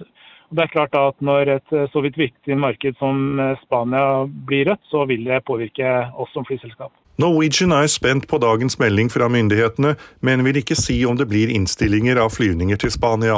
Det 0.50 0.66
er 0.66 0.72
klart 0.72 0.94
at 0.98 1.20
Når 1.24 1.54
et 1.56 1.72
eh, 1.72 1.88
så 1.92 2.02
vidt 2.04 2.18
viktig 2.18 2.58
marked 2.58 2.98
som 3.00 3.40
eh, 3.40 3.56
Spania 3.64 4.26
blir 4.46 4.68
rødt, 4.70 4.84
så 4.90 5.06
vil 5.08 5.24
det 5.24 5.44
påvirke 5.46 5.96
oss 6.20 6.32
som 6.32 6.44
flyselskap. 6.44 6.92
Norwegian 7.16 7.70
er 7.70 7.86
spent 7.86 8.24
på 8.26 8.40
dagens 8.42 8.74
melding 8.80 9.06
fra 9.06 9.28
myndighetene, 9.30 9.92
men 10.26 10.42
vil 10.42 10.56
ikke 10.58 10.74
si 10.74 10.96
om 11.06 11.14
det 11.14 11.28
blir 11.30 11.52
innstillinger 11.54 12.18
av 12.18 12.32
flyvninger 12.34 12.80
til 12.82 12.90
Spania. 12.90 13.36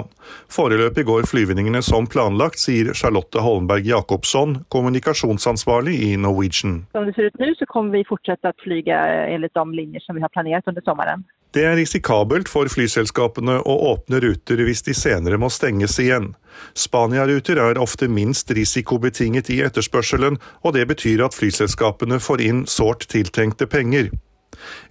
Foreløpig 0.48 1.04
går 1.04 1.28
flyvningene 1.28 1.82
som 1.84 2.08
planlagt, 2.08 2.56
sier 2.62 2.94
Charlotte 2.96 3.42
Holmberg 3.44 3.84
Jacobsson, 3.84 4.62
kommunikasjonsansvarlig 4.72 5.98
i 6.08 6.14
Norwegian. 6.16 6.86
Som 6.96 7.04
det 7.04 7.18
ser 7.18 7.28
ut 7.28 7.36
nå, 7.42 7.52
så 7.60 7.68
kommer 7.68 7.98
vi 7.98 8.08
fortsette 8.08 8.48
å 8.48 8.56
fly 8.64 8.80
etter 8.80 9.52
de 9.60 9.66
linjer 9.76 10.08
som 10.08 10.16
vi 10.16 10.24
har 10.24 10.32
planlagt 10.32 10.72
under 10.72 10.84
sommeren. 10.88 11.28
Det 11.56 11.62
er 11.64 11.78
risikabelt 11.78 12.50
for 12.52 12.68
flyselskapene 12.68 13.54
å 13.64 13.74
åpne 13.88 14.18
ruter 14.20 14.60
hvis 14.66 14.82
de 14.84 14.92
senere 14.92 15.38
må 15.40 15.48
stenges 15.48 15.94
igjen. 16.02 16.34
Spania-ruter 16.76 17.56
er 17.62 17.80
ofte 17.80 18.10
minst 18.12 18.52
risikobetinget 18.52 19.48
i 19.54 19.62
etterspørselen, 19.64 20.36
og 20.60 20.76
det 20.76 20.84
betyr 20.90 21.22
at 21.24 21.38
flyselskapene 21.38 22.18
får 22.20 22.44
inn 22.44 22.60
sårt 22.68 23.08
tiltenkte 23.08 23.70
penger. 23.72 24.12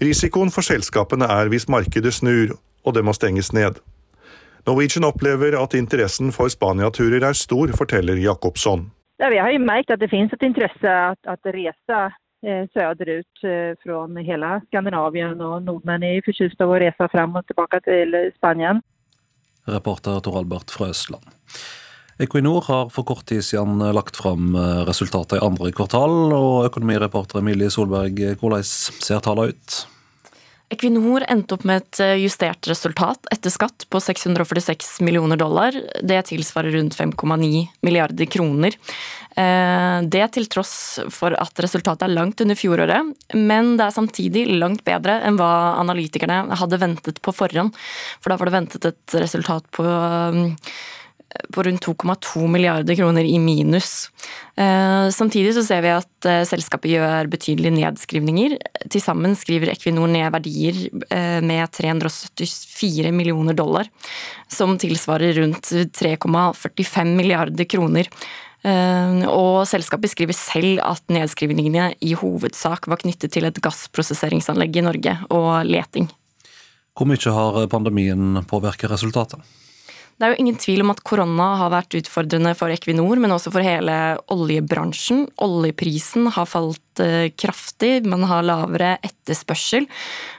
Risikoen 0.01 0.49
for 0.49 0.65
selskapene 0.65 1.29
er 1.29 1.53
hvis 1.53 1.69
markedet 1.69 2.15
snur, 2.17 2.57
og 2.81 2.97
det 2.97 3.05
må 3.05 3.13
stenges 3.13 3.53
ned. 3.53 3.77
Norwegian 4.65 5.05
opplever 5.05 5.53
at 5.61 5.77
interessen 5.77 6.33
for 6.33 6.49
Spania-turer 6.49 7.29
er 7.29 7.37
stor, 7.37 7.77
forteller 7.77 8.17
Jacobsson. 8.17 8.89
Ja, 9.21 9.29
vi 9.29 9.37
har 9.37 9.53
jo 9.53 9.61
merket 9.61 9.99
at 9.99 10.01
det 10.01 10.09
finnes 10.09 10.33
et 10.33 10.49
interesse 10.49 10.97
at 11.13 11.53
reise 11.53 12.05
Eh, 12.05 12.24
söderut 12.73 13.43
eh, 13.43 13.83
från 13.83 14.17
hela 14.17 14.61
Skandinavien 14.67 15.41
och 15.41 15.63
nordmenn 15.63 16.03
är 16.03 16.21
förtjusta 16.21 16.63
av 16.63 16.71
att 16.71 16.81
resa 16.81 17.09
fram 17.09 17.35
och 17.35 17.45
tillbaka 17.45 17.79
till 17.79 18.31
Spanien. 18.37 18.81
Reporter 19.65 20.19
Tor 20.19 20.37
Albert 20.37 20.71
fra 20.71 20.87
Østland. 20.87 21.23
Equinor 22.19 22.61
har 22.67 22.89
for 22.89 23.03
kort 23.03 23.25
tid 23.25 23.43
siden 23.43 23.79
lagt 23.79 24.17
fram 24.17 24.55
eh, 24.55 24.85
resultater 24.87 25.37
i 25.37 25.45
andre 25.45 25.71
kvartal, 25.71 26.33
og 26.33 26.65
økonomireporter 26.69 27.41
Emilie 27.41 27.69
Solberg, 27.69 28.37
hvordan 28.39 28.63
ser 28.63 29.19
tallene 29.19 29.51
ut? 29.51 29.81
Equinor 30.75 31.25
endte 31.31 31.55
opp 31.55 31.65
med 31.67 31.81
et 31.83 32.01
eh, 32.03 32.15
justert 32.25 32.67
resultat 32.69 33.29
etter 33.33 33.53
skatt 33.53 33.87
på 33.89 34.01
646 34.03 34.99
millioner 35.05 35.39
dollar. 35.39 35.75
Det 36.03 36.21
tilsvarer 36.29 36.75
rundt 36.75 36.97
5,9 36.97 37.65
milliarder 37.85 38.29
kroner. 38.31 38.75
Eh, 39.35 39.97
det 40.11 40.25
til 40.35 40.47
tross 40.51 40.75
for 41.11 41.35
at 41.39 41.63
resultatet 41.63 42.07
er 42.07 42.15
langt 42.15 42.43
under 42.43 42.59
fjoråret, 42.59 43.13
men 43.35 43.75
det 43.79 43.87
er 43.87 43.95
samtidig 43.95 44.45
langt 44.55 44.85
bedre 44.87 45.19
enn 45.27 45.39
hva 45.39 45.75
analytikerne 45.81 46.59
hadde 46.59 46.81
ventet 46.81 47.21
på 47.23 47.35
forhånd. 47.35 47.75
For 48.19 48.31
da 48.31 48.39
var 48.39 48.51
det 48.51 48.57
ventet 48.59 48.91
et 48.91 49.17
resultat 49.25 49.67
på 49.75 49.87
på 51.53 51.63
rundt 51.63 51.85
2,2 51.85 52.47
milliarder 52.47 52.95
kroner 52.95 53.23
i 53.23 53.39
minus. 53.39 54.09
Eh, 54.57 55.09
samtidig 55.09 55.53
så 55.55 55.63
ser 55.67 55.81
vi 55.83 55.91
at 55.91 56.27
eh, 56.29 56.43
selskapet 56.47 56.93
gjør 56.93 57.29
betydelige 57.31 57.75
nedskrivninger. 57.75 58.55
Til 58.91 59.03
sammen 59.03 59.35
skriver 59.39 59.73
Equinor 59.73 60.09
ned 60.11 60.29
verdier 60.35 60.79
eh, 61.09 61.41
med 61.43 61.71
374 61.75 63.11
millioner 63.15 63.57
dollar, 63.57 63.89
som 64.51 64.77
tilsvarer 64.79 65.35
rundt 65.41 65.71
3,45 65.71 67.13
milliarder 67.15 67.69
kroner. 67.69 68.11
Og 68.65 69.67
selskapet 69.69 70.09
skriver 70.09 70.33
selv 70.33 70.79
at 70.81 71.03
nedskrivningene 71.13 71.91
i 72.01 72.15
hovedsak 72.17 72.87
var 72.89 72.97
knyttet 73.03 73.35
til 73.35 73.45
et 73.45 73.59
gassprosesseringsanlegg 73.61 74.79
i 74.79 74.83
Norge 74.87 75.13
og 75.29 75.69
leting. 75.69 76.07
Hvor 76.97 77.05
mye 77.05 77.35
har 77.35 77.59
pandemien 77.69 78.41
påvirket 78.49 78.89
resultatet? 78.89 79.45
Det 80.15 80.23
er 80.23 80.31
jo 80.31 80.43
ingen 80.45 80.55
tvil 80.55 80.79
om 80.85 80.93
at 80.93 81.01
korona 81.03 81.49
har 81.59 81.73
vært 81.73 81.97
utfordrende 81.99 82.53
for 82.55 82.71
Equinor, 82.71 83.19
men 83.19 83.33
også 83.35 83.51
for 83.51 83.65
hele 83.65 84.15
oljebransjen. 84.31 85.25
Oljeprisen 85.43 86.29
har 86.31 86.47
falt 86.47 87.03
eh, 87.03 87.27
kraftig, 87.35 87.97
man 88.07 88.23
har 88.29 88.45
lavere 88.47 88.93
etterspørsel. 89.03 89.89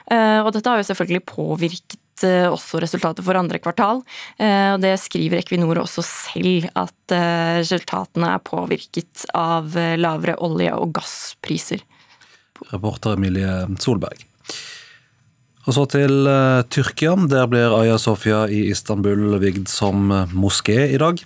Eh, 0.09 0.39
og 0.41 0.49
dette 0.55 0.73
har 0.73 0.81
jo 0.81 0.87
selvfølgelig 0.87 1.21
påvirket 1.29 2.25
eh, 2.25 2.47
også 2.49 2.81
resultatet 2.81 3.21
for 3.27 3.37
andre 3.37 3.61
kvartal. 3.61 4.01
Og 4.41 4.81
det 4.81 4.95
skriver 5.03 5.43
Equinor 5.43 5.83
også 5.83 6.01
selv, 6.05 6.65
at 6.73 7.13
resultatene 7.61 8.33
er 8.33 8.41
påvirket 8.45 9.27
av 9.37 9.77
lavere 10.01 10.39
olje- 10.41 10.73
og 10.73 10.95
gasspriser. 10.97 11.85
Reporter 12.73 13.13
Emilie 13.13 13.59
Solberg. 13.77 14.25
Og 15.67 15.75
så 15.75 15.83
til 15.91 16.23
uh, 16.23 16.63
Tyrkia. 16.71 17.11
Der 17.27 17.47
blir 17.51 17.73
Aya 17.75 17.97
Sofia 17.99 18.45
i 18.47 18.69
Istanbul 18.71 19.35
vigd 19.41 19.67
som 19.67 20.07
uh, 20.13 20.31
moské 20.31 20.85
i 20.93 20.99
dag. 21.01 21.19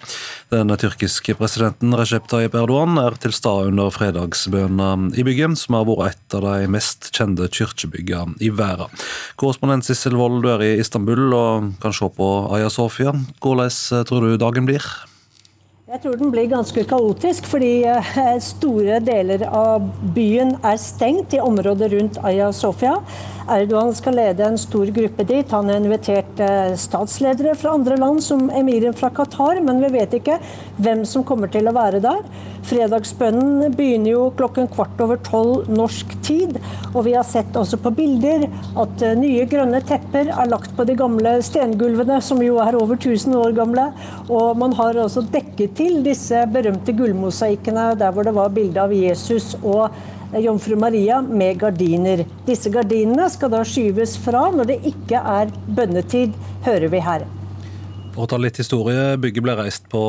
Den 0.49 0.73
tyrkiske 0.81 1.35
presidenten 1.37 1.93
Recep 1.97 2.25
Tayyip 2.31 2.57
Erdogan 2.57 2.97
er 2.97 3.13
til 3.21 3.35
stede 3.37 3.69
under 3.69 3.93
fredagsbønna 3.93 4.89
i 5.13 5.27
bygget, 5.27 5.61
som 5.61 5.77
har 5.77 5.85
vært 5.85 6.17
et 6.17 6.37
av 6.39 6.47
de 6.47 6.71
mest 6.73 7.11
kjente 7.13 7.51
kirkebyggene 7.53 8.41
i 8.41 8.49
verden. 8.49 8.89
Korrespondent 9.37 9.85
Sissel 9.85 10.17
Wold, 10.17 10.41
du 10.41 10.49
er 10.55 10.65
i 10.65 10.73
Istanbul 10.81 11.29
og 11.37 11.71
kan 11.83 11.93
se 11.93 12.09
på 12.09 12.33
Aya 12.49 12.73
Sofia. 12.73 13.13
Hvordan 13.45 13.69
uh, 13.69 14.03
tror 14.09 14.25
du 14.25 14.41
dagen 14.41 14.65
blir? 14.65 14.89
Jeg 15.91 15.99
tror 16.05 16.13
den 16.15 16.29
blir 16.31 16.45
ganske 16.47 16.85
kaotisk, 16.87 17.49
fordi 17.51 17.81
store 18.39 19.01
deler 19.03 19.41
av 19.43 19.89
byen 20.15 20.53
er 20.63 20.77
stengt 20.79 21.35
i 21.35 21.41
området 21.43 21.89
rundt 21.91 22.19
Aya 22.23 22.45
Sofia. 22.55 22.93
Erdogan 23.51 23.91
skal 23.97 24.15
lede 24.15 24.45
en 24.45 24.55
stor 24.61 24.87
gruppe 24.95 25.25
dit. 25.27 25.51
Han 25.51 25.67
har 25.67 25.81
invitert 25.81 26.39
eh, 26.39 26.77
statsledere 26.79 27.57
fra 27.59 27.73
andre 27.75 27.97
land, 27.99 28.23
som 28.23 28.47
emiren 28.55 28.95
fra 28.95 29.11
Qatar, 29.11 29.59
men 29.67 29.83
vi 29.83 29.91
vet 29.97 30.15
ikke 30.21 30.39
hvem 30.79 31.03
som 31.03 31.27
kommer 31.27 31.51
til 31.51 31.67
å 31.67 31.75
være 31.75 31.99
der. 32.07 32.23
Fredagsbønnen 32.67 33.73
begynner 33.75 34.13
jo 34.13 34.27
klokken 34.37 34.69
kvart 34.71 34.99
over 35.03 35.19
tolv 35.25 35.69
norsk 35.71 36.13
tid. 36.25 36.59
Og 36.93 37.05
vi 37.07 37.15
har 37.17 37.25
sett 37.27 37.57
også 37.57 37.79
på 37.81 37.93
bilder 37.97 38.45
at 38.79 39.05
eh, 39.05 39.17
nye 39.19 39.47
grønne 39.49 39.81
tepper 39.87 40.31
er 40.31 40.51
lagt 40.51 40.75
på 40.77 40.85
de 40.87 40.95
gamle 40.99 41.37
stengulvene, 41.45 42.21
som 42.23 42.41
jo 42.43 42.59
er 42.63 42.77
over 42.79 42.97
1000 42.99 43.35
år 43.41 43.57
gamle. 43.57 43.89
Og 44.29 44.57
man 44.61 44.75
har 44.77 44.99
også 45.01 45.25
dekket 45.33 45.75
til 45.79 46.01
disse 46.05 46.45
berømte 46.53 46.95
gullmosaikkene 46.97 47.91
der 47.99 48.15
hvor 48.15 48.27
det 48.27 48.35
var 48.37 48.53
bilde 48.55 48.81
av 48.83 48.95
Jesus 48.95 49.53
og 49.61 49.89
jomfru 50.39 50.77
Maria 50.79 51.19
med 51.21 51.59
gardiner. 51.59 52.25
Disse 52.47 52.71
gardinene 52.71 53.27
skal 53.31 53.51
da 53.51 53.65
skyves 53.67 54.15
fra 54.21 54.47
når 54.55 54.71
det 54.71 54.81
ikke 54.93 55.19
er 55.19 55.51
bønnetid, 55.67 56.35
hører 56.65 56.91
vi 56.93 57.03
her. 57.03 57.29
For 58.11 58.25
å 58.25 58.27
ta 58.27 58.37
litt 58.41 58.57
historie, 58.59 59.15
Bygget 59.23 59.45
ble 59.45 59.53
reist 59.55 59.85
på 59.91 60.01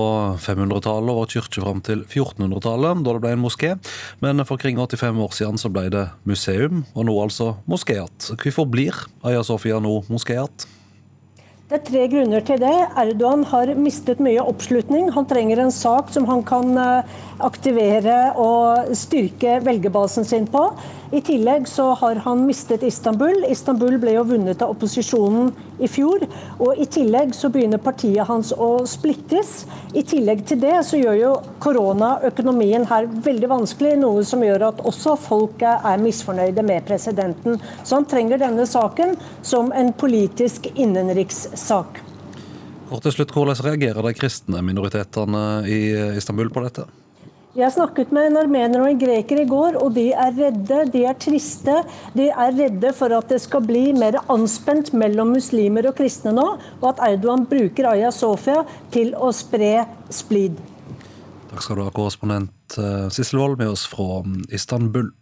500-tallet 0.42 1.12
og 1.12 1.20
var 1.20 1.28
kirke 1.30 1.62
fram 1.62 1.82
til 1.86 2.02
1400-tallet, 2.02 3.04
da 3.06 3.14
det 3.14 3.22
ble 3.22 3.34
en 3.36 3.44
moské. 3.44 3.76
Men 4.24 4.42
for 4.48 4.58
kring 4.58 4.80
85 4.82 5.20
år 5.22 5.36
siden 5.38 5.60
så 5.62 5.70
ble 5.70 5.86
det 5.94 6.08
museum, 6.26 6.82
og 6.96 7.06
nå 7.06 7.14
altså 7.22 7.52
moské 7.70 8.00
igjen. 8.00 8.12
Hvorfor 8.42 8.66
blir 8.74 8.98
Aya 9.22 9.44
Sofia 9.46 9.78
nå 9.82 10.00
moské 10.10 10.34
igjen? 10.40 10.66
Det 11.72 11.78
er 11.78 11.84
tre 11.88 12.00
grunner 12.12 12.42
til 12.44 12.58
det. 12.60 12.74
Erdogan 13.00 13.46
har 13.48 13.70
mistet 13.80 14.18
mye 14.20 14.42
oppslutning. 14.44 15.06
Han 15.14 15.24
trenger 15.24 15.62
en 15.62 15.72
sak 15.72 16.10
som 16.12 16.26
han 16.28 16.42
kan 16.44 16.76
eh, 16.76 17.14
aktivere 17.40 18.34
og 18.36 18.92
styrke 18.92 19.54
velgerbasen 19.64 20.28
sin 20.28 20.44
på. 20.52 20.66
I 21.12 21.20
tillegg 21.24 21.64
så 21.68 21.90
har 22.00 22.20
han 22.24 22.44
mistet 22.44 22.84
Istanbul. 22.84 23.46
Istanbul 23.48 23.98
ble 24.00 24.14
jo 24.18 24.26
vunnet 24.28 24.62
av 24.64 24.72
opposisjonen 24.72 25.50
i 25.80 25.88
fjor. 25.88 26.26
Og 26.60 26.76
i 26.80 26.86
tillegg 26.92 27.32
så 27.36 27.48
begynner 27.52 27.80
partiet 27.80 28.28
hans 28.28 28.52
å 28.52 28.84
splittes. 28.88 29.64
I 29.96 30.04
tillegg 30.08 30.44
til 30.48 30.60
det 30.60 30.78
så 30.88 31.00
gjør 31.00 31.18
jo 31.22 31.32
korona 31.60 32.14
økonomien 32.28 32.84
her 32.88 33.08
veldig 33.08 33.48
vanskelig, 33.52 33.96
noe 34.00 34.24
som 34.28 34.44
gjør 34.44 34.68
at 34.70 34.84
også 34.88 35.16
folk 35.20 35.64
er 35.68 36.04
misfornøyde 36.04 36.64
med 36.68 36.84
presidenten. 36.88 37.60
Så 37.80 37.96
han 37.96 38.08
trenger 38.08 38.40
denne 38.44 38.68
saken 38.68 39.16
som 39.40 39.72
en 39.72 39.92
politisk 39.96 40.68
innenrikssak. 40.76 41.61
Kort 42.88 43.06
til 43.06 43.14
slutt, 43.14 43.32
Hvordan 43.32 43.62
reagerer 43.64 44.04
de 44.04 44.16
kristne 44.16 44.60
minoritetene 44.64 45.62
i 45.70 45.80
Istanbul 46.18 46.50
på 46.52 46.64
dette? 46.66 46.88
Jeg 47.52 47.68
snakket 47.74 48.08
med 48.16 48.30
en 48.30 48.38
armener 48.40 48.80
og 48.80 48.88
en 48.88 49.00
greker 49.00 49.42
i 49.42 49.48
går, 49.48 49.74
og 49.76 49.90
de 49.92 50.06
er 50.16 50.30
redde, 50.32 50.78
de 50.94 51.02
er 51.04 51.16
triste. 51.20 51.74
De 52.16 52.30
er 52.32 52.54
redde 52.56 52.94
for 52.96 53.12
at 53.12 53.28
det 53.28 53.42
skal 53.44 53.60
bli 53.68 53.90
mer 53.92 54.16
anspent 54.32 54.94
mellom 54.96 55.34
muslimer 55.36 55.90
og 55.90 55.98
kristne 55.98 56.32
nå, 56.32 56.46
og 56.80 56.86
at 56.94 57.02
Erdogan 57.10 57.44
bruker 57.50 57.90
Aya 57.90 58.08
Sofia 58.08 58.62
til 58.94 59.12
å 59.12 59.28
spre 59.36 59.84
splid. 60.08 60.56
Takk 61.50 61.66
skal 61.66 61.76
du 61.76 61.84
ha, 61.84 61.92
korrespondent 61.92 62.78
eh, 62.80 63.10
Sissel 63.12 63.42
Wold 63.42 63.60
med 63.60 63.74
oss 63.74 63.84
fra 63.92 64.22
Istanbul. 64.48 65.12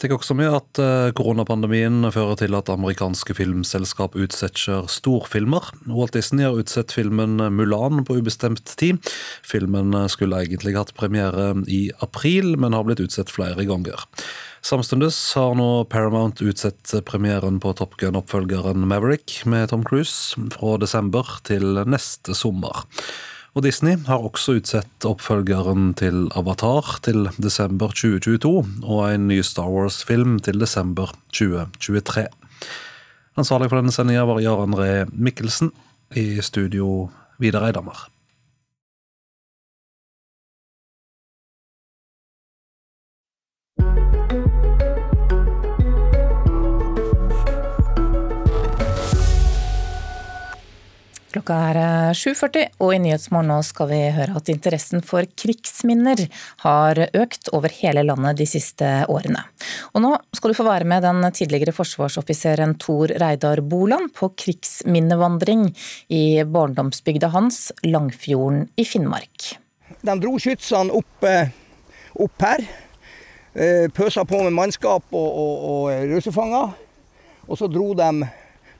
Tenk 0.00 0.14
også 0.16 0.32
mye 0.32 0.52
at 0.56 0.78
eh, 0.80 1.10
koronapandemien 1.12 2.06
fører 2.14 2.38
til 2.40 2.56
at 2.56 2.70
amerikanske 2.72 3.34
filmselskap 3.36 4.14
utsetter 4.16 4.86
storfilmer. 4.88 5.66
Walt 5.92 6.14
Disney 6.16 6.46
har 6.46 6.56
utsett 6.56 6.94
filmen 6.96 7.36
Mulan 7.52 8.00
på 8.08 8.16
ubestemt 8.16 8.72
tid. 8.80 9.02
Filmen 9.44 9.92
skulle 10.08 10.40
egentlig 10.40 10.72
hatt 10.78 10.94
premiere 10.96 11.52
i 11.68 11.90
april, 12.00 12.54
men 12.56 12.72
har 12.72 12.86
blitt 12.88 13.02
utsett 13.04 13.28
flere 13.28 13.66
ganger. 13.68 14.06
Samtidig 14.64 15.12
har 15.36 15.52
nå 15.56 15.68
Paramount 15.92 16.40
utsett 16.44 16.92
premieren 17.08 17.60
på 17.60 17.72
Top 17.76 17.98
Gun-oppfølgeren 18.00 18.88
Maverick 18.88 19.42
med 19.48 19.68
Tom 19.68 19.84
Cruise 19.84 20.36
fra 20.56 20.78
desember 20.80 21.36
til 21.48 21.80
neste 21.88 22.36
sommer. 22.36 22.88
Og 23.50 23.64
Disney 23.66 23.96
har 24.06 24.22
også 24.22 24.60
utsett 24.60 25.06
oppfølgeren 25.08 25.90
til 25.98 26.28
Avatar 26.38 27.00
til 27.02 27.26
desember 27.42 27.90
2022, 27.90 28.52
og 28.86 29.00
en 29.08 29.26
ny 29.26 29.40
Star 29.42 29.66
Wars-film 29.66 30.38
til 30.46 30.60
desember 30.62 31.10
2023. 31.34 32.28
Ansvarlig 33.40 33.70
for 33.72 33.80
denne 33.80 33.94
sendinga 33.94 34.22
var 34.28 34.42
Jarand 34.44 34.78
Ree 34.78 35.08
Mikkelsen. 35.10 35.72
I 36.14 36.42
studio 36.42 37.08
Vidar 37.42 37.66
Eidhammer. 37.66 38.06
Klokka 51.30 51.56
er 51.70 51.76
7.40, 52.18 52.56
eh, 52.58 52.72
og 52.82 52.90
i 52.90 52.98
Nyhetsmorgen 53.04 53.52
nå 53.52 53.60
skal 53.62 53.86
vi 53.92 53.98
høre 54.16 54.34
at 54.40 54.48
interessen 54.50 55.04
for 55.06 55.22
krigsminner 55.38 56.24
har 56.64 56.98
økt 57.06 57.52
over 57.54 57.70
hele 57.70 58.02
landet 58.02 58.40
de 58.40 58.48
siste 58.50 58.88
årene. 59.06 59.44
Og 59.94 60.02
nå 60.02 60.10
skal 60.34 60.50
du 60.50 60.58
få 60.58 60.66
være 60.66 60.88
med 60.90 61.06
den 61.06 61.22
tidligere 61.36 61.74
forsvarsoffiseren 61.76 62.74
Tor 62.82 63.14
Reidar 63.22 63.62
Boland 63.62 64.10
på 64.18 64.32
krigsminnevandring 64.42 65.68
i 66.10 66.42
barndomsbygda 66.42 67.30
hans, 67.36 67.68
Langfjorden 67.86 68.66
i 68.74 68.88
Finnmark. 68.88 69.52
De 70.02 70.18
dro 70.18 70.34
skytsene 70.42 70.98
opp, 70.98 71.30
eh, 71.30 71.54
opp 72.18 72.42
her. 72.42 72.66
Eh, 73.54 73.86
Pøsa 73.94 74.26
på 74.26 74.42
med 74.42 74.58
mannskap 74.58 75.06
og, 75.14 75.30
og, 75.30 75.64
og 75.70 76.10
russefanger. 76.10 76.74
Og 77.46 77.58
så 77.58 77.70
dro 77.70 77.92
de 77.94 78.10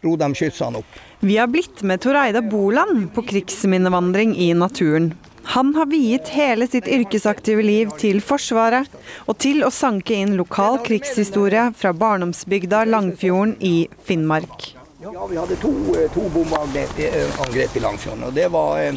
dro 0.03 0.16
de 0.16 0.30
skytsene 0.34 0.80
opp. 0.80 1.01
Vi 1.20 1.36
har 1.36 1.51
blitt 1.53 1.82
med 1.82 2.01
Tor 2.01 2.16
Eida 2.16 2.42
Boland 2.42 3.11
på 3.14 3.22
krigsminnevandring 3.28 4.36
i 4.36 4.53
naturen. 4.55 5.12
Han 5.51 5.74
har 5.74 5.86
viet 5.86 6.28
hele 6.28 6.66
sitt 6.68 6.88
yrkesaktive 6.88 7.62
liv 7.64 7.92
til 7.98 8.20
Forsvaret, 8.22 8.88
og 9.26 9.38
til 9.40 9.64
å 9.64 9.70
sanke 9.72 10.14
inn 10.14 10.36
lokal 10.38 10.78
krigshistorie 10.84 11.70
fra 11.76 11.94
barndomsbygda 11.96 12.84
Langfjorden 12.86 13.57
i 13.61 13.88
Finnmark. 14.05 14.74
Ja, 15.03 15.26
Vi 15.26 15.36
hadde 15.36 15.57
to, 15.57 15.70
eh, 15.96 16.11
to 16.12 16.28
bombeangrep 16.28 16.98
eh, 16.98 17.76
i 17.76 17.80
Langfjorden. 17.80 18.24
og 18.24 18.34
Det 18.34 18.48
var 18.53 18.78
eh, 18.78 18.94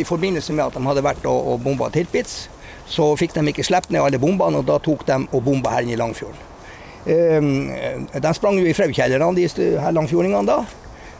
i 0.00 0.04
forbindelse 0.04 0.52
med 0.52 0.66
at 0.66 0.74
de 0.78 0.86
hadde 0.86 1.02
vært 1.02 1.26
og, 1.26 1.48
og 1.52 1.60
bomba 1.60 1.90
Tirpitz. 1.90 2.48
Så 2.86 3.16
fikk 3.16 3.34
de 3.34 3.42
ikke 3.50 3.64
sluppet 3.66 3.90
ned 3.90 4.02
alle 4.02 4.18
bombene, 4.22 4.62
og 4.62 4.66
da 4.66 4.78
tok 4.78 5.04
de 5.06 5.18
og 5.32 5.42
bomba 5.42 5.74
her 5.74 5.82
inne 5.82 5.96
i 5.96 6.00
Langfjorden. 6.00 6.51
Ehm, 7.06 7.70
de 8.14 8.34
sprang 8.34 8.58
jo 8.60 8.66
i 8.66 8.74
fraukjellerne, 8.76 9.34
de 9.34 9.48
her 9.80 9.94
langfjordingene 9.94 10.46
da. 10.46 10.60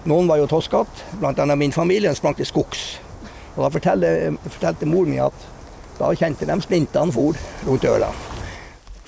Noen 0.06 0.28
var 0.30 0.38
jo 0.38 0.50
toskete, 0.50 1.06
bl.a. 1.20 1.54
min 1.54 1.74
familie 1.74 2.14
sprang 2.14 2.36
til 2.38 2.46
skogs. 2.46 3.00
Og 3.56 3.64
Da 3.64 3.70
fortalte, 3.70 4.36
fortalte 4.48 4.86
mor 4.88 5.06
mi 5.06 5.18
at 5.22 5.48
da 5.98 6.10
kjente 6.16 6.48
de 6.48 6.60
splintene 6.62 7.12
for 7.14 7.38
rundt 7.66 7.84
øra. 7.84 8.10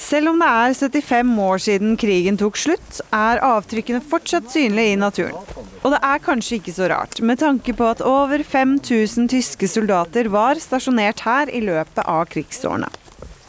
Selv 0.05 0.35
om 0.35 0.41
det 0.43 0.49
er 0.51 0.75
75 0.77 1.39
år 1.41 1.61
siden 1.63 1.95
krigen 1.97 2.37
tok 2.37 2.59
slutt, 2.61 2.99
er 3.15 3.41
avtrykkene 3.47 4.03
fortsatt 4.05 4.51
synlige 4.53 4.93
i 4.93 4.99
naturen. 5.01 5.39
Og 5.83 5.95
det 5.95 6.01
er 6.03 6.21
kanskje 6.23 6.59
ikke 6.59 6.75
så 6.77 6.91
rart, 6.91 7.23
med 7.23 7.41
tanke 7.41 7.73
på 7.73 7.87
at 7.89 8.03
over 8.05 8.43
5000 8.43 9.31
tyske 9.33 9.69
soldater 9.71 10.29
var 10.29 10.61
stasjonert 10.61 11.25
her 11.25 11.49
i 11.49 11.63
løpet 11.65 12.05
av 12.05 12.27
krigsårene. 12.35 12.91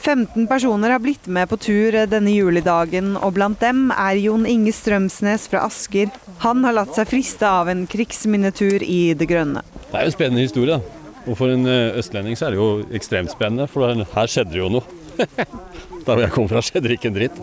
15 0.06 0.48
personer 0.48 0.90
har 0.94 1.00
blitt 1.02 1.26
med 1.28 1.50
på 1.50 1.58
tur 1.58 1.96
denne 2.06 2.30
julidagen, 2.30 3.16
og 3.18 3.34
blant 3.40 3.58
dem 3.64 3.88
er 3.90 4.20
Jon 4.22 4.46
Inge 4.46 4.70
Strømsnes 4.76 5.48
fra 5.50 5.64
Asker. 5.66 6.12
Han 6.44 6.62
har 6.68 6.76
latt 6.78 6.94
seg 6.94 7.10
friste 7.10 7.50
av 7.50 7.72
en 7.72 7.88
krigsminnetur 7.90 8.86
i 8.86 9.16
det 9.18 9.26
grønne. 9.32 9.66
Det 9.90 9.98
er 9.98 10.06
jo 10.06 10.12
en 10.12 10.18
spennende 10.20 10.46
historie. 10.46 10.78
Og 11.26 11.34
for 11.40 11.50
en 11.50 11.66
eh, 11.66 11.98
østlending 11.98 12.38
så 12.38 12.46
er 12.46 12.54
det 12.54 12.62
jo 12.62 12.70
ekstremt 12.94 13.34
spennende, 13.34 13.66
for 13.66 13.90
her 13.90 14.30
skjedde 14.30 14.54
det 14.54 14.62
jo 14.62 14.70
noe. 14.78 14.86
Der 16.06 16.20
jeg 16.22 16.34
kom 16.36 16.46
fra, 16.52 16.62
skjedde 16.62 16.92
det 16.92 17.00
ikke 17.00 17.10
en 17.10 17.16
dritt. 17.16 17.40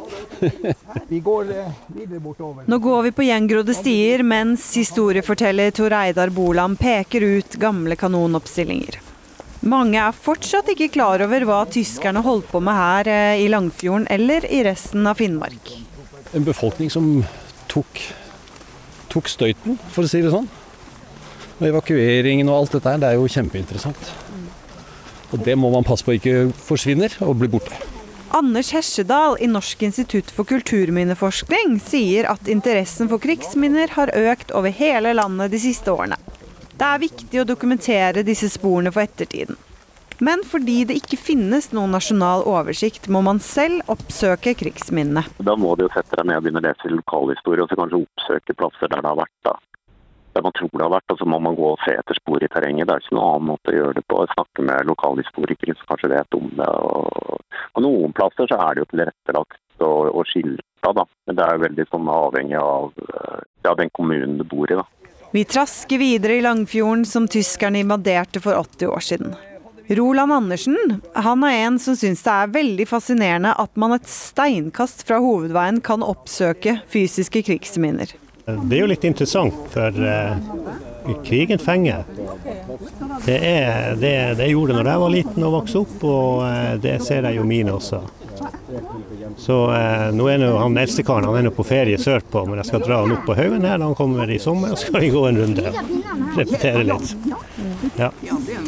vi 1.11 1.19
går 1.19 1.51
eh, 1.51 1.79
videre 1.97 2.23
bortover. 2.23 2.69
Nå 2.71 2.79
går 2.85 3.09
vi 3.09 3.17
på 3.17 3.27
gjengrodde 3.27 3.75
stier, 3.75 4.23
mens 4.23 4.71
historieforteller 4.79 5.75
Tor 5.75 5.99
Eidar 5.99 6.31
Boland 6.31 6.79
peker 6.79 7.27
ut 7.27 7.59
gamle 7.59 7.99
kanonoppstillinger. 7.99 9.03
Mange 9.63 10.01
er 10.03 10.17
fortsatt 10.17 10.73
ikke 10.73 10.91
klar 10.97 11.23
over 11.23 11.45
hva 11.47 11.61
tyskerne 11.71 12.25
holdt 12.25 12.49
på 12.51 12.59
med 12.65 12.75
her 12.75 13.11
eh, 13.13 13.45
i 13.45 13.51
Langfjorden 13.53 14.09
eller 14.11 14.47
i 14.51 14.65
resten 14.67 15.07
av 15.07 15.21
Finnmark. 15.23 15.71
En 16.35 16.47
befolkning 16.47 16.91
som 16.91 17.15
tok 17.71 18.01
tok 19.13 19.29
støyten, 19.29 19.79
for 19.93 20.07
å 20.07 20.11
si 20.11 20.23
det 20.25 20.33
sånn. 20.33 20.49
Og 21.61 21.65
evakueringen 21.69 22.49
og 22.51 22.63
alt 22.63 22.77
dette 22.79 22.93
her, 22.93 23.01
det 23.03 23.11
er 23.11 23.19
jo 23.21 23.31
kjempeinteressant. 23.31 24.13
Og 25.33 25.43
det 25.45 25.57
må 25.57 25.71
man 25.73 25.87
passe 25.87 26.05
på 26.05 26.17
ikke 26.17 26.49
forsvinner 26.57 27.15
og 27.25 27.39
blir 27.41 27.53
borte. 27.53 27.77
Anders 28.33 28.71
Hesjedal 28.73 29.37
i 29.45 29.49
Norsk 29.51 29.83
institutt 29.85 30.33
for 30.33 30.49
kulturminneforskning 30.49 31.77
sier 31.85 32.31
at 32.33 32.49
interessen 32.49 33.11
for 33.13 33.21
krigsminner 33.21 33.93
har 33.99 34.13
økt 34.17 34.55
over 34.57 34.73
hele 34.73 35.13
landet 35.19 35.53
de 35.53 35.61
siste 35.61 35.93
årene. 35.93 36.17
Det 36.79 36.89
er 36.89 37.03
viktig 37.03 37.43
å 37.43 37.49
dokumentere 37.49 38.25
disse 38.27 38.49
sporene 38.53 38.93
for 38.95 39.05
ettertiden. 39.05 39.59
Men 40.23 40.45
fordi 40.47 40.85
det 40.87 41.01
ikke 41.01 41.19
finnes 41.19 41.73
noen 41.75 41.95
nasjonal 41.97 42.45
oversikt, 42.47 43.09
må 43.11 43.25
man 43.27 43.41
selv 43.43 43.83
oppsøke 43.91 44.55
krigsminnene. 44.61 45.25
Da 45.43 45.57
må 45.59 45.75
du 45.75 45.87
jo 45.87 45.91
sette 45.95 46.15
deg 46.15 46.29
ned 46.29 46.39
og 46.39 46.47
begynne 46.47 46.63
å 46.63 46.67
lese 46.69 46.93
lokalhistorie, 46.93 47.65
og 47.65 47.73
så 47.73 47.79
kanskje 47.81 48.03
oppsøke 48.05 48.57
plasser 48.59 48.93
der 48.93 49.03
det 49.03 49.11
har 49.11 49.21
vært. 49.25 49.39
da 49.49 49.59
der 50.33 50.43
man 50.43 50.55
tror 50.57 50.71
det 50.73 50.85
har 50.85 50.95
vært, 50.95 51.13
og 51.13 51.19
så 51.21 51.27
må 51.29 51.39
man 51.45 51.57
gå 51.59 51.67
og 51.75 51.83
se 51.85 51.93
etter 51.93 52.17
spor 52.17 52.41
i 52.41 52.49
terrenget. 52.49 52.89
Det 52.89 52.95
er 52.95 53.03
ikke 53.05 53.17
noen 53.19 53.35
annen 53.35 53.49
måte 53.51 53.73
å 53.73 53.77
gjøre 53.77 53.99
det 53.99 54.05
på. 54.09 54.21
Snakke 54.33 54.65
med 54.69 54.89
lokalhistorikere 54.89 55.75
som 55.77 55.91
kanskje 55.91 56.13
vet 56.15 56.39
om 56.39 56.47
det. 56.57 56.69
Og 56.89 57.59
på 57.77 57.85
noen 57.85 58.15
plasser 58.17 58.49
så 58.49 58.61
er 58.65 58.73
det 58.73 58.85
jo 58.85 58.91
tilrettelagt 58.95 59.85
og, 59.85 60.09
og 60.09 60.25
skilta, 60.31 60.95
da. 60.97 61.05
Men 61.29 61.39
det 61.39 61.45
er 61.45 61.59
jo 61.59 61.65
veldig 61.67 61.87
sånn 61.91 62.11
avhengig 62.15 62.59
av 62.63 62.89
ja, 63.67 63.75
den 63.77 63.93
kommunen 63.99 64.39
du 64.41 64.47
bor 64.49 64.73
i, 64.73 64.79
da. 64.81 64.87
Vi 65.33 65.45
trasker 65.45 65.99
videre 65.99 66.35
i 66.35 66.43
Langfjorden 66.45 67.07
som 67.07 67.29
tyskerne 67.29 67.81
invaderte 67.81 68.41
for 68.41 68.53
80 68.55 68.87
år 68.87 69.01
siden. 69.01 69.35
Roland 69.89 70.33
Andersen 70.33 71.01
han 71.15 71.45
er 71.45 71.57
en 71.67 71.79
som 71.81 71.97
syns 71.97 72.21
det 72.23 72.33
er 72.33 72.53
veldig 72.53 72.87
fascinerende 72.89 73.55
at 73.57 73.73
man 73.81 73.97
et 73.97 74.09
steinkast 74.09 75.07
fra 75.09 75.23
hovedveien 75.25 75.81
kan 75.85 76.05
oppsøke 76.05 76.79
fysiske 76.93 77.43
krigsminner. 77.49 78.13
Det 78.45 78.77
er 78.77 78.83
jo 78.83 78.91
litt 78.91 79.05
interessant, 79.09 79.57
for 79.73 79.97
uh, 80.05 80.37
krigen 81.25 81.63
fenger. 81.63 82.05
Det, 83.25 83.39
er, 83.39 83.95
det, 83.97 84.15
det 84.37 84.51
gjorde 84.51 84.75
det 84.75 84.81
når 84.83 84.91
jeg 84.93 85.03
var 85.05 85.15
liten 85.17 85.47
og 85.47 85.57
vokste 85.61 85.85
opp, 85.87 85.97
og 86.03 86.43
uh, 86.45 86.75
det 86.83 86.99
ser 87.07 87.31
jeg 87.31 87.39
jo 87.39 87.47
mine 87.49 87.79
også. 87.79 88.03
Så 89.37 89.57
eh, 89.75 90.09
nå 90.15 90.29
er 90.31 90.41
nå 90.43 90.51
han 90.57 90.79
eldstekaren 90.79 91.27
han 91.29 91.39
er 91.41 91.47
nå 91.47 91.53
på 91.57 91.67
ferie 91.67 91.99
sørpå, 92.01 92.45
men 92.49 92.61
jeg 92.63 92.71
skal 92.71 92.85
dra 92.85 93.01
han 93.03 93.15
opp 93.17 93.27
på 93.29 93.37
haugen 93.39 93.67
her 93.69 93.83
han 93.83 93.97
kommer 93.99 94.31
i 94.31 94.39
sommer, 94.43 94.75
og 94.75 94.81
skal 94.81 95.03
vi 95.05 95.11
gå 95.15 95.27
en 95.29 95.41
runde. 95.43 95.75
Repetere 96.37 96.87
litt. 96.89 97.15
Ja, 97.99 98.11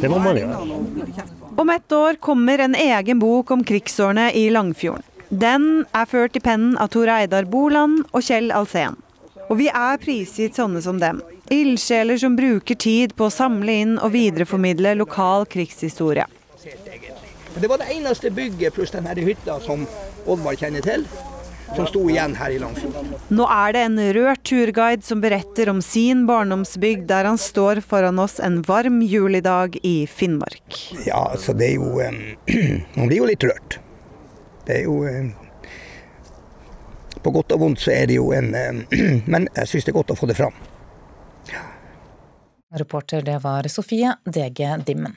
det 0.01 0.11
må 0.13 0.21
man 0.23 0.39
gjøre. 0.39 0.61
Om 1.57 1.71
ett 1.71 1.93
år 1.93 2.21
kommer 2.21 2.59
en 2.59 2.75
egen 2.75 3.19
bok 3.23 3.51
om 3.55 3.65
krigsårene 3.65 4.33
i 4.35 4.49
Langfjorden. 4.51 5.07
Den 5.29 5.85
er 5.97 6.07
ført 6.07 6.37
i 6.37 6.43
pennen 6.43 6.77
av 6.79 6.93
Tor 6.95 7.11
Eidar 7.11 7.47
Boland 7.51 8.05
og 8.13 8.23
Kjell 8.23 8.53
Alsen. 8.55 8.99
Og 9.49 9.59
vi 9.59 9.67
er 9.69 9.99
prisgitt 10.03 10.59
sånne 10.59 10.83
som 10.85 11.01
dem. 11.01 11.21
Ildsjeler 11.53 12.19
som 12.21 12.37
bruker 12.37 12.79
tid 12.81 13.15
på 13.17 13.29
å 13.29 13.33
samle 13.33 13.75
inn 13.83 13.97
og 13.99 14.15
videreformidle 14.15 14.95
lokal 15.01 15.47
krigshistorie. 15.51 16.27
Det 17.61 17.69
var 17.71 17.79
det 17.79 17.93
eneste 17.95 18.31
bygget 18.35 18.75
pluss 18.75 18.91
denne 18.95 19.15
hytta 19.15 19.61
som 19.63 19.87
Oddvar 20.27 20.57
kjenner 20.59 20.83
til, 20.85 21.05
som 21.77 21.87
sto 21.87 22.03
igjen 22.11 22.35
her 22.39 22.55
i 22.55 22.59
Langfjord. 22.59 23.13
Nå 23.35 23.47
er 23.51 23.75
det 23.77 23.85
en 23.87 24.01
rørt 24.17 24.43
turguide 24.49 25.07
som 25.07 25.23
beretter 25.23 25.71
om 25.71 25.83
sin 25.85 26.25
barndomsbygd, 26.27 27.07
der 27.11 27.29
han 27.29 27.39
står 27.39 27.81
foran 27.85 28.19
oss 28.23 28.41
en 28.43 28.61
varm 28.67 29.01
julidag 29.03 29.79
i 29.83 30.07
Finnmark. 30.11 30.81
Ja, 31.07 31.29
altså 31.31 31.55
det 31.57 31.73
er 31.73 31.79
jo 31.79 31.95
Man 32.99 33.09
blir 33.09 33.19
jo 33.23 33.31
litt 33.31 33.47
rørt. 33.47 33.79
Det 34.67 34.81
er 34.81 34.87
jo 34.89 35.03
på 37.25 37.33
godt 37.33 37.55
og 37.57 37.61
vondt 37.63 37.81
så 37.81 37.93
er 37.95 38.09
det 38.11 38.19
jo 38.19 38.31
en 38.37 38.51
Men 39.33 39.49
jeg 39.55 39.71
syns 39.71 39.87
det 39.87 39.95
er 39.95 40.01
godt 40.01 40.13
å 40.13 40.19
få 40.19 40.29
det 40.31 40.39
fram. 40.41 40.57
Reporter 42.75 43.23
det 43.23 43.39
var 43.45 43.69
Sofie 43.71 44.17
DG 44.27 44.67
Dimmen. 44.87 45.15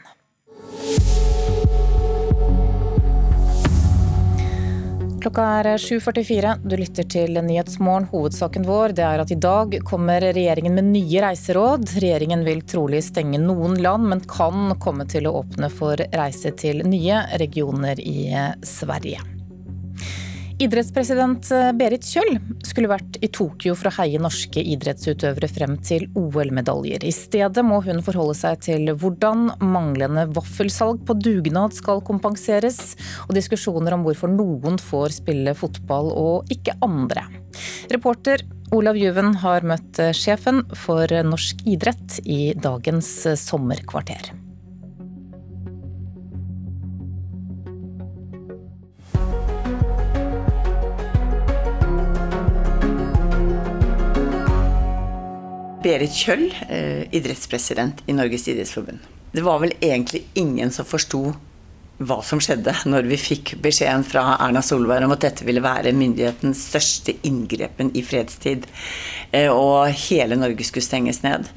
Klokka 5.27 5.45
er 5.59 5.67
7.44. 5.75 6.51
Du 6.63 6.77
lytter 6.79 7.03
til 7.03 7.35
Nyhetsmorgen. 7.43 8.05
Hovedsaken 8.13 8.63
vår 8.63 8.93
det 8.95 9.03
er 9.03 9.19
at 9.19 9.33
i 9.35 9.35
dag 9.43 9.75
kommer 9.83 10.23
regjeringen 10.23 10.77
med 10.79 10.87
nye 10.93 11.25
reiseråd. 11.25 11.83
Regjeringen 11.99 12.47
vil 12.47 12.63
trolig 12.63 13.03
stenge 13.03 13.41
noen 13.43 13.75
land, 13.83 14.07
men 14.07 14.23
kan 14.23 14.71
komme 14.79 15.03
til 15.11 15.27
å 15.27 15.41
åpne 15.41 15.67
for 15.67 15.99
reise 16.15 16.55
til 16.55 16.79
nye 16.87 17.25
regioner 17.43 17.99
i 17.99 18.29
Sverige. 18.63 19.36
Idrettspresident 20.57 21.51
eh, 21.53 21.67
Berit 21.77 22.05
Kjøll 22.09 22.39
skulle 22.65 22.89
vært 22.89 23.19
i 23.21 23.27
Tokyo 23.29 23.75
for 23.77 23.91
å 23.91 23.93
heie 23.99 24.17
norske 24.21 24.63
idrettsutøvere 24.73 25.49
frem 25.53 25.75
til 25.85 26.07
OL-medaljer. 26.17 27.05
I 27.05 27.13
stedet 27.13 27.61
må 27.65 27.77
hun 27.85 28.01
forholde 28.05 28.33
seg 28.39 28.63
til 28.65 28.89
hvordan 28.89 29.51
manglende 29.61 30.25
vaffelsalg 30.33 31.03
på 31.05 31.17
dugnad 31.21 31.77
skal 31.77 32.01
kompenseres, 32.07 32.95
og 33.27 33.35
diskusjoner 33.37 33.93
om 33.93 34.07
hvorfor 34.07 34.33
noen 34.33 34.81
får 34.81 35.19
spille 35.19 35.53
fotball 35.57 36.09
og 36.17 36.49
ikke 36.53 36.73
andre. 36.81 37.27
Reporter 37.93 38.41
Olav 38.73 38.97
Juven 38.97 39.35
har 39.45 39.61
møtt 39.61 40.01
eh, 40.01 40.09
sjefen 40.17 40.65
for 40.73 41.13
norsk 41.29 41.61
idrett 41.69 42.17
i 42.25 42.55
dagens 42.57 43.13
eh, 43.29 43.37
sommerkvarter. 43.37 44.33
Berit 55.87 56.15
Kjøll, 56.19 56.49
eh, 56.67 57.05
idrettspresident 57.15 58.01
i 58.07 58.15
Norges 58.15 58.47
idrettsforbund. 58.51 58.99
Det 59.31 59.43
var 59.45 59.61
vel 59.63 59.75
egentlig 59.79 60.25
ingen 60.35 60.71
som 60.71 60.87
forsto 60.87 61.29
hva 61.97 62.17
som 62.25 62.41
skjedde 62.43 62.73
når 62.89 63.07
vi 63.09 63.17
fikk 63.17 63.53
beskjeden 63.63 64.03
fra 64.05 64.35
Erna 64.43 64.61
Solberg 64.65 65.07
om 65.07 65.13
at 65.15 65.23
dette 65.23 65.45
ville 65.47 65.63
være 65.63 65.95
myndighetens 65.97 66.59
største 66.69 67.15
inngrepen 67.25 67.89
i 67.97 68.03
fredstid, 68.05 68.67
eh, 69.31 69.47
og 69.47 69.87
hele 70.09 70.37
Norge 70.37 70.67
skulle 70.67 70.85
stenges 70.85 71.23
ned. 71.23 71.47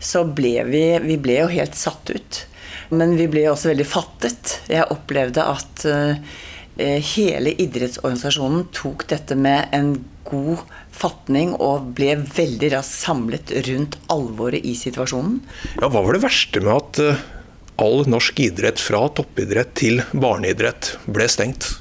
Så 0.00 0.24
ble 0.24 0.56
vi, 0.70 0.84
vi 1.04 1.20
ble 1.20 1.42
jo 1.42 1.52
helt 1.52 1.76
satt 1.78 2.10
ut. 2.10 2.40
Men 2.94 3.14
vi 3.20 3.28
ble 3.30 3.46
også 3.50 3.70
veldig 3.70 3.86
fattet. 3.88 4.58
Jeg 4.70 4.88
opplevde 4.92 5.44
at 5.44 5.84
eh, 5.90 6.98
hele 7.14 7.54
idrettsorganisasjonen 7.62 8.66
tok 8.74 9.06
dette 9.12 9.36
med 9.38 9.68
en 9.76 9.94
god 10.24 10.64
fatning 10.94 11.54
og 11.58 11.90
ble 11.98 12.16
veldig 12.22 12.70
raskt 12.76 13.00
samlet 13.04 13.52
rundt 13.68 13.98
alvoret 14.12 14.64
i 14.64 14.76
situasjonen. 14.78 15.40
Ja, 15.80 15.88
Hva 15.88 16.04
var 16.04 16.16
det 16.16 16.24
verste 16.24 16.62
med 16.64 16.74
at 16.74 17.02
eh, 17.02 17.24
all 17.82 18.06
norsk 18.10 18.38
idrett, 18.46 18.80
fra 18.80 19.06
toppidrett 19.10 19.74
til 19.78 20.02
barneidrett, 20.12 20.94
ble 21.10 21.28
stengt? 21.30 21.74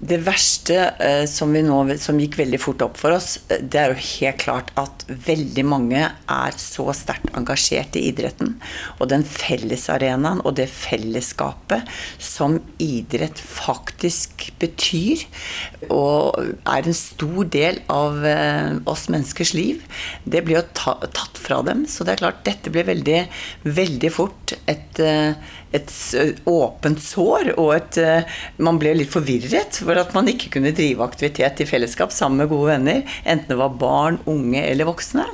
Det 0.00 0.16
verste 0.24 0.76
eh, 0.96 1.26
som, 1.28 1.52
nå, 1.52 1.78
som, 2.00 2.18
gikk 2.22 2.38
veldig 2.40 2.60
fort 2.62 2.80
opp 2.86 2.96
for 2.96 3.12
oss, 3.12 3.34
eh, 3.52 3.60
det 3.60 3.80
er 3.82 3.92
jo 3.92 3.98
helt 4.00 4.40
klart 4.40 4.70
at 4.80 5.04
veldig 5.26 5.64
mange 5.68 6.06
er 6.08 6.56
så 6.56 6.86
sterkt 6.96 7.28
engasjert 7.36 7.98
i 8.00 8.06
idretten. 8.08 8.54
Og 8.96 9.10
den 9.12 9.26
fellesarenaen 9.28 10.40
og 10.40 10.56
det 10.56 10.70
fellesskapet 10.72 11.84
som 12.16 12.56
idrett 12.80 13.42
faktisk 13.44 14.48
betyr, 14.62 15.26
og 15.92 16.40
er 16.40 16.88
en 16.88 16.96
stor 16.96 17.52
del 17.52 17.82
av 17.92 18.24
eh, 18.24 18.80
oss 18.88 19.10
menneskers 19.12 19.52
liv, 19.58 19.84
det 20.24 20.46
blir 20.48 20.62
jo 20.62 20.66
tatt 20.72 21.44
fra 21.44 21.60
dem. 21.66 21.84
Så 21.84 22.08
det 22.08 22.16
er 22.16 22.24
klart, 22.24 22.44
dette 22.48 22.72
ble 22.72 22.88
veldig, 22.88 23.24
veldig 23.68 24.16
fort 24.16 24.56
et 24.64 25.04
et 25.76 25.92
åpent 26.50 27.00
sår, 27.02 27.52
og 27.60 27.72
et, 27.76 27.98
man 28.58 28.78
ble 28.80 28.96
litt 28.98 29.12
forvirret 29.12 29.80
for 29.84 29.98
at 30.00 30.14
man 30.16 30.28
ikke 30.30 30.50
kunne 30.56 30.74
drive 30.76 31.04
aktivitet 31.04 31.62
i 31.62 31.68
fellesskap 31.68 32.14
sammen 32.14 32.42
med 32.42 32.50
gode 32.50 32.72
venner, 32.72 33.04
enten 33.22 33.52
det 33.52 33.58
var 33.60 33.76
barn, 33.78 34.18
unge 34.30 34.62
eller 34.64 34.88
voksne. 34.88 35.26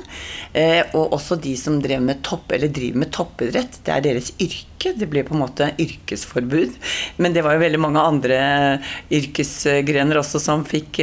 Og 0.97 1.13
også 1.17 1.37
de 1.41 1.53
som 1.59 1.79
drev 1.81 2.01
med 2.05 2.21
topp, 2.25 2.51
eller 2.55 2.71
driver 2.73 3.03
med 3.03 3.11
toppidrett. 3.13 3.79
Det 3.85 3.93
er 3.93 4.05
deres 4.05 4.31
yrke. 4.41 4.93
Det 4.97 5.07
ble 5.09 5.23
på 5.25 5.35
en 5.35 5.41
måte 5.43 5.71
yrkesforbud. 5.81 6.77
Men 7.21 7.33
det 7.35 7.43
var 7.45 7.57
jo 7.57 7.63
veldig 7.65 7.81
mange 7.81 8.01
andre 8.01 8.37
yrkesgrener 9.13 10.21
også 10.21 10.41
som 10.41 10.65
fikk 10.67 11.01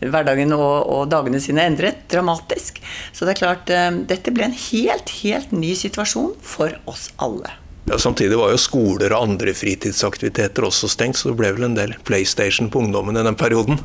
hverdagen 0.00 0.56
og, 0.56 0.88
og 0.92 1.04
dagene 1.12 1.40
sine 1.44 1.64
endret 1.70 2.04
dramatisk. 2.12 2.82
Så 3.12 3.24
det 3.28 3.36
er 3.36 3.42
klart, 3.44 3.76
dette 4.10 4.34
ble 4.34 4.48
en 4.48 4.58
helt, 4.70 5.14
helt 5.22 5.54
ny 5.56 5.76
situasjon 5.78 6.34
for 6.44 6.76
oss 6.90 7.10
alle. 7.22 7.52
Ja, 7.88 7.98
samtidig 7.98 8.38
var 8.38 8.50
jo 8.50 8.58
skoler 8.58 9.12
og 9.14 9.28
andre 9.28 9.52
fritidsaktiviteter 9.54 10.64
også 10.66 10.88
stengt, 10.90 11.20
så 11.20 11.30
det 11.30 11.36
ble 11.38 11.52
vel 11.54 11.68
en 11.68 11.76
del 11.76 11.92
PlayStation 12.02 12.66
på 12.66 12.80
ungdommen 12.82 13.14
i 13.14 13.22
den 13.22 13.36
perioden? 13.38 13.78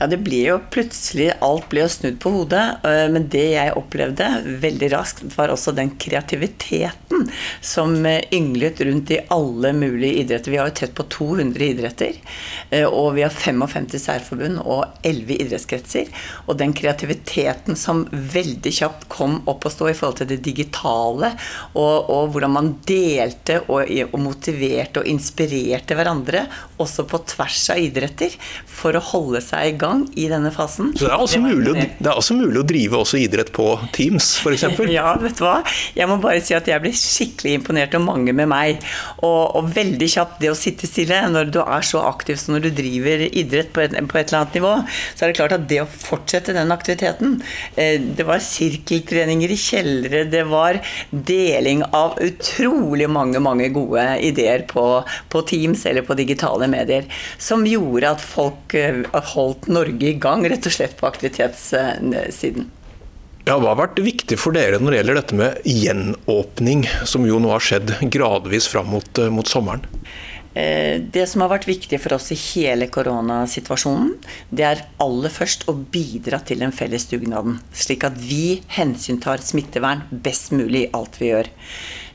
Ja, 0.00 0.08
det 0.10 0.18
blir 0.26 0.44
jo 0.46 0.56
plutselig 0.74 1.28
Alt 1.42 1.68
blir 1.70 1.84
jo 1.84 1.90
snudd 1.92 2.18
på 2.22 2.32
hodet. 2.34 2.64
Eh, 2.86 3.04
men 3.14 3.28
det 3.30 3.44
jeg 3.52 3.76
opplevde 3.78 4.26
veldig 4.62 4.88
raskt, 4.90 5.22
var 5.36 5.52
også 5.54 5.70
den 5.76 5.92
kreativiteten 6.02 7.28
som 7.62 7.94
eh, 8.06 8.26
ynglet 8.34 8.82
rundt 8.86 9.12
i 9.14 9.20
alle 9.34 9.72
mulige 9.74 10.24
idretter. 10.24 10.54
Vi 10.54 10.58
har 10.58 10.70
jo 10.72 10.76
tett 10.80 10.94
på 10.98 11.06
200 11.06 11.66
idretter. 11.68 12.18
Eh, 12.70 12.86
og 12.86 13.14
vi 13.20 13.22
har 13.22 13.34
55 13.34 13.88
særforbund 14.02 14.62
og 14.64 15.06
11 15.06 15.38
idrettskretser. 15.46 16.10
Og 16.46 16.58
den 16.58 16.74
kreativiteten 16.74 17.78
som 17.78 18.02
veldig 18.10 18.74
kjapt 18.80 19.06
kom 19.14 19.40
opp 19.50 19.66
å 19.66 19.74
stå 19.76 19.92
i 19.92 19.96
forhold 19.98 20.22
til 20.22 20.30
det 20.34 20.42
digitale, 20.46 21.32
og, 21.74 22.10
og 22.10 22.34
hvordan 22.34 22.54
man 22.58 22.74
delte 23.28 23.60
og, 23.68 23.88
og 24.12 24.18
motiverte 24.22 25.02
og 25.02 25.08
inspirerte 25.10 25.96
hverandre, 25.98 26.46
også 26.78 27.04
på 27.08 27.20
tvers 27.28 27.60
av 27.74 27.80
idretter, 27.82 28.34
for 28.68 28.96
å 28.96 29.02
holde 29.02 29.42
seg 29.44 29.72
i 29.72 29.76
gang 29.78 30.04
i 30.18 30.28
denne 30.30 30.50
fasen. 30.54 30.92
Så 30.96 31.06
det 31.06 31.12
er, 31.12 31.18
altså 31.18 31.40
mulig, 31.42 31.72
å, 31.72 31.86
det 31.98 32.10
er 32.10 32.20
også 32.20 32.36
mulig 32.38 32.62
å 32.62 32.66
drive 32.68 33.00
også 33.02 33.20
idrett 33.20 33.52
på 33.54 33.70
Teams, 33.94 34.30
f.eks.? 34.42 34.66
ja, 34.98 35.12
vet 35.20 35.38
du 35.38 35.44
hva. 35.44 35.58
Jeg 35.96 36.10
må 36.10 36.18
bare 36.22 36.42
si 36.44 36.56
at 36.56 36.68
jeg 36.70 36.82
ble 36.84 36.92
skikkelig 36.94 37.56
imponert, 37.60 37.96
og 37.98 38.06
mange 38.06 38.34
med 38.36 38.50
meg. 38.50 38.84
Og, 39.22 39.56
og, 39.58 39.72
veldig 39.78 40.08
kjapt 40.10 40.40
det 40.42 40.52
å 40.52 40.58
sitte 40.58 40.88
stille 40.88 41.20
når 41.30 41.52
du 41.52 41.60
er 41.62 41.84
så 41.86 42.02
aktiv 42.08 42.38
som 42.40 42.54
når 42.54 42.68
du 42.68 42.70
driver 42.80 43.26
idrett 43.28 43.72
på 43.74 43.84
et, 43.84 43.94
på 43.94 44.20
et, 44.20 44.30
eller 44.30 44.40
annet 44.40 44.58
nivå, 44.58 44.72
så 45.14 45.24
er 45.24 45.30
det 45.30 45.38
klart 45.38 45.56
at 45.56 45.66
det 45.70 45.82
å 45.82 45.88
fortsette 45.88 46.54
den 46.56 46.72
aktiviteten 46.72 47.36
eh, 47.78 47.98
Det 47.98 48.24
var 48.26 48.42
sirkeltreninger 48.42 49.52
i 49.52 49.58
kjellere, 49.58 50.24
det 50.30 50.44
var 50.48 50.80
deling 51.10 51.84
av 51.96 52.16
utrolig 52.24 53.08
mange, 53.10 53.17
mange 53.18 53.68
gode 53.74 54.04
ideer 54.24 54.64
på, 54.70 54.86
på 55.28 55.42
Teams 55.48 55.84
eller 55.86 56.06
på 56.06 56.16
digitale 56.18 56.68
medier, 56.70 57.06
som 57.38 57.66
gjorde 57.66 58.14
at 58.16 58.24
folk 58.24 58.74
eh, 58.78 59.04
holdt 59.34 59.68
Norge 59.72 60.12
i 60.12 60.16
gang, 60.20 60.46
rett 60.48 60.66
og 60.68 60.74
slett 60.74 60.96
på 60.98 61.08
aktivitetssiden. 61.10 62.70
Ja, 63.48 63.54
hva 63.56 63.70
har 63.72 63.78
vært 63.78 64.00
viktig 64.04 64.36
for 64.36 64.52
dere 64.52 64.76
når 64.76 64.92
det 64.92 64.98
gjelder 64.98 65.16
dette 65.22 65.36
med 65.38 65.62
gjenåpning, 65.64 66.82
som 67.08 67.24
jo 67.24 67.38
nå 67.40 67.54
har 67.54 67.64
skjedd 67.64 67.94
gradvis 68.12 68.68
fram 68.68 68.90
mot, 68.92 69.08
eh, 69.18 69.30
mot 69.32 69.48
sommeren? 69.48 69.86
Eh, 70.58 70.98
det 71.00 71.26
som 71.30 71.44
har 71.44 71.52
vært 71.52 71.68
viktig 71.68 72.00
for 72.02 72.16
oss 72.16 72.32
i 72.34 72.38
hele 72.38 72.88
koronasituasjonen, 72.90 74.14
det 74.50 74.64
er 74.66 74.84
aller 75.00 75.32
først 75.32 75.68
å 75.70 75.76
bidra 75.76 76.40
til 76.44 76.64
den 76.64 76.74
felles 76.74 77.06
dugnaden. 77.10 77.60
Slik 77.72 78.06
at 78.08 78.16
vi 78.18 78.60
hensyntar 78.74 79.44
smittevern 79.44 80.02
best 80.10 80.50
mulig 80.52 80.86
i 80.86 80.92
alt 80.98 81.20
vi 81.20 81.30
gjør. 81.30 81.52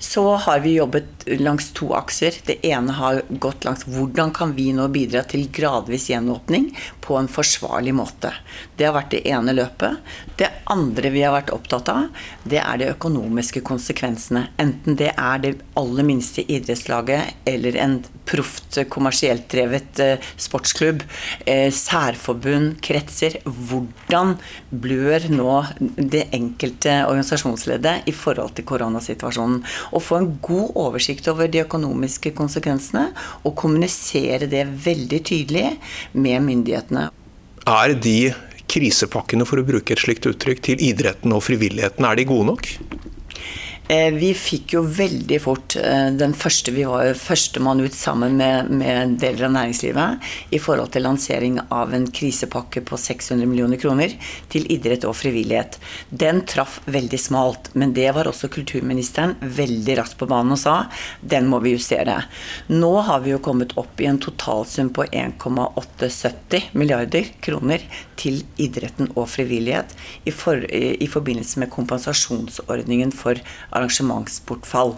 Så 0.03 0.35
har 0.35 0.59
vi 0.59 0.73
jobbet 0.73 1.23
langs 1.25 1.71
to 1.71 1.93
akser. 1.95 2.35
Det 2.45 2.57
ene 2.67 2.91
har 2.91 3.21
gått 3.29 3.63
langs 3.63 3.85
hvordan 3.87 4.33
kan 4.35 4.51
vi 4.51 4.65
nå 4.75 4.89
bidra 4.91 5.21
til 5.23 5.45
gradvis 5.47 6.09
gjenåpning 6.11 6.65
på 7.05 7.15
en 7.15 7.29
forsvarlig 7.31 7.93
måte. 7.95 8.33
Det 8.75 8.83
har 8.83 8.97
vært 8.97 9.13
det 9.13 9.21
ene 9.31 9.55
løpet. 9.55 10.01
Det 10.35 10.49
andre 10.71 11.11
vi 11.13 11.23
har 11.23 11.31
vært 11.37 11.53
opptatt 11.55 11.91
av, 11.93 12.09
det 12.43 12.59
er 12.59 12.81
de 12.81 12.89
økonomiske 12.91 13.63
konsekvensene. 13.63 14.49
Enten 14.59 14.99
det 14.99 15.13
er 15.13 15.39
det 15.45 15.53
aller 15.79 16.07
minste 16.07 16.43
idrettslaget 16.51 17.47
eller 17.47 17.79
en 17.79 17.95
proft, 18.27 18.75
kommersielt 18.91 19.47
drevet 19.51 20.03
eh, 20.03 20.29
sportsklubb, 20.35 21.03
eh, 21.47 21.69
særforbund, 21.71 22.75
kretser. 22.83 23.39
Hvordan 23.47 24.35
blør 24.83 25.29
nå 25.31 25.57
det 25.79 26.25
enkelte 26.35 26.99
organisasjonsleddet 27.07 28.11
i 28.11 28.15
forhold 28.15 28.55
til 28.59 28.67
koronasituasjonen? 28.67 29.63
Å 29.93 30.01
få 30.01 30.19
en 30.19 30.31
god 30.43 30.73
oversikt 30.83 31.27
over 31.31 31.49
de 31.51 31.61
økonomiske 31.63 32.33
konsekvensene 32.37 33.09
og 33.43 33.55
kommunisere 33.59 34.49
det 34.49 34.65
veldig 34.85 35.21
tydelig 35.29 35.67
med 36.13 36.43
myndighetene. 36.47 37.07
Er 37.69 37.93
de 37.95 38.33
krisepakkene, 38.73 39.45
for 39.45 39.61
å 39.61 39.67
bruke 39.67 39.93
et 39.93 40.01
slikt 40.01 40.25
uttrykk, 40.29 40.63
til 40.65 40.81
idretten 40.81 41.35
og 41.35 41.43
frivilligheten, 41.45 42.07
er 42.07 42.17
de 42.17 42.27
gode 42.27 42.49
nok? 42.49 42.71
Eh, 43.87 44.13
vi 44.15 44.29
fikk 44.31 44.77
jo 44.77 44.81
veldig 44.87 45.37
fort 45.43 45.75
eh, 45.75 46.07
den 46.15 46.31
første 46.39 46.71
Vi 46.71 46.85
var 46.87 47.09
førstemann 47.19 47.81
ut 47.83 47.95
sammen 47.95 48.37
med, 48.39 48.69
med, 48.71 49.17
deler 49.19 49.49
av 49.49 49.51
næringslivet 49.57 50.53
i 50.55 50.59
forhold 50.63 50.93
til 50.93 51.03
lansering 51.03 51.57
av 51.67 51.91
en 51.91 52.05
krisepakke 52.07 52.79
på 52.87 52.95
600 52.95 53.43
millioner 53.49 53.81
kroner 53.81 54.13
til 54.53 54.69
idrett 54.71 55.03
og 55.03 55.17
frivillighet. 55.19 55.75
Den 56.09 56.45
traff 56.47 56.77
veldig 56.87 57.19
smalt, 57.19 57.73
men 57.75 57.91
det 57.97 58.07
var 58.15 58.29
også 58.31 58.47
kulturministeren 58.53 59.35
veldig 59.43 59.97
raskt 59.99 60.15
på 60.21 60.29
banen 60.31 60.55
og 60.55 60.61
sa 60.63 60.77
den 61.19 61.51
må 61.51 61.59
vi 61.65 61.75
justere. 61.75 62.21
Nå 62.71 62.93
har 63.03 63.25
vi 63.27 63.33
jo 63.33 63.41
kommet 63.43 63.75
opp 63.79 63.99
i 63.99 64.07
en 64.07 64.21
totalsum 64.23 64.93
på 64.95 65.09
1,870 65.11 66.71
milliarder 66.79 67.27
kroner 67.43 67.83
til 68.15 68.45
idretten 68.55 69.11
og 69.17 69.27
frivillighet 69.33 69.91
i, 70.23 70.31
for, 70.31 70.63
i 70.71 71.09
forbindelse 71.11 71.59
med 71.59 71.73
kompensasjonsordningen 71.73 73.11
for 73.11 73.43
arrangementsbortfall. 73.73 74.95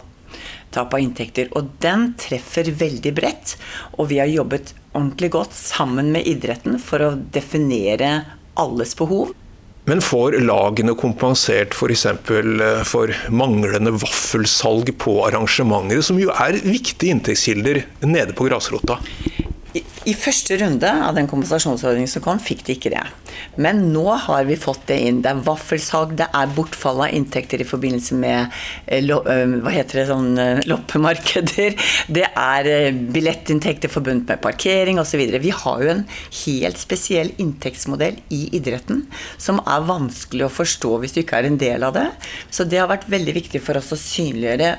Tap 0.75 0.93
av 0.93 1.03
inntekter. 1.03 1.49
Og 1.55 1.71
den 1.83 2.11
treffer 2.19 2.69
veldig 2.75 3.15
bredt. 3.15 3.55
Og 3.95 4.09
vi 4.11 4.19
har 4.19 4.31
jobbet 4.31 4.75
ordentlig 4.93 5.31
godt 5.35 5.55
sammen 5.55 6.11
med 6.15 6.27
idretten 6.27 6.79
for 6.81 7.03
å 7.03 7.15
definere 7.15 8.17
alles 8.59 8.95
behov. 8.99 9.33
Men 9.85 10.01
får 10.01 10.39
lagene 10.41 10.95
kompensert 10.97 11.75
f.eks. 11.77 12.07
For, 12.25 12.53
eh, 12.67 12.83
for 12.89 13.13
manglende 13.29 13.93
vaffelsalg 13.93 14.89
på 15.01 15.19
arrangementer, 15.27 16.01
som 16.01 16.17
jo 16.17 16.33
er 16.33 16.57
viktige 16.63 17.13
inntektskilder 17.13 17.83
nede 18.07 18.33
på 18.33 18.49
grasrota? 18.49 18.97
I 19.75 20.13
første 20.15 20.55
runde 20.61 20.87
av 20.87 21.17
den 21.17 21.27
kompensasjonsordningen 21.27 22.07
som 22.07 22.23
kom, 22.23 22.39
fikk 22.39 22.61
de 22.67 22.75
ikke 22.77 22.91
det. 22.93 23.03
Men 23.59 23.81
nå 23.91 24.05
har 24.25 24.45
vi 24.47 24.55
fått 24.59 24.85
det 24.87 24.97
inn. 25.03 25.21
Det 25.23 25.31
er 25.31 25.41
vaffelsalg, 25.43 26.13
det 26.19 26.27
er 26.31 26.53
bortfall 26.55 27.01
av 27.03 27.15
inntekter 27.15 27.59
i 27.59 27.67
forbindelse 27.67 28.15
med 28.19 28.53
eh, 28.87 29.03
eh, 29.03 29.55
hva 29.65 29.73
heter 29.73 30.01
det, 30.01 30.05
sånn 30.11 30.39
eh, 30.39 30.61
loppemarkeder. 30.69 31.75
Det 32.07 32.25
er 32.29 32.69
billettinntekter 33.15 33.91
forbundet 33.91 34.31
med 34.31 34.43
parkering 34.43 35.01
osv. 35.01 35.23
Vi 35.43 35.53
har 35.63 35.83
jo 35.83 35.91
en 35.91 36.05
helt 36.45 36.79
spesiell 36.79 37.33
inntektsmodell 37.41 38.21
i 38.35 38.45
idretten 38.55 39.05
som 39.41 39.59
er 39.65 39.87
vanskelig 39.87 40.47
å 40.47 40.53
forstå 40.53 40.93
hvis 41.01 41.17
du 41.17 41.23
ikke 41.23 41.41
er 41.41 41.49
en 41.49 41.59
del 41.61 41.83
av 41.87 41.95
det. 41.97 42.07
Så 42.49 42.67
det 42.69 42.79
har 42.81 42.91
vært 42.91 43.09
veldig 43.11 43.35
viktig 43.41 43.63
for 43.63 43.81
oss 43.81 43.91
å 43.95 43.99
synliggjøre 43.99 44.75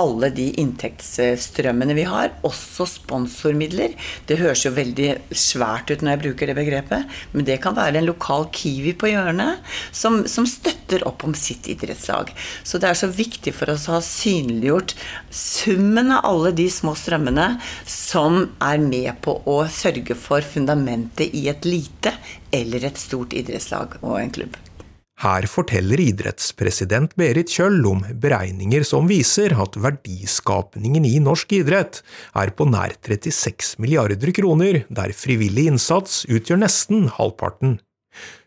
alle 0.00 0.30
de 0.34 0.48
inntektsstrømmene 0.60 1.94
vi 1.96 2.06
har, 2.08 2.32
også 2.46 2.86
sponsormidler. 2.90 3.94
Det 4.28 4.38
høres 4.40 4.64
jo 4.66 4.74
veldig 4.74 5.10
svært 5.30 5.92
ut 5.92 6.02
når 6.02 6.16
jeg 6.16 6.22
bruker 6.24 6.50
det 6.50 6.56
begrepet, 6.58 7.14
men 7.32 7.46
det 7.46 7.60
kan 7.62 7.76
være 7.78 8.00
en 8.00 8.08
lokal 8.08 8.48
Kiwi 8.54 8.94
på 8.98 9.12
hjørnet 9.12 9.62
som, 9.94 10.22
som 10.30 10.48
støtter 10.50 11.06
opp 11.08 11.24
om 11.26 11.36
sitt 11.38 11.68
idrettslag. 11.70 12.32
Så 12.66 12.80
det 12.82 12.90
er 12.90 12.98
så 12.98 13.10
viktig 13.10 13.54
for 13.54 13.70
oss 13.74 13.86
å 13.88 13.96
ha 13.96 14.02
synliggjort 14.04 14.96
summen 15.30 16.12
av 16.14 16.26
alle 16.30 16.54
de 16.58 16.68
små 16.72 16.96
strømmene 16.98 17.54
som 17.90 18.48
er 18.62 18.82
med 18.82 19.14
på 19.24 19.38
å 19.50 19.60
sørge 19.70 20.18
for 20.18 20.44
fundamentet 20.44 21.34
i 21.34 21.46
et 21.52 21.66
lite 21.68 22.16
eller 22.54 22.90
et 22.90 23.00
stort 23.00 23.34
idrettslag 23.36 23.98
og 24.02 24.18
en 24.20 24.34
klubb. 24.34 24.58
Her 25.22 25.46
forteller 25.46 26.00
idrettspresident 26.02 27.12
Berit 27.18 27.52
Kjøll 27.54 27.84
om 27.86 28.00
beregninger 28.20 28.82
som 28.86 29.06
viser 29.06 29.54
at 29.62 29.78
verdiskapningen 29.78 31.06
i 31.06 31.20
norsk 31.22 31.54
idrett 31.60 32.00
er 32.34 32.50
på 32.50 32.66
nær 32.66 32.96
36 32.98 33.78
milliarder 33.82 34.34
kroner, 34.34 34.82
der 34.90 35.14
frivillig 35.14 35.68
innsats 35.70 36.24
utgjør 36.26 36.64
nesten 36.64 37.06
halvparten. 37.14 37.78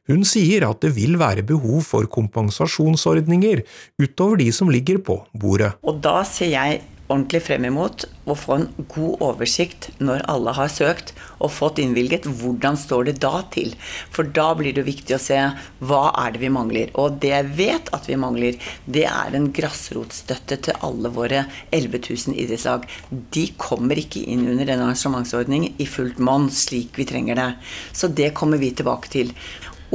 Hun 0.07 0.23
sier 0.27 0.63
at 0.67 0.83
det 0.83 0.93
vil 0.95 1.17
være 1.19 1.43
behov 1.47 1.81
for 1.87 2.07
kompensasjonsordninger 2.11 3.63
utover 4.03 4.39
de 4.43 4.51
som 4.55 4.71
ligger 4.71 4.99
på 5.03 5.21
bordet. 5.35 5.73
Og 5.87 5.99
da 6.03 6.21
ser 6.27 6.51
jeg 6.51 6.83
ordentlig 7.07 7.41
frem 7.45 7.65
imot 7.69 8.05
å 8.27 8.35
få 8.35 8.55
en 8.57 8.65
god 8.91 9.23
oversikt 9.23 9.89
når 10.03 10.25
alle 10.31 10.53
har 10.57 10.71
søkt 10.71 11.13
og 11.37 11.53
fått 11.55 11.79
innvilget. 11.81 12.27
Hvordan 12.27 12.77
står 12.79 13.07
det 13.09 13.15
da 13.23 13.41
til? 13.53 13.73
For 14.13 14.27
da 14.37 14.49
blir 14.59 14.75
det 14.75 14.85
viktig 14.87 15.15
å 15.15 15.21
se 15.21 15.39
hva 15.79 16.03
er 16.25 16.35
det 16.35 16.43
vi 16.43 16.51
mangler. 16.53 16.91
Og 16.99 17.19
det 17.23 17.31
jeg 17.33 17.51
vet 17.59 17.91
at 17.95 18.09
vi 18.09 18.19
mangler, 18.19 18.59
det 18.85 19.05
er 19.09 19.37
en 19.37 19.49
grasrotstøtte 19.55 20.59
til 20.67 20.81
alle 20.85 21.11
våre 21.15 21.45
11 21.71 22.03
000 22.09 22.39
idrettslag. 22.43 22.87
De 23.35 23.47
kommer 23.59 23.99
ikke 23.99 24.25
inn 24.27 24.47
under 24.51 24.73
en 24.73 24.87
arrangementsordning 24.87 25.71
i 25.77 25.87
fullt 25.89 26.19
monn 26.19 26.49
slik 26.53 26.99
vi 26.99 27.07
trenger 27.07 27.39
det. 27.39 27.51
Så 27.95 28.11
det 28.11 28.33
kommer 28.37 28.59
vi 28.61 28.73
tilbake 28.75 29.11
til. 29.13 29.31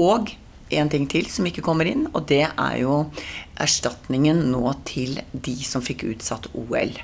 Og 0.01 0.33
en 0.79 0.91
ting 0.93 1.07
til 1.11 1.29
som 1.31 1.47
ikke 1.49 1.65
kommer 1.65 1.89
inn, 1.91 2.07
og 2.13 2.27
det 2.31 2.45
er 2.49 2.77
jo 2.83 3.03
erstatningen 3.61 4.45
nå 4.53 4.65
til 4.89 5.21
de 5.33 5.57
som 5.67 5.85
fikk 5.85 6.07
utsatt 6.13 6.51
OL. 6.59 6.95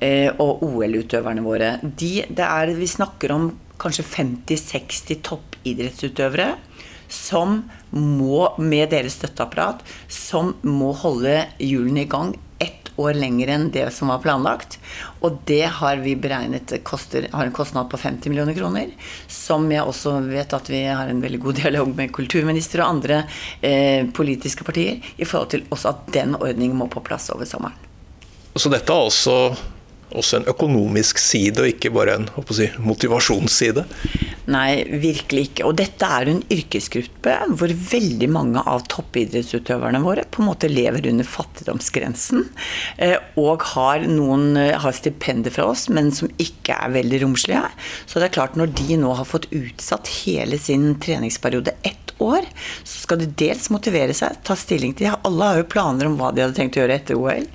Eh, 0.00 0.30
og 0.40 0.62
OL-utøverne 0.64 1.44
våre. 1.44 1.74
De, 1.82 2.20
er, 2.24 2.74
vi 2.76 2.88
snakker 2.88 3.34
om 3.34 3.50
kanskje 3.80 4.06
50-60 4.06 5.22
toppidrettsutøvere 5.26 6.54
som 7.10 7.58
må, 7.90 8.44
med 8.62 8.92
deres 8.92 9.18
støtteapparat, 9.18 9.82
som 10.06 10.54
må 10.62 10.92
holde 11.00 11.42
hjulene 11.58 12.04
i 12.04 12.10
gang 12.10 12.36
år 13.00 13.18
lenger 13.18 13.52
enn 13.54 13.66
det 13.74 13.86
som 13.96 14.12
var 14.12 14.22
planlagt. 14.24 14.78
Og 15.24 15.40
det 15.48 15.64
har 15.80 16.00
vi 16.04 16.14
beregnet 16.20 16.72
koster, 16.86 17.28
har 17.32 17.48
en 17.48 17.56
kostnad 17.56 17.90
på 17.90 18.00
50 18.00 18.32
millioner 18.32 18.56
kroner. 18.56 18.92
Som 19.30 19.68
jeg 19.72 19.84
også 19.86 20.18
vet 20.28 20.54
at 20.56 20.70
vi 20.70 20.84
har 20.86 21.10
en 21.10 21.22
veldig 21.24 21.42
god 21.42 21.60
dialog 21.62 21.92
med 21.96 22.12
kulturminister 22.16 22.84
og 22.84 22.96
andre 22.96 23.22
eh, 23.60 24.06
politiske 24.16 24.66
partier 24.66 25.00
i 25.16 25.28
forhold 25.28 25.54
til 25.56 25.66
også 25.70 25.94
at 25.94 26.08
den 26.14 26.36
ordningen 26.38 26.78
må 26.78 26.90
på 26.92 27.02
plass 27.04 27.30
over 27.34 27.48
sommeren. 27.48 27.76
Så 28.58 28.70
dette 28.72 28.90
er 28.90 29.06
også 29.06 29.34
også 30.16 30.40
en 30.40 30.48
økonomisk 30.50 31.20
side, 31.22 31.60
og 31.62 31.70
ikke 31.70 31.92
bare 31.94 32.16
en 32.18 32.28
si, 32.54 32.68
motivasjonsside? 32.82 33.84
Nei, 34.50 34.82
virkelig 35.02 35.46
ikke. 35.50 35.66
Og 35.68 35.76
dette 35.78 36.06
er 36.06 36.30
en 36.32 36.42
yrkesgruppe 36.50 37.36
hvor 37.58 37.74
veldig 37.92 38.28
mange 38.32 38.64
av 38.66 38.84
toppidrettsutøverne 38.90 40.02
våre 40.02 40.26
på 40.26 40.42
en 40.42 40.50
måte 40.50 40.70
lever 40.70 41.06
under 41.12 41.28
fattigdomsgrensen. 41.28 42.46
Eh, 42.98 43.16
og 43.40 43.66
har 43.74 44.06
noen 44.08 44.56
eh, 44.58 44.74
har 44.80 44.96
stipender 44.96 45.54
fra 45.54 45.68
oss, 45.70 45.86
men 45.92 46.10
som 46.14 46.32
ikke 46.42 46.76
er 46.76 46.96
veldig 46.96 47.22
romslige. 47.24 47.64
Så 48.06 48.18
det 48.18 48.30
er 48.30 48.36
klart, 48.40 48.58
når 48.58 48.74
de 48.80 49.00
nå 49.00 49.14
har 49.18 49.28
fått 49.28 49.50
utsatt 49.54 50.10
hele 50.24 50.58
sin 50.60 50.94
treningsperiode 51.02 51.76
ett 51.86 52.10
år, 52.20 52.44
så 52.84 53.04
skal 53.04 53.20
de 53.22 53.28
dels 53.40 53.70
motivere 53.72 54.14
seg, 54.16 54.38
ta 54.44 54.56
stilling 54.58 54.92
til 54.96 55.12
Alle 55.14 55.50
har 55.50 55.60
jo 55.60 55.68
planer 55.72 56.08
om 56.08 56.18
hva 56.20 56.30
de 56.34 56.44
hadde 56.44 56.56
tenkt 56.58 56.76
å 56.76 56.82
gjøre 56.82 56.98
etter 57.00 57.18
OL. 57.18 57.46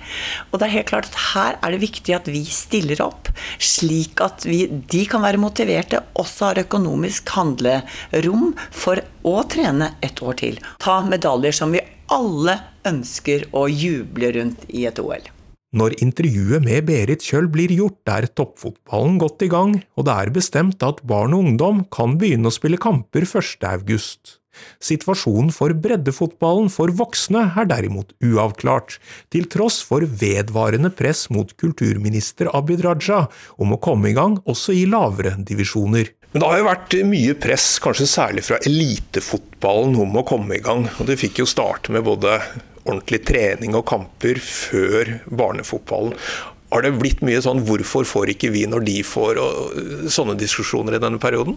Og 0.50 0.60
det 0.60 0.68
er 0.68 0.76
helt 0.78 0.90
klart 0.92 1.10
at 1.12 1.22
her 1.34 1.60
er 1.60 1.76
det 1.76 1.84
viktig 1.84 2.18
at 2.18 2.30
vi 2.32 2.45
stiller 2.52 3.02
opp, 3.06 3.30
slik 3.60 4.22
at 4.24 4.46
vi, 4.48 4.66
de 4.68 5.04
kan 5.10 5.24
være 5.26 5.42
motiverte, 5.42 6.02
også 6.20 6.52
har 6.52 6.64
økonomisk 6.66 7.30
handlerom 7.36 8.52
for 8.72 9.02
å 9.26 9.38
trene 9.52 9.94
et 10.06 10.22
år 10.24 10.42
til. 10.42 10.60
Ta 10.82 11.02
medaljer 11.06 11.56
som 11.56 11.74
vi 11.76 11.84
alle 12.14 12.60
ønsker 12.86 13.48
å 13.58 13.66
juble 13.72 14.32
rundt 14.36 14.68
i 14.70 14.86
et 14.90 15.02
OL. 15.02 15.32
Når 15.76 15.98
intervjuet 16.00 16.64
med 16.64 16.86
Berit 16.88 17.26
Kjøll 17.26 17.50
blir 17.52 17.74
gjort, 17.76 18.00
er 18.08 18.30
toppfotballen 18.32 19.18
godt 19.20 19.44
i 19.44 19.50
gang, 19.52 19.74
og 20.00 20.08
det 20.08 20.14
er 20.16 20.32
bestemt 20.38 20.86
at 20.88 21.02
barn 21.04 21.36
og 21.36 21.50
ungdom 21.50 21.84
kan 21.92 22.16
begynne 22.22 22.48
å 22.48 22.56
spille 22.56 22.80
kamper 22.80 23.28
1. 23.28 24.38
Situasjonen 24.84 25.52
for 25.56 25.74
breddefotballen 25.74 26.70
for 26.74 26.94
voksne 26.96 27.48
er 27.56 27.70
derimot 27.70 28.14
uavklart, 28.24 29.00
til 29.34 29.48
tross 29.52 29.82
for 29.86 30.06
vedvarende 30.06 30.92
press 30.94 31.28
mot 31.34 31.52
kulturminister 31.62 32.52
Abid 32.56 32.86
Raja 32.86 33.26
om 33.62 33.76
å 33.76 33.82
komme 33.82 34.12
i 34.12 34.18
gang 34.18 34.40
også 34.46 34.76
i 34.76 34.86
lavere 34.90 35.36
divisjoner. 35.40 36.12
Men 36.36 36.42
Det 36.42 36.48
har 36.52 36.60
jo 36.60 36.68
vært 36.68 36.96
mye 37.08 37.34
press, 37.40 37.66
kanskje 37.80 38.10
særlig 38.12 38.42
fra 38.44 38.58
elitefotballen, 38.68 39.94
om 40.04 40.18
å 40.20 40.26
komme 40.28 40.58
i 40.58 40.64
gang. 40.64 40.84
Og 41.00 41.08
Det 41.08 41.16
fikk 41.22 41.40
jo 41.40 41.48
starte 41.48 41.94
med 41.96 42.04
både 42.04 42.42
ordentlig 42.84 43.22
trening 43.26 43.78
og 43.80 43.86
kamper 43.88 44.42
før 44.44 45.14
barnefotballen. 45.32 46.18
Har 46.74 46.84
det 46.84 46.98
blitt 47.00 47.22
mye 47.24 47.40
sånn 47.40 47.64
'hvorfor 47.64 48.04
får 48.04 48.36
ikke 48.36 48.52
vi 48.52 48.66
når 48.68 48.84
de 48.84 48.98
får', 49.02 49.40
og 49.40 50.10
sånne 50.12 50.36
diskusjoner 50.36 50.96
i 50.96 51.00
denne 51.00 51.20
perioden? 51.20 51.56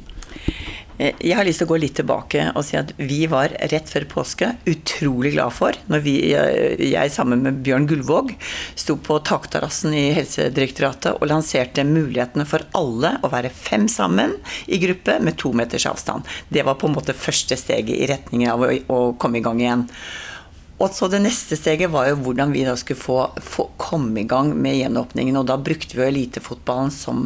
Eh, 0.98 1.14
jeg 1.22 1.38
har 1.38 1.46
lyst 1.46 1.62
til 1.62 1.68
å 1.68 1.72
gå 1.72 1.78
litt 1.78 1.94
tilbake 1.98 2.48
og 2.58 2.64
si 2.66 2.76
at 2.78 2.90
vi 2.98 3.20
var 3.30 3.54
rett 3.70 3.90
før 3.90 4.06
påske 4.10 4.50
utrolig 4.68 5.32
glad 5.36 5.54
for 5.54 5.78
når 5.90 6.04
vi, 6.04 6.14
jeg 6.34 7.14
sammen 7.14 7.44
med 7.46 7.60
Bjørn 7.66 7.86
Gullvåg 7.90 8.34
sto 8.78 8.98
på 8.98 9.20
takterrassen 9.26 9.94
i 9.94 10.08
Helsedirektoratet 10.16 11.20
og 11.20 11.30
lanserte 11.30 11.86
mulighetene 11.86 12.46
for 12.48 12.66
alle 12.78 13.14
å 13.22 13.30
være 13.32 13.54
fem 13.54 13.86
sammen 13.90 14.34
i 14.66 14.80
gruppe 14.82 15.18
med 15.22 15.38
to 15.38 15.54
meters 15.56 15.86
avstand. 15.90 16.26
Det 16.50 16.66
var 16.66 16.78
på 16.80 16.90
en 16.90 16.98
måte 16.98 17.16
første 17.16 17.56
steget 17.58 17.94
i 17.94 18.08
retning 18.10 18.48
av 18.50 18.66
å, 18.66 18.72
å 18.90 18.98
komme 19.20 19.38
i 19.38 19.44
gang 19.44 19.62
igjen. 19.62 19.86
Og 20.78 20.94
så 20.94 21.08
Det 21.10 21.18
neste 21.18 21.56
steget 21.58 21.90
var 21.90 22.06
jo 22.06 22.20
hvordan 22.22 22.52
vi 22.54 22.62
da 22.66 22.76
skulle 22.78 23.00
få, 23.00 23.18
få 23.42 23.66
komme 23.80 24.22
i 24.22 24.28
gang 24.30 24.52
med 24.54 24.78
gjenåpningen. 24.78 25.36
og 25.40 25.48
Da 25.50 25.56
brukte 25.58 25.96
vi 25.96 26.04
jo 26.04 26.10
elitefotballen 26.10 26.92
som 26.94 27.24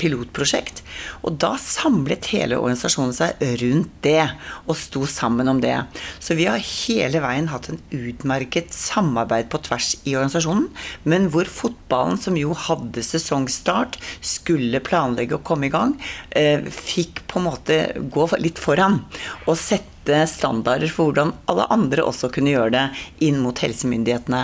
pilotprosjekt. 0.00 0.80
Og 1.24 1.36
da 1.42 1.54
samlet 1.60 2.30
hele 2.32 2.58
organisasjonen 2.60 3.14
seg 3.16 3.42
rundt 3.62 3.92
det, 4.04 4.26
og 4.66 4.78
sto 4.78 5.04
sammen 5.08 5.50
om 5.50 5.60
det. 5.62 5.76
Så 6.22 6.36
vi 6.38 6.48
har 6.50 6.62
hele 6.62 7.22
veien 7.22 7.50
hatt 7.52 7.70
en 7.70 7.80
utmerket 7.94 8.74
samarbeid 8.74 9.50
på 9.52 9.62
tvers 9.66 9.92
i 10.04 10.16
organisasjonen, 10.16 10.68
men 11.08 11.28
hvor 11.32 11.48
fotballen, 11.50 12.18
som 12.20 12.38
jo 12.38 12.54
hadde 12.56 13.04
sesongstart, 13.04 13.98
skulle 14.24 14.82
planlegge 14.84 15.38
å 15.38 15.44
komme 15.44 15.68
i 15.68 15.74
gang, 15.74 15.96
eh, 16.30 16.60
fikk 16.70 17.26
på 17.30 17.40
en 17.40 17.48
måte 17.50 17.80
gå 18.10 18.28
litt 18.38 18.58
foran 18.58 19.00
og 19.46 19.56
sette 19.58 19.88
standarder 20.26 20.88
for 20.90 21.10
hvordan 21.10 21.32
alle 21.50 21.66
andre 21.70 22.02
også 22.06 22.30
kunne 22.32 22.50
gjøre 22.54 22.72
det 22.74 22.84
inn 23.26 23.38
mot 23.42 23.58
helsemyndighetene. 23.60 24.40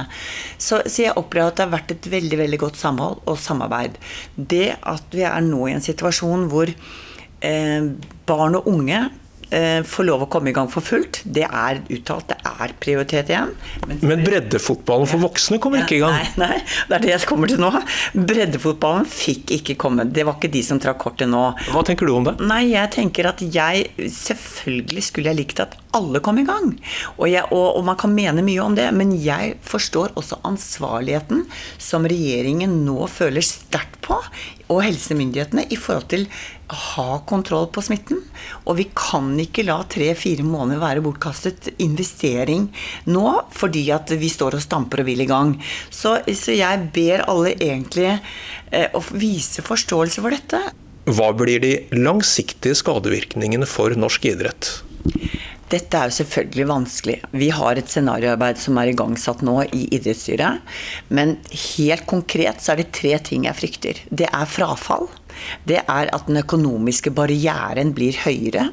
Så, 0.58 0.82
så 0.86 1.06
jeg 1.06 1.16
opplever 1.16 1.50
at 1.50 1.58
det 1.58 1.64
har 1.64 1.72
vært 1.72 1.94
et 1.94 2.08
veldig 2.12 2.38
veldig 2.42 2.60
godt 2.60 2.78
samhold 2.78 3.22
og 3.24 3.40
samarbeid. 3.40 3.96
Det 4.36 4.76
at 4.76 5.16
vi 5.16 5.24
er 5.26 5.42
nå 5.46 5.64
i 5.66 5.74
en 5.74 5.84
situasjon 5.84 6.45
hvor 6.50 6.70
eh, 6.70 7.90
barn 8.26 8.58
og 8.58 8.68
unge 8.68 9.04
eh, 9.50 9.82
får 9.86 10.06
lov 10.08 10.24
å 10.26 10.28
komme 10.30 10.50
i 10.50 10.56
gang 10.56 10.68
for 10.72 10.84
fullt. 10.84 11.20
Det 11.24 11.44
er 11.46 11.80
uttalt, 11.92 12.28
det 12.32 12.38
er 12.46 12.74
prioritet 12.82 13.32
igjen. 13.32 13.52
Men, 13.86 14.02
Men 14.12 14.24
breddefotballen 14.26 15.10
for 15.10 15.22
voksne 15.26 15.60
kommer 15.62 15.84
ikke 15.84 15.98
i 15.98 16.02
gang? 16.02 16.16
Nei, 16.16 16.28
nei, 16.42 16.60
det 16.88 16.98
er 16.98 17.06
det 17.06 17.12
jeg 17.14 17.30
kommer 17.30 17.50
til 17.50 17.62
nå. 17.62 17.72
Breddefotballen 18.16 19.08
fikk 19.10 19.54
ikke 19.58 19.78
komme. 19.86 20.08
Det 20.10 20.26
var 20.26 20.38
ikke 20.38 20.52
de 20.52 20.64
som 20.66 20.80
trakk 20.82 21.00
kortet 21.02 21.30
nå. 21.30 21.44
Hva 21.72 21.84
tenker 21.86 22.08
du 22.08 22.16
om 22.16 22.28
det? 22.28 22.36
Nei, 22.46 22.62
jeg 22.74 22.92
tenker 22.96 23.30
at 23.32 23.42
jeg 23.42 23.86
Selvfølgelig 24.16 25.02
skulle 25.04 25.30
jeg 25.30 25.38
likt 25.38 25.60
at 25.62 25.74
alle 25.96 26.20
kom 26.24 26.38
i 26.40 26.44
gang. 26.46 26.74
Og, 27.16 27.26
jeg, 27.30 27.44
og, 27.50 27.78
og, 27.78 27.82
man 27.86 27.98
kan 28.00 28.12
mene 28.14 28.44
mye 28.44 28.62
om 28.64 28.76
det, 28.76 28.88
men 28.96 29.14
jeg 29.20 29.56
forstår 29.66 30.14
også 30.18 30.40
ansvarligheten 30.48 31.44
som 31.82 32.06
regjeringen 32.08 32.80
nå 32.86 33.06
føler 33.10 33.44
sterkt 33.44 34.00
på, 34.06 34.18
og 34.70 34.82
helsemyndighetene, 34.82 35.66
i 35.70 35.78
forhold 35.78 36.08
til 36.10 36.26
ha 36.68 37.18
kontroll 37.28 37.68
på 37.72 37.82
smitten. 37.84 38.22
Og 38.66 38.78
vi 38.80 38.88
kan 38.96 39.30
ikke 39.40 39.66
la 39.66 39.78
tre-fire 39.90 40.46
måneder 40.46 40.82
være 40.82 41.04
bortkastet 41.04 41.70
investering 41.82 42.68
nå, 43.10 43.26
fordi 43.54 43.86
at 43.94 44.12
vi 44.18 44.30
står 44.32 44.58
og 44.58 44.64
stamper 44.64 45.04
og 45.04 45.10
vil 45.10 45.22
i 45.24 45.28
gang. 45.30 45.54
Så, 45.90 46.18
så 46.34 46.56
jeg 46.56 46.88
ber 46.96 47.26
alle 47.30 47.54
egentlig 47.56 48.10
eh, 48.14 48.90
å 48.90 49.02
vise 49.14 49.64
forståelse 49.66 50.24
for 50.24 50.34
dette. 50.34 50.62
Hva 51.06 51.30
blir 51.38 51.62
de 51.62 51.76
langsiktige 51.94 52.74
skadevirkningene 52.74 53.68
for 53.70 53.94
norsk 53.94 54.26
idrett? 54.26 54.72
Dette 55.66 55.98
er 55.98 56.10
jo 56.10 56.14
selvfølgelig 56.20 56.66
vanskelig. 56.70 57.16
Vi 57.34 57.48
har 57.54 57.78
et 57.78 57.90
scenarioarbeid 57.90 58.58
som 58.62 58.78
er 58.78 58.92
igangsatt 58.92 59.42
nå 59.46 59.56
i 59.74 59.88
idrettsstyret. 59.96 60.62
Men 61.10 61.36
helt 61.50 62.06
konkret 62.06 62.62
så 62.62 62.74
er 62.74 62.82
det 62.82 62.92
tre 62.94 63.16
ting 63.26 63.48
jeg 63.48 63.58
frykter. 63.58 64.02
Det 64.10 64.28
er 64.30 64.50
frafall. 64.50 65.08
Det 65.68 65.82
er 65.82 66.12
at 66.12 66.28
den 66.28 66.40
økonomiske 66.42 67.12
barrieren 67.16 67.94
blir 67.96 68.18
høyere. 68.24 68.70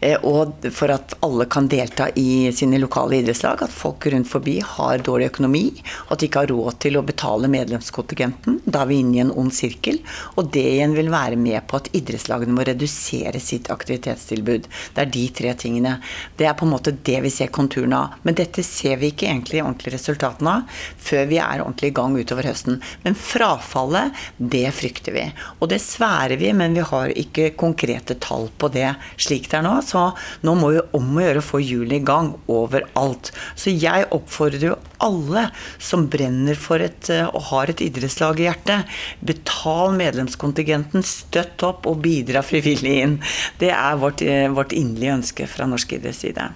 Eh, 0.00 0.18
og 0.26 0.66
for 0.74 0.92
at 0.92 1.14
alle 1.24 1.46
kan 1.50 1.68
delta 1.70 2.08
i 2.18 2.50
sine 2.54 2.80
lokale 2.82 3.20
idrettslag. 3.20 3.62
At 3.62 3.74
folk 3.74 4.06
rundt 4.12 4.30
forbi 4.30 4.58
har 4.64 5.02
dårlig 5.06 5.30
økonomi, 5.32 5.64
og 6.06 6.14
at 6.14 6.22
de 6.22 6.28
ikke 6.28 6.44
har 6.44 6.52
råd 6.52 6.78
til 6.82 6.98
å 6.98 7.04
betale 7.06 7.50
medlemskontingenten. 7.52 8.60
Da 8.64 8.82
er 8.82 8.90
vi 8.90 9.00
inne 9.02 9.18
i 9.18 9.22
en 9.24 9.34
ond 9.38 9.54
sirkel. 9.54 10.00
Og 10.36 10.50
det 10.54 10.64
igjen 10.74 10.96
vil 10.96 11.12
være 11.12 11.38
med 11.40 11.60
på 11.70 11.80
at 11.80 11.90
idrettslagene 11.96 12.56
må 12.56 12.66
redusere 12.66 13.40
sitt 13.42 13.70
aktivitetstilbud. 13.72 14.68
Det 14.94 15.04
er 15.04 15.12
de 15.12 15.26
tre 15.40 15.54
tingene. 15.58 15.98
Det 16.38 16.48
er 16.48 16.56
på 16.58 16.66
en 16.66 16.74
måte 16.74 16.94
det 16.94 17.18
vi 17.24 17.32
ser 17.32 17.52
konturene 17.54 18.02
av. 18.04 18.18
Men 18.26 18.38
dette 18.38 18.64
ser 18.66 18.98
vi 19.00 19.12
ikke 19.12 19.28
egentlig 19.30 19.62
ordentlig 19.62 19.96
resultatene 19.96 20.58
av 20.58 20.80
før 21.02 21.26
vi 21.30 21.38
er 21.42 21.62
ordentlig 21.62 21.92
i 21.92 21.96
gang 21.96 22.16
utover 22.18 22.46
høsten. 22.48 22.80
Men 23.04 23.16
frafallet, 23.18 24.16
det 24.38 24.66
frykter 24.74 25.14
vi. 25.16 25.26
Og 25.60 25.70
det 25.72 25.80
sværer 25.92 26.38
vi, 26.40 26.50
men 26.56 26.74
vi 26.76 26.84
har 26.86 27.12
ikke 27.18 27.52
konkrete 27.60 28.16
tall 28.22 28.48
på 28.58 28.70
det 28.72 28.88
slik 29.20 29.48
det 29.50 29.58
er 29.60 29.66
nå. 29.66 29.74
Så 29.84 30.08
nå 30.46 30.54
må 30.58 30.72
vi 30.74 30.82
om 30.96 31.12
å 31.16 31.24
gjøre 31.24 31.42
å 31.42 31.46
få 31.46 31.60
hjulene 31.62 32.00
i 32.00 32.06
gang 32.06 32.32
overalt. 32.52 33.32
Så 33.58 33.74
jeg 33.74 34.08
oppfordrer 34.14 34.72
jo 34.72 34.78
alle 35.02 35.48
som 35.82 36.06
brenner 36.12 36.58
for 36.58 36.82
et, 36.84 37.10
eh, 37.10 37.26
og 37.26 37.48
har 37.50 37.72
et 37.72 37.84
idrettslag 37.84 38.40
i 38.40 38.48
hjertet, 38.48 38.90
betal 39.20 39.96
medlemskontingenten, 39.98 41.04
støtt 41.06 41.62
opp 41.66 41.88
og 41.90 42.02
bidra 42.04 42.44
frivillig 42.46 42.98
inn. 43.02 43.16
Det 43.58 43.70
er 43.70 43.96
vårt, 44.00 44.22
eh, 44.22 44.48
vårt 44.48 44.72
inderlige 44.72 45.16
ønske 45.18 45.48
fra 45.48 45.66
norsk 45.66 45.98
idrettsside. 45.98 46.50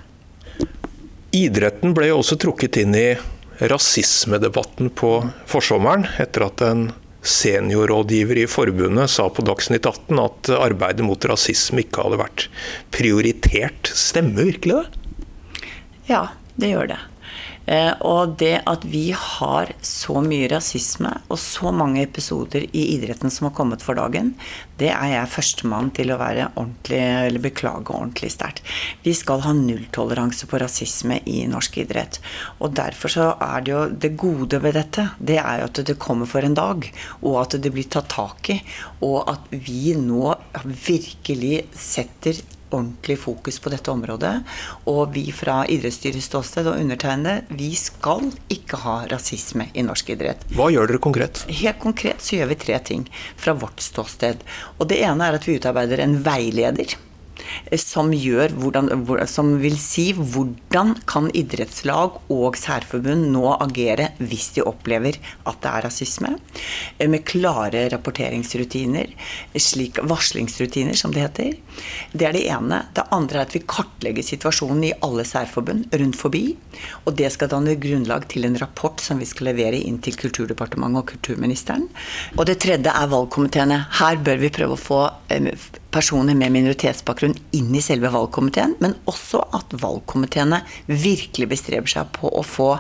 Idretten 1.37 1.93
ble 1.93 2.09
jo 2.09 2.21
også 2.23 2.39
trukket 2.39 2.79
inn 2.81 2.95
i 2.95 3.09
rasismedebatten 3.61 4.91
på 4.95 5.11
forsommeren, 5.49 6.07
etter 6.21 6.47
at 6.47 6.63
en 6.63 6.87
seniorrådgiver 7.27 8.41
i 8.43 8.47
forbundet 8.51 9.11
sa 9.13 9.29
på 9.31 9.45
Dagsnytt 9.47 9.87
18 9.89 10.23
at 10.23 10.51
arbeidet 10.57 11.07
mot 11.07 11.29
rasisme 11.29 11.83
ikke 11.85 12.07
hadde 12.07 12.21
vært 12.23 12.47
prioritert. 12.95 13.91
Stemmer 13.93 14.49
virkelig 14.51 14.81
det? 14.81 15.67
Ja, 16.11 16.23
det 16.57 16.73
gjør 16.73 16.93
det. 16.95 17.01
Eh, 17.67 17.93
og 18.07 18.37
det 18.41 18.61
at 18.71 18.85
vi 18.87 19.11
har 19.11 19.73
så 19.85 20.21
mye 20.23 20.49
rasisme 20.53 21.11
og 21.27 21.39
så 21.43 21.73
mange 21.75 22.05
episoder 22.05 22.69
i 22.71 22.85
idretten 22.95 23.33
som 23.33 23.49
har 23.49 23.57
kommet 23.59 23.83
for 23.83 23.99
dagen, 23.99 24.35
det 24.79 24.93
er 24.93 25.13
jeg 25.15 25.33
førstemann 25.33 25.91
til 25.97 26.13
å 26.13 26.19
være 26.21 26.51
ordentlig, 26.55 27.01
eller 27.01 27.43
beklage 27.43 27.95
ordentlig 27.95 28.31
sterkt. 28.35 28.63
Vi 29.03 29.15
skal 29.17 29.43
ha 29.47 29.55
nulltoleranse 29.57 30.49
på 30.51 30.61
rasisme 30.63 31.19
i 31.27 31.43
norsk 31.51 31.81
idrett. 31.83 32.21
Og 32.61 32.77
derfor 32.77 33.13
så 33.13 33.31
er 33.43 33.65
det 33.65 33.73
jo 33.73 33.85
det 34.07 34.13
gode 34.21 34.61
ved 34.63 34.77
dette, 34.79 35.09
det 35.19 35.41
er 35.43 35.63
jo 35.63 35.71
at 35.71 35.83
det 35.89 35.99
kommer 36.03 36.29
for 36.31 36.47
en 36.47 36.57
dag. 36.57 36.87
Og 37.23 37.41
at 37.43 37.57
det 37.63 37.73
blir 37.73 37.89
tatt 37.91 38.13
tak 38.13 38.53
i. 38.53 38.61
Og 39.07 39.25
at 39.33 39.49
vi 39.51 39.97
nå 39.99 40.35
virkelig 40.87 41.67
setter 41.77 42.39
ordentlig 42.71 43.19
fokus 43.23 43.59
på 43.63 43.73
dette 43.73 43.93
området. 43.93 44.35
Og 44.91 45.15
vi 45.15 45.29
fra 45.35 45.61
idrettsstyrets 45.71 46.29
ståsted 46.31 46.71
og 46.71 46.81
undertegnede, 46.83 47.47
vi 47.59 47.73
skal 47.79 48.31
ikke 48.53 48.81
ha 48.83 48.99
rasisme 49.11 49.69
i 49.75 49.85
norsk 49.87 50.15
idrett. 50.17 50.47
Hva 50.57 50.69
gjør 50.75 50.93
dere 50.93 51.03
konkret? 51.03 51.45
Helt 51.49 51.83
konkret 51.83 52.25
så 52.25 52.39
gjør 52.39 52.53
vi 52.53 52.61
tre 52.67 52.79
ting 52.93 53.09
fra 53.39 53.57
vårt 53.57 53.83
ståsted. 53.85 54.43
Og 54.79 54.89
det 54.91 55.03
ene 55.07 55.29
er 55.29 55.39
at 55.39 55.47
vi 55.49 55.59
utarbeider 55.61 56.03
en 56.03 56.19
veileder 56.27 56.97
som, 57.81 58.13
gjør 58.13 58.55
hvordan, 58.57 58.91
som 59.31 59.55
vil 59.63 59.77
si 59.81 60.11
hvordan 60.17 60.95
kan 61.09 61.29
idrettslag 61.37 62.21
og 62.33 62.59
særforbund 62.59 63.31
nå 63.35 63.45
agere 63.57 64.11
hvis 64.21 64.51
de 64.57 64.65
opplever 64.67 65.19
at 65.47 65.61
det 65.63 65.73
er 65.73 65.87
rasisme, 65.87 66.35
eh, 66.99 67.09
med 67.11 67.25
klare 67.29 67.87
rapporteringsrutiner, 67.93 69.13
slik 69.57 70.01
varslingsrutiner 70.03 70.97
som 70.99 71.15
det 71.15 71.25
heter. 71.25 71.55
Det 72.13 72.29
er 72.29 72.37
det 72.37 72.47
ene. 72.53 72.83
Det 72.97 73.07
andre 73.15 73.41
er 73.41 73.49
at 73.49 73.55
vi 73.57 73.65
kartlegger 73.67 74.27
situasjonen 74.27 74.85
i 74.89 74.95
alle 75.07 75.25
særforbund 75.29 75.93
rundt 75.93 76.19
forbi. 76.19 76.45
Og 77.07 77.17
det 77.19 77.31
skal 77.35 77.51
danne 77.53 77.77
grunnlag 77.81 78.29
til 78.33 78.49
en 78.49 78.59
rapport 78.61 79.01
som 79.03 79.21
vi 79.23 79.29
skal 79.29 79.51
levere 79.53 79.81
inn 79.81 79.99
til 80.05 80.17
Kulturdepartementet 80.21 81.03
og 81.03 81.11
kulturministeren. 81.15 81.89
Og 82.37 82.47
det 82.49 82.59
tredje 82.65 82.93
er 82.93 83.11
valgkomiteene. 83.13 83.83
Her 84.01 84.21
bør 84.25 84.41
vi 84.43 84.53
prøve 84.55 84.77
å 84.77 84.81
få 84.81 85.03
eh, 85.33 85.53
personer 85.97 86.37
med 86.37 86.53
minoritetsbakgrunn 86.53 87.35
inn 87.57 87.73
i 87.75 87.83
selve 87.85 88.13
valgkomiteen, 88.13 88.77
men 88.85 88.99
også 89.09 89.41
at 89.57 89.73
valgkomiteene 89.81 90.61
virkelig 90.91 91.49
bestreber 91.57 91.91
seg 91.91 92.13
på 92.17 92.29
å 92.29 92.45
få 92.45 92.75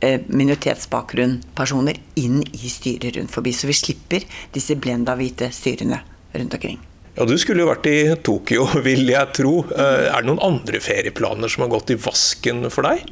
minoritetsbakgrunnpersoner 0.00 0.60
minoritetsbakgrunn-personer 0.60 1.98
inn 2.14 2.42
i 2.42 2.70
styret 2.70 3.16
rundt 3.16 3.32
forbi, 3.32 3.52
så 3.52 3.68
vi 3.70 3.76
slipper 3.76 4.24
disse 4.54 4.76
blenda 4.76 5.16
hvite 5.18 5.50
styrene 5.54 6.00
rundt 6.32 6.54
omkring. 6.54 6.78
Ja, 7.16 7.24
Du 7.24 7.36
skulle 7.38 7.64
jo 7.64 7.70
vært 7.70 7.86
i 7.90 8.14
Tokyo, 8.22 8.66
vil 8.86 9.08
jeg 9.10 9.34
tro. 9.36 9.64
Eh, 9.70 10.08
er 10.10 10.22
det 10.22 10.30
noen 10.30 10.42
andre 10.44 10.80
ferieplaner 10.80 11.50
som 11.50 11.66
har 11.66 11.74
gått 11.74 11.94
i 11.94 11.98
vasken 12.00 12.68
for 12.70 12.86
deg? 12.86 13.04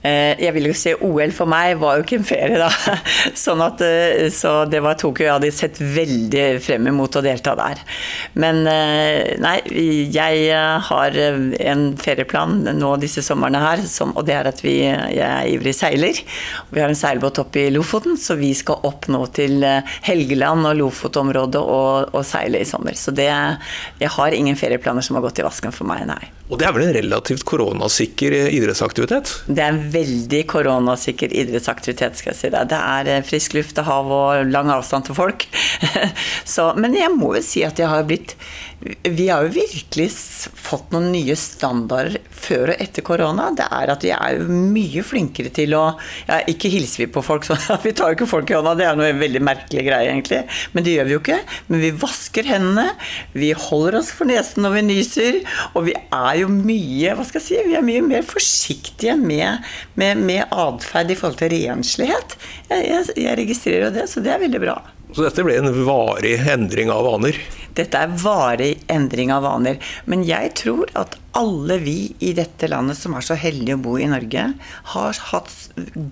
Eh, 0.00 0.32
jeg 0.40 0.54
vil 0.56 0.70
jo 0.70 0.76
se 0.76 0.94
OL 1.04 1.32
for 1.36 1.50
meg 1.50 1.74
var 1.80 1.98
jo 1.98 2.04
ikke 2.06 2.20
en 2.22 2.24
ferie, 2.24 2.56
da. 2.60 2.70
Sånn 3.44 3.60
at, 3.60 3.82
eh, 3.84 4.30
så 4.32 4.62
det 4.70 4.80
var 4.84 4.96
Tokyo 5.00 5.26
jeg 5.26 5.34
hadde 5.34 5.50
sett 5.52 5.80
veldig 5.80 6.44
frem 6.64 6.88
imot 6.88 7.18
å 7.20 7.22
delta 7.24 7.52
der. 7.58 7.82
Men 8.40 8.62
eh, 8.70 9.36
nei, 9.42 9.58
jeg 10.08 10.48
har 10.88 11.20
en 11.20 11.84
ferieplan 12.00 12.62
nå 12.78 12.94
disse 13.02 13.24
somrene 13.26 13.60
her, 13.60 13.84
som, 13.90 14.14
og 14.16 14.24
det 14.28 14.38
er 14.38 14.48
at 14.48 14.64
vi, 14.64 14.78
jeg 14.88 15.20
er 15.26 15.52
ivrig 15.52 15.76
seiler. 15.76 16.22
Vi 16.72 16.80
har 16.80 16.88
en 16.88 16.98
seilbåt 16.98 17.42
oppe 17.44 17.66
i 17.66 17.74
Lofoten, 17.74 18.16
så 18.20 18.38
vi 18.40 18.54
skal 18.56 18.80
opp 18.88 19.10
nå 19.12 19.26
til 19.36 19.60
Helgeland 20.06 20.64
og 20.70 20.78
Lofotområdet 20.80 21.60
og, 21.60 22.16
og 22.16 22.24
seile 22.26 22.64
i 22.64 22.68
sommer. 22.68 22.96
Så 22.96 23.12
det, 23.12 23.28
jeg 24.00 24.16
har 24.16 24.36
ingen 24.36 24.56
ferieplaner 24.56 25.04
som 25.04 25.20
har 25.20 25.28
gått 25.28 25.42
i 25.42 25.46
vasken 25.46 25.76
for 25.76 25.88
meg, 25.90 26.06
nei. 26.08 26.22
Og 26.50 26.58
det 26.58 26.66
er 26.66 26.74
vel 26.74 26.88
en 26.88 26.96
relativt 26.96 27.44
koronasikker 27.46 28.34
idrettsaktivitet? 28.50 29.30
Det 29.46 29.62
er 29.62 29.70
en 29.70 29.89
veldig 29.92 30.42
koronasikker 30.50 31.32
idrettsaktivitet, 31.34 32.18
skal 32.18 32.32
jeg 32.32 32.40
si 32.40 32.52
deg. 32.52 32.70
Det 32.70 32.80
er 32.80 33.10
eh, 33.10 33.24
frisk 33.26 33.56
luft 33.58 33.80
og 33.82 33.88
hav 33.88 34.14
og 34.14 34.50
lang 34.50 34.70
avstand 34.72 35.08
til 35.08 35.18
folk. 35.18 35.46
Så, 36.54 36.70
men 36.80 36.96
jeg 36.98 37.12
må 37.16 37.34
jo 37.38 37.44
si 37.44 37.64
at 37.66 37.80
jeg 37.80 37.90
har 37.90 38.06
blitt 38.08 38.36
vi 39.02 39.26
har 39.28 39.44
jo 39.44 39.52
virkelig 39.52 40.06
fått 40.56 40.94
noen 40.94 41.10
nye 41.12 41.34
standarder 41.36 42.16
før 42.32 42.72
og 42.72 42.80
etter 42.80 43.04
korona. 43.04 43.50
Det 43.56 43.66
er 43.76 43.92
at 43.92 44.04
vi 44.06 44.12
er 44.14 44.38
mye 44.48 45.02
flinkere 45.04 45.52
til 45.52 45.74
å 45.76 45.82
ja, 46.28 46.38
Ikke 46.48 46.70
hilser 46.72 47.04
vi 47.04 47.10
på 47.12 47.22
folk 47.24 47.44
sånn 47.48 47.60
Vi 47.84 47.92
tar 47.96 48.12
jo 48.12 48.16
ikke 48.16 48.30
folk 48.30 48.50
i 48.50 48.56
hånda, 48.56 48.72
det 48.78 48.86
er 48.88 48.96
noe 48.96 49.10
veldig 49.18 49.42
merkelig 49.44 49.84
greie, 49.84 50.08
egentlig. 50.08 50.40
Men 50.72 50.86
det 50.86 50.94
gjør 50.96 51.10
vi 51.10 51.14
jo 51.16 51.20
ikke. 51.20 51.40
Men 51.68 51.84
vi 51.84 51.90
vasker 52.04 52.48
hendene. 52.48 52.86
Vi 53.36 53.50
holder 53.66 53.98
oss 54.00 54.12
for 54.16 54.30
nesen 54.30 54.64
når 54.64 54.78
vi 54.78 54.84
nyser. 54.88 55.40
Og 55.74 55.90
vi 55.90 55.96
er 56.00 56.40
jo 56.40 56.48
mye 56.54 57.16
hva 57.18 57.26
skal 57.28 57.42
jeg 57.42 57.48
si, 57.50 57.58
vi 57.68 57.76
er 57.76 57.84
mye 57.84 58.06
mer 58.06 58.24
forsiktige 58.26 59.18
med, 59.20 59.66
med, 60.00 60.24
med 60.24 60.48
atferd 60.48 61.12
i 61.12 61.18
forhold 61.20 61.40
til 61.42 61.52
renslighet. 61.52 62.38
Jeg, 62.70 62.88
jeg, 62.88 63.12
jeg 63.26 63.38
registrerer 63.44 63.90
jo 63.90 63.92
det, 64.00 64.08
så 64.08 64.24
det 64.24 64.32
er 64.32 64.42
veldig 64.46 64.64
bra. 64.64 64.78
Så 65.10 65.24
dette 65.26 65.42
ble 65.46 65.56
en 65.58 65.72
varig 65.86 66.36
endring 66.48 66.90
av 66.94 67.04
vaner? 67.08 67.38
Dette 67.74 67.98
er 67.98 68.12
varig 68.22 68.72
endring 68.90 69.32
av 69.34 69.42
vaner. 69.46 69.80
Men 70.10 70.22
jeg 70.26 70.52
tror 70.58 70.90
at 70.98 71.16
alle 71.38 71.76
vi 71.78 72.12
i 72.26 72.32
dette 72.34 72.68
landet 72.70 72.98
som 72.98 73.14
er 73.14 73.24
så 73.24 73.36
heldige 73.38 73.76
å 73.76 73.82
bo 73.82 73.94
i 74.00 74.08
Norge, 74.10 74.46
har 74.92 75.20
hatt 75.30 75.52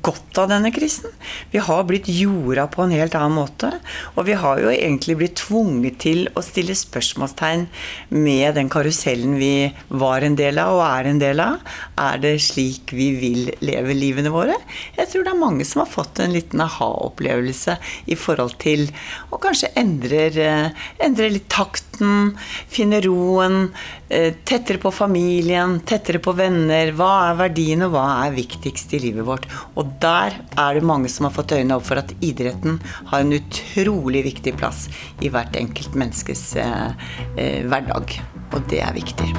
godt 0.04 0.38
av 0.38 0.50
denne 0.52 0.70
krisen. 0.74 1.10
Vi 1.50 1.60
har 1.62 1.86
blitt 1.88 2.06
jorda 2.12 2.68
på 2.70 2.84
en 2.84 2.94
helt 2.94 3.16
annen 3.18 3.34
måte. 3.38 3.72
Og 4.14 4.28
vi 4.28 4.36
har 4.38 4.60
jo 4.62 4.70
egentlig 4.70 5.16
blitt 5.18 5.36
tvunget 5.40 5.98
til 6.04 6.24
å 6.38 6.44
stille 6.44 6.76
spørsmålstegn 6.78 7.66
med 8.14 8.54
den 8.58 8.70
karusellen 8.72 9.36
vi 9.40 9.70
var 9.88 10.26
en 10.26 10.38
del 10.38 10.60
av 10.62 10.76
og 10.76 10.84
er 10.86 11.10
en 11.10 11.22
del 11.22 11.42
av. 11.42 11.58
Er 11.98 12.22
det 12.22 12.36
slik 12.44 12.94
vi 12.94 13.10
vil 13.18 13.52
leve 13.64 13.96
livene 13.98 14.32
våre? 14.34 14.54
Jeg 14.98 15.10
tror 15.10 15.26
det 15.26 15.34
er 15.34 15.42
mange 15.42 15.66
som 15.66 15.82
har 15.82 15.90
fått 15.90 16.22
en 16.22 16.34
liten 16.36 16.62
aha-opplevelse 16.62 17.78
i 18.06 18.18
forhold 18.18 18.58
til 18.62 18.86
å 19.34 19.40
kanskje 19.42 19.72
endre, 19.78 20.48
endrer 21.02 21.34
litt 21.34 21.50
takten, 21.50 22.36
finne 22.70 23.02
roen, 23.04 23.72
eh, 24.08 24.32
tettere 24.46 24.78
på 24.78 24.92
familien, 24.94 25.07
tettere 25.86 26.18
på 26.18 26.32
venner. 26.32 26.92
Hva 26.92 27.30
er 27.30 27.38
verdiene, 27.38 27.88
hva 27.88 28.26
er 28.26 28.36
viktigst 28.36 28.92
i 28.94 29.00
livet 29.02 29.26
vårt? 29.26 29.46
Og 29.76 29.86
der 30.00 30.36
er 30.56 30.74
det 30.74 30.84
mange 30.84 31.08
som 31.08 31.26
har 31.28 31.34
fått 31.34 31.52
øynene 31.52 31.76
opp 31.76 31.86
for 31.88 31.98
at 32.00 32.12
idretten 32.20 32.80
har 33.10 33.20
en 33.20 33.32
utrolig 33.32 34.24
viktig 34.24 34.56
plass 34.58 34.88
i 35.20 35.28
hvert 35.28 35.56
enkelt 35.56 35.94
menneskes 35.94 36.56
eh, 36.56 36.92
eh, 37.36 37.64
hverdag. 37.64 38.20
Og 38.52 38.62
det 38.68 38.82
er 38.84 38.94
viktig. 38.96 39.32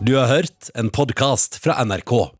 Du 0.00 0.16
har 0.16 0.26
hørt 0.26 0.70
en 0.74 0.88
podkast 0.90 1.60
fra 1.62 1.76
NRK. 1.84 2.39